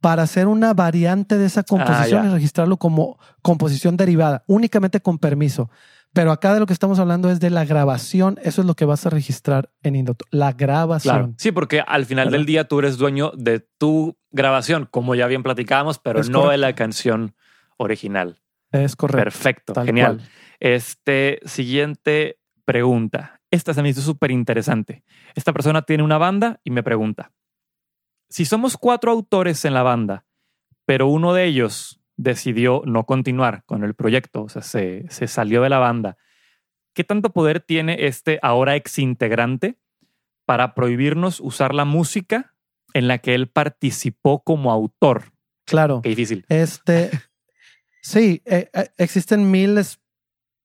[0.00, 2.30] para hacer una variante de esa composición Ah, ya.
[2.30, 5.70] y registrarlo como composición derivada, únicamente con permiso.
[6.18, 8.40] Pero acá de lo que estamos hablando es de la grabación.
[8.42, 10.26] Eso es lo que vas a registrar en Indautor.
[10.32, 11.14] La grabación.
[11.14, 11.34] Claro.
[11.38, 12.38] Sí, porque al final ¿Verdad?
[12.38, 16.48] del día tú eres dueño de tu grabación, como ya bien platicábamos, pero Es no
[16.48, 17.36] de la canción
[17.76, 18.42] original.
[18.72, 19.22] Es correcto.
[19.22, 20.16] Perfecto, tal genial.
[20.16, 20.28] cual.
[20.58, 23.40] Este siguiente pregunta.
[23.52, 25.04] Esta se me hizo súper interesante.
[25.36, 27.30] Esta persona tiene una banda y me pregunta:
[28.28, 30.26] si somos cuatro autores en la banda,
[30.84, 35.62] pero uno de ellos decidió no continuar con el proyecto, o sea, se, se salió
[35.62, 36.18] de la banda,
[36.92, 39.78] ¿qué tanto poder tiene este ahora exintegrante
[40.44, 42.54] para prohibirnos usar la música
[42.92, 45.32] en la que él participó como autor?
[45.64, 46.00] Claro.
[46.02, 46.44] Qué difícil.
[46.48, 47.10] Este,
[48.02, 50.00] sí, eh, eh, existen miles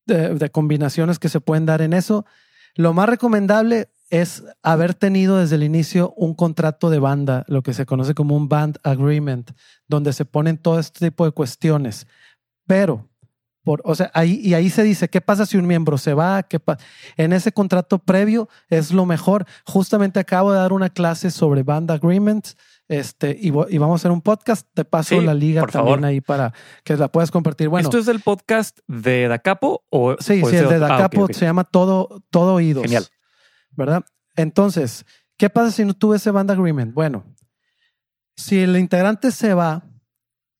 [0.06, 2.26] de, de combinaciones que se pueden dar en eso.
[2.74, 7.74] Lo más recomendable es haber tenido desde el inicio un contrato de banda, lo que
[7.74, 9.50] se conoce como un band agreement,
[9.88, 12.06] donde se ponen todo este tipo de cuestiones.
[12.64, 13.08] Pero,
[13.64, 16.44] Por, o sea, ahí, y ahí se dice, ¿qué pasa si un miembro se va?
[16.44, 16.60] ¿Qué
[17.16, 19.46] en ese contrato previo es lo mejor.
[19.66, 24.12] Justamente acabo de dar una clase sobre band agreements este, y, y vamos a hacer
[24.12, 24.68] un podcast.
[24.74, 26.52] Te paso la liga también ahí para
[26.84, 27.68] que la puedas compartir.
[27.68, 29.82] Bueno, ¿Esto es el podcast de Dacapo?
[29.90, 32.84] O, sí, sí, el de Dacapo ah, se llama Todo, Todo Oídos.
[32.84, 33.08] Genial.
[33.76, 34.04] ¿Verdad?
[34.36, 35.04] Entonces,
[35.36, 36.94] ¿qué pasa si no tuve ese band agreement?
[36.94, 37.24] Bueno,
[38.36, 39.84] si el integrante se va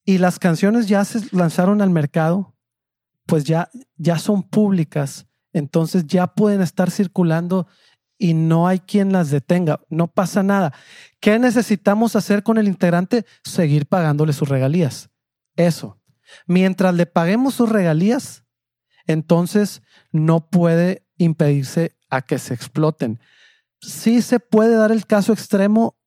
[0.05, 2.55] y las canciones ya se lanzaron al mercado,
[3.25, 7.67] pues ya, ya son públicas, entonces ya pueden estar circulando
[8.17, 10.73] y no hay quien las detenga, no pasa nada.
[11.19, 13.25] ¿Qué necesitamos hacer con el integrante?
[13.43, 15.09] Seguir pagándole sus regalías.
[15.55, 15.99] Eso.
[16.47, 18.45] Mientras le paguemos sus regalías,
[19.05, 19.81] entonces
[20.11, 23.19] no puede impedirse a que se exploten.
[23.81, 25.97] Sí se puede dar el caso extremo,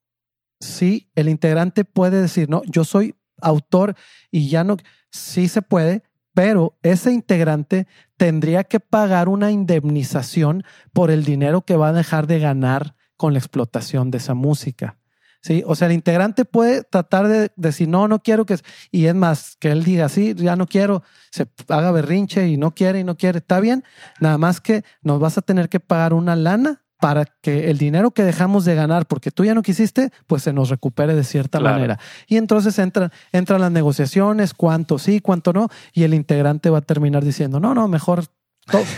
[0.61, 3.95] sí, el integrante puede decir, no, yo soy autor
[4.31, 4.77] y ya no,
[5.11, 6.03] sí se puede,
[6.35, 7.87] pero ese integrante
[8.17, 13.33] tendría que pagar una indemnización por el dinero que va a dejar de ganar con
[13.33, 14.99] la explotación de esa música.
[15.40, 15.62] ¿Sí?
[15.66, 18.59] O sea, el integrante puede tratar de decir, no, no quiero que...
[18.90, 22.74] Y es más, que él diga, sí, ya no quiero, se haga berrinche y no
[22.74, 23.85] quiere y no quiere, está bien,
[24.20, 28.10] nada más que nos vas a tener que pagar una lana para que el dinero
[28.10, 31.60] que dejamos de ganar porque tú ya no quisiste, pues se nos recupere de cierta
[31.60, 31.98] manera.
[32.27, 36.82] Y entonces entran entran las negociaciones, cuánto sí, cuánto no, y el integrante va a
[36.82, 38.24] terminar diciendo, no, no, mejor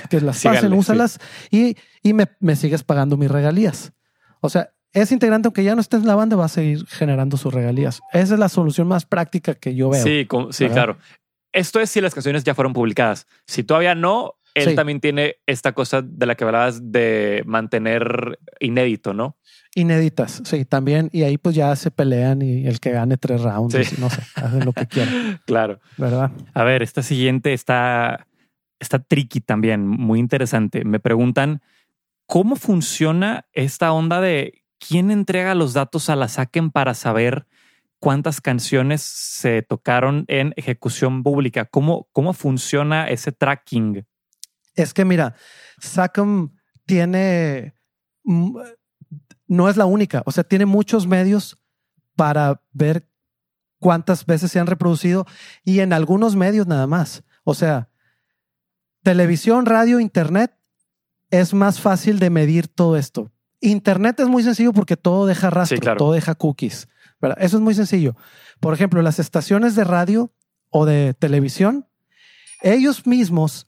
[0.09, 1.19] que las pasen, úsalas
[1.51, 3.93] y, y me, me, sigues pagando mis regalías.
[4.41, 7.37] O sea, ese integrante, aunque ya no esté en la banda, va a seguir generando
[7.37, 8.01] sus regalías.
[8.13, 10.03] Esa es la solución más práctica que yo veo.
[10.03, 10.99] Sí, sí, claro.
[11.53, 13.27] Esto es si las canciones ya fueron publicadas.
[13.47, 19.15] Si todavía no, él también tiene esta cosa de la que hablabas de mantener inédito,
[19.15, 19.37] ¿no?
[19.75, 21.09] Inéditas, sí, también.
[21.13, 24.65] Y ahí pues ya se pelean y el que gane tres rounds, no sé, hacen
[24.65, 25.41] lo que quieran.
[25.47, 25.81] claro.
[25.97, 26.33] ¿Verdad?
[26.55, 28.27] A ver, esta siguiente está,
[28.81, 30.85] está tricky también, muy interesante.
[30.85, 31.63] Me preguntan,
[32.27, 37.47] ¿cómo funciona esta onda de quién entrega los datos a la SACEM para saber
[38.01, 41.67] cuántas canciones se tocaron en ejecución pública?
[41.67, 44.07] ¿Cómo, cómo funciona ese tracking?
[44.75, 45.37] Es que mira,
[45.79, 47.75] SACM tiene,
[48.25, 48.59] mm,
[49.47, 51.59] no es la única, o sea, tiene muchos medios
[52.17, 53.07] para ver
[53.79, 55.27] cuántas veces se han reproducido
[55.65, 57.23] y en algunos medios nada más.
[57.45, 57.89] O sea,
[59.03, 60.57] televisión, radio, internet,
[61.31, 63.31] es más fácil de medir todo esto.
[63.61, 66.89] Internet es muy sencillo porque todo deja rastro, todo deja cookies.
[67.39, 68.17] Eso es muy sencillo.
[68.61, 70.33] Por ejemplo, las estaciones de radio
[70.71, 71.87] o de televisión,
[72.63, 73.67] ellos mismos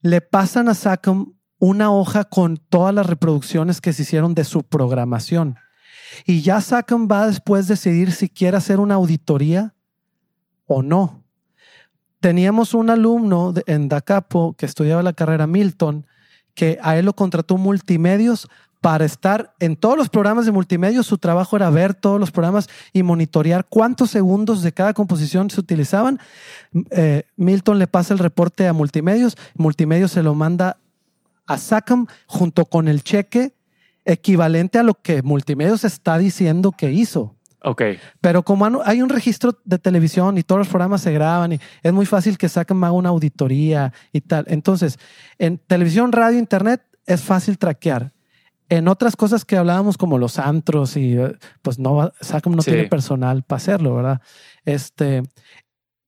[0.00, 4.62] le pasan a SACM una hoja con todas las reproducciones que se hicieron de su
[4.62, 5.56] programación.
[6.26, 9.74] Y ya SACM va después decidir si quiere hacer una auditoría
[10.66, 11.24] o no.
[12.20, 16.06] Teníamos un alumno en DACAPO que estudiaba la carrera Milton,
[16.54, 18.48] que a él lo contrató Multimedios
[18.84, 21.06] para estar en todos los programas de multimedios.
[21.06, 25.58] Su trabajo era ver todos los programas y monitorear cuántos segundos de cada composición se
[25.58, 26.20] utilizaban.
[26.90, 29.38] Eh, Milton le pasa el reporte a multimedios.
[29.56, 30.76] Multimedios se lo manda
[31.46, 33.54] a SACAM junto con el cheque
[34.04, 37.36] equivalente a lo que multimedios está diciendo que hizo.
[37.62, 37.84] Ok.
[38.20, 41.92] Pero como hay un registro de televisión y todos los programas se graban y es
[41.94, 44.44] muy fácil que SACAM haga una auditoría y tal.
[44.48, 44.98] Entonces,
[45.38, 48.12] en televisión, radio, internet es fácil traquear
[48.68, 52.84] en otras cosas que hablábamos como los antros y eh, pues no, SACM no tiene
[52.84, 54.20] personal para hacerlo, ¿verdad?
[54.64, 55.22] Este,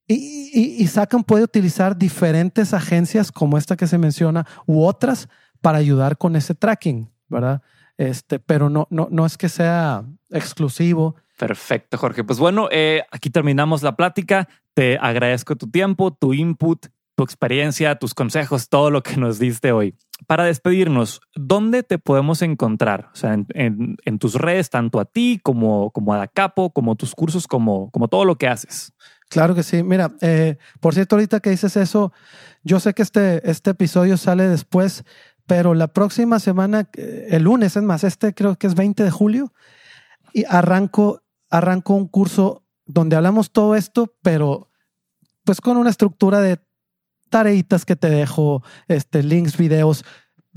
[0.06, 5.28] y, y, y SACM puede utilizar diferentes agencias como esta que se menciona u otras
[5.60, 7.62] para ayudar con ese tracking, ¿verdad?
[7.98, 11.16] Este, pero no, no, no es que sea exclusivo.
[11.38, 12.24] Perfecto, Jorge.
[12.24, 14.48] Pues bueno, eh, aquí terminamos la plática.
[14.74, 16.86] Te agradezco tu tiempo, tu input,
[17.16, 22.40] tu experiencia, tus consejos, todo lo que nos diste hoy para despedirnos, ¿dónde te podemos
[22.42, 23.10] encontrar?
[23.12, 27.46] O sea, en, tus redes, tanto a ti como, como a Capo, como tus cursos,
[27.46, 28.92] como, como todo lo que haces.
[29.28, 29.82] Claro que sí.
[29.82, 32.12] Mira, eh, por cierto, ahorita que dices eso,
[32.62, 35.04] yo sé que este, este episodio sale después,
[35.46, 39.10] pero la próxima semana, eh, el lunes, es más, este creo que es 20 de
[39.10, 39.52] julio,
[40.32, 44.70] y arranco, arranco un curso donde hablamos todo esto, pero
[45.44, 46.58] pues con una estructura de
[47.28, 50.04] tareitas que te dejo, este, links, videos,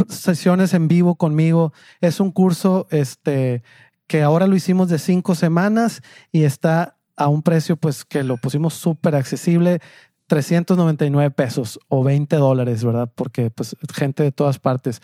[0.07, 1.73] sesiones en vivo conmigo.
[2.01, 3.63] Es un curso este,
[4.07, 6.01] que ahora lo hicimos de cinco semanas
[6.31, 9.81] y está a un precio pues que lo pusimos súper accesible,
[10.27, 13.11] 399 pesos o 20 dólares, ¿verdad?
[13.13, 15.01] Porque pues gente de todas partes.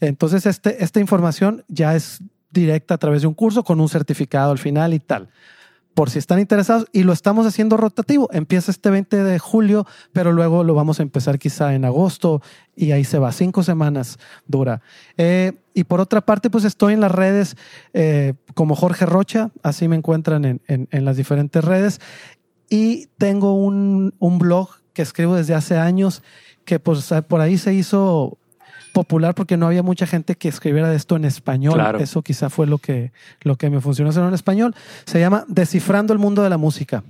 [0.00, 2.20] Entonces este, esta información ya es
[2.50, 5.28] directa a través de un curso con un certificado al final y tal.
[5.94, 8.28] Por si están interesados y lo estamos haciendo rotativo.
[8.32, 12.42] Empieza este 20 de julio, pero luego lo vamos a empezar quizá en agosto
[12.76, 13.32] y ahí se va.
[13.32, 14.82] Cinco semanas dura.
[15.16, 17.56] Eh, y por otra parte, pues estoy en las redes
[17.92, 22.00] eh, como Jorge Rocha, así me encuentran en, en, las diferentes redes.
[22.68, 26.22] Y tengo un, un blog que escribo desde hace años
[26.64, 28.38] que pues por ahí se hizo
[28.94, 31.78] popular porque no había mucha gente que escribiera de esto en español.
[32.00, 33.12] Eso quizá fue lo que,
[33.42, 34.74] lo que me funcionó hacer en español.
[35.04, 37.04] Se llama Descifrando el mundo de la música.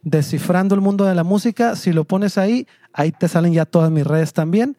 [0.00, 1.76] Descifrando el mundo de la música.
[1.76, 4.78] Si lo pones ahí, ahí te salen ya todas mis redes también.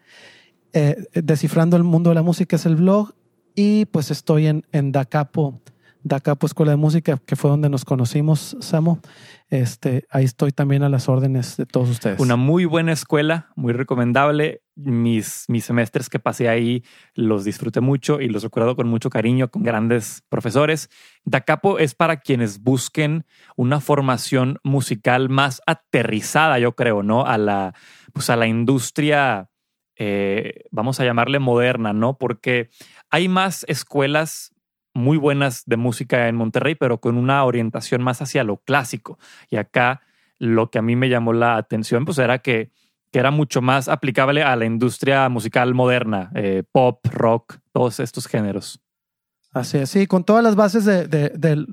[0.72, 3.12] Eh, Descifrando el mundo de la música es el blog.
[3.54, 5.60] Y pues estoy en, en Dacapo,
[6.06, 9.00] Dacapo Escuela de Música, que fue donde nos conocimos, Samo.
[9.48, 12.20] Este, ahí estoy también a las órdenes de todos ustedes.
[12.20, 14.62] Una muy buena escuela, muy recomendable.
[14.76, 16.84] Mis, mis semestres que pasé ahí
[17.14, 20.90] los disfruté mucho y los recuerdo con mucho cariño, con grandes profesores.
[21.24, 23.26] Dacapo es para quienes busquen
[23.56, 27.26] una formación musical más aterrizada, yo creo, ¿no?
[27.26, 27.74] A la,
[28.12, 29.50] pues a la industria,
[29.96, 32.16] eh, vamos a llamarle moderna, ¿no?
[32.16, 32.70] Porque
[33.10, 34.52] hay más escuelas
[34.96, 39.18] muy buenas de música en Monterrey, pero con una orientación más hacia lo clásico.
[39.50, 40.00] Y acá
[40.38, 42.70] lo que a mí me llamó la atención, pues era que,
[43.12, 48.26] que era mucho más aplicable a la industria musical moderna, eh, pop, rock, todos estos
[48.26, 48.80] géneros.
[49.52, 51.66] Así es, sí, con todas las bases de,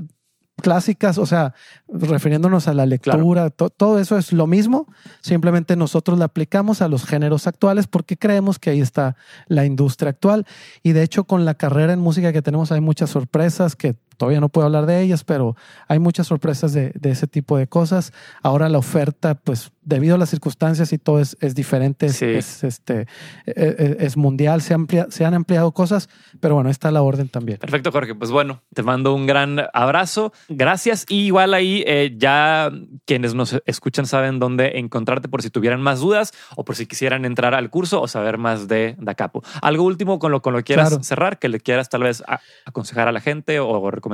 [0.61, 1.53] clásicas, o sea,
[1.87, 4.87] refiriéndonos a la lectura, todo eso es lo mismo,
[5.21, 9.15] simplemente nosotros la aplicamos a los géneros actuales porque creemos que ahí está
[9.47, 10.45] la industria actual.
[10.83, 14.39] Y de hecho con la carrera en música que tenemos hay muchas sorpresas que todavía
[14.39, 15.57] no puedo hablar de ellas, pero
[15.89, 18.13] hay muchas sorpresas de, ese tipo de cosas.
[18.41, 23.01] Ahora la oferta, pues debido a las circunstancias y todo es, diferente, es, este,
[23.45, 24.77] e, e, es, mundial, se,
[25.09, 26.07] se han ampliado cosas,
[26.39, 27.57] pero bueno, está la orden también.
[27.57, 28.15] Perfecto, Jorge.
[28.15, 30.31] Pues bueno, te mando un gran abrazo.
[30.47, 31.05] Gracias.
[31.09, 32.71] Y igual ahí eh, ya
[33.03, 37.25] quienes nos escuchan saben dónde encontrarte por si tuvieran más dudas o por si quisieran
[37.25, 39.43] entrar al curso o saber más de Dacapo.
[39.61, 42.23] Algo último con lo, con lo quieras cerrar, que le quieras tal vez
[42.65, 44.12] aconsejar a la gente o recomendar?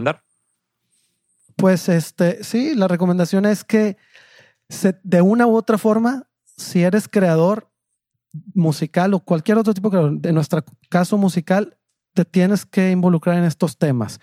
[1.56, 3.98] Pues este, sí, la recomendación es que
[5.04, 7.70] de una u otra forma, si eres creador
[8.54, 11.78] musical o cualquier otro tipo de nuestro caso musical,
[12.14, 14.20] te tienes que involucrar en estos temas.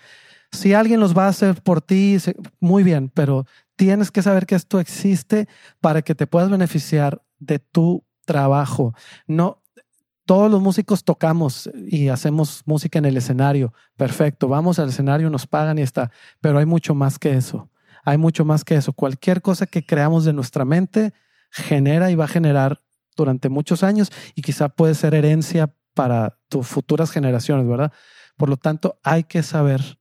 [0.51, 2.17] Si alguien los va a hacer por ti,
[2.59, 3.45] muy bien, pero
[3.75, 5.47] tienes que saber que esto existe
[5.81, 8.93] para que te puedas beneficiar de tu trabajo.
[9.27, 9.56] No,
[10.27, 13.73] todos los músicos tocamos y hacemos música en el escenario.
[13.95, 16.11] Perfecto, vamos al escenario, nos pagan y está.
[16.41, 17.71] Pero hay mucho más que eso.
[18.03, 18.91] Hay mucho más que eso.
[18.91, 21.13] Cualquier cosa que creamos de nuestra mente
[21.49, 22.81] genera y va a generar
[23.15, 27.93] durante muchos años y quizá puede ser herencia para tus futuras generaciones, ¿verdad?
[28.35, 29.97] Por lo tanto, hay que saber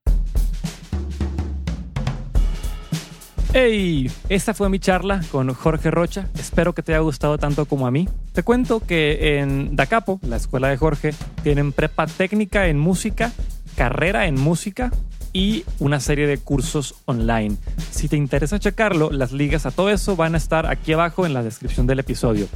[3.58, 6.28] Hey, esta fue mi charla con Jorge Rocha.
[6.38, 8.06] Espero que te haya gustado tanto como a mí.
[8.34, 13.32] Te cuento que en Dacapo, la escuela de Jorge, tienen prepa técnica en música,
[13.74, 14.92] carrera en música
[15.32, 17.56] y una serie de cursos online.
[17.90, 21.32] Si te interesa checarlo, las ligas a todo eso van a estar aquí abajo en
[21.32, 22.48] la descripción del episodio.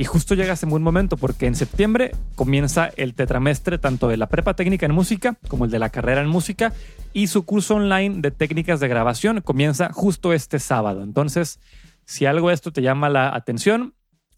[0.00, 4.28] Y justo llegas en buen momento porque en septiembre comienza el tetramestre tanto de la
[4.28, 6.72] prepa técnica en música como el de la carrera en música
[7.12, 11.02] y su curso online de técnicas de grabación comienza justo este sábado.
[11.02, 11.58] Entonces,
[12.04, 13.94] si algo de esto te llama la atención,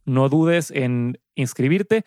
[0.06, 2.06] no dudes en inscribirte.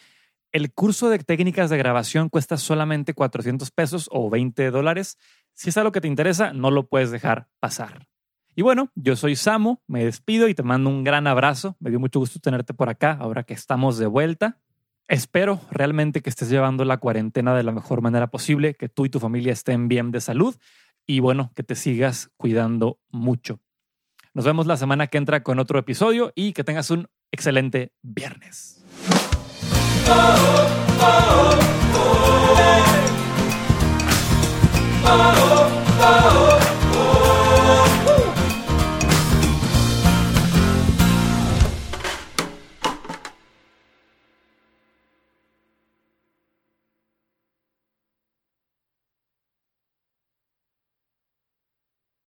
[0.52, 5.20] El curso de técnicas de grabación cuesta solamente 400 pesos o 20 dólares.
[5.54, 8.08] Si es algo que te interesa, no lo puedes dejar pasar.
[8.56, 11.76] Y bueno, yo soy Samu, me despido y te mando un gran abrazo.
[11.80, 14.60] Me dio mucho gusto tenerte por acá ahora que estamos de vuelta.
[15.08, 19.10] Espero realmente que estés llevando la cuarentena de la mejor manera posible, que tú y
[19.10, 20.56] tu familia estén bien de salud
[21.06, 23.60] y bueno, que te sigas cuidando mucho.
[24.34, 28.84] Nos vemos la semana que entra con otro episodio y que tengas un excelente viernes.
[30.08, 30.68] oh,
[31.02, 31.60] oh,
[31.96, 32.04] oh,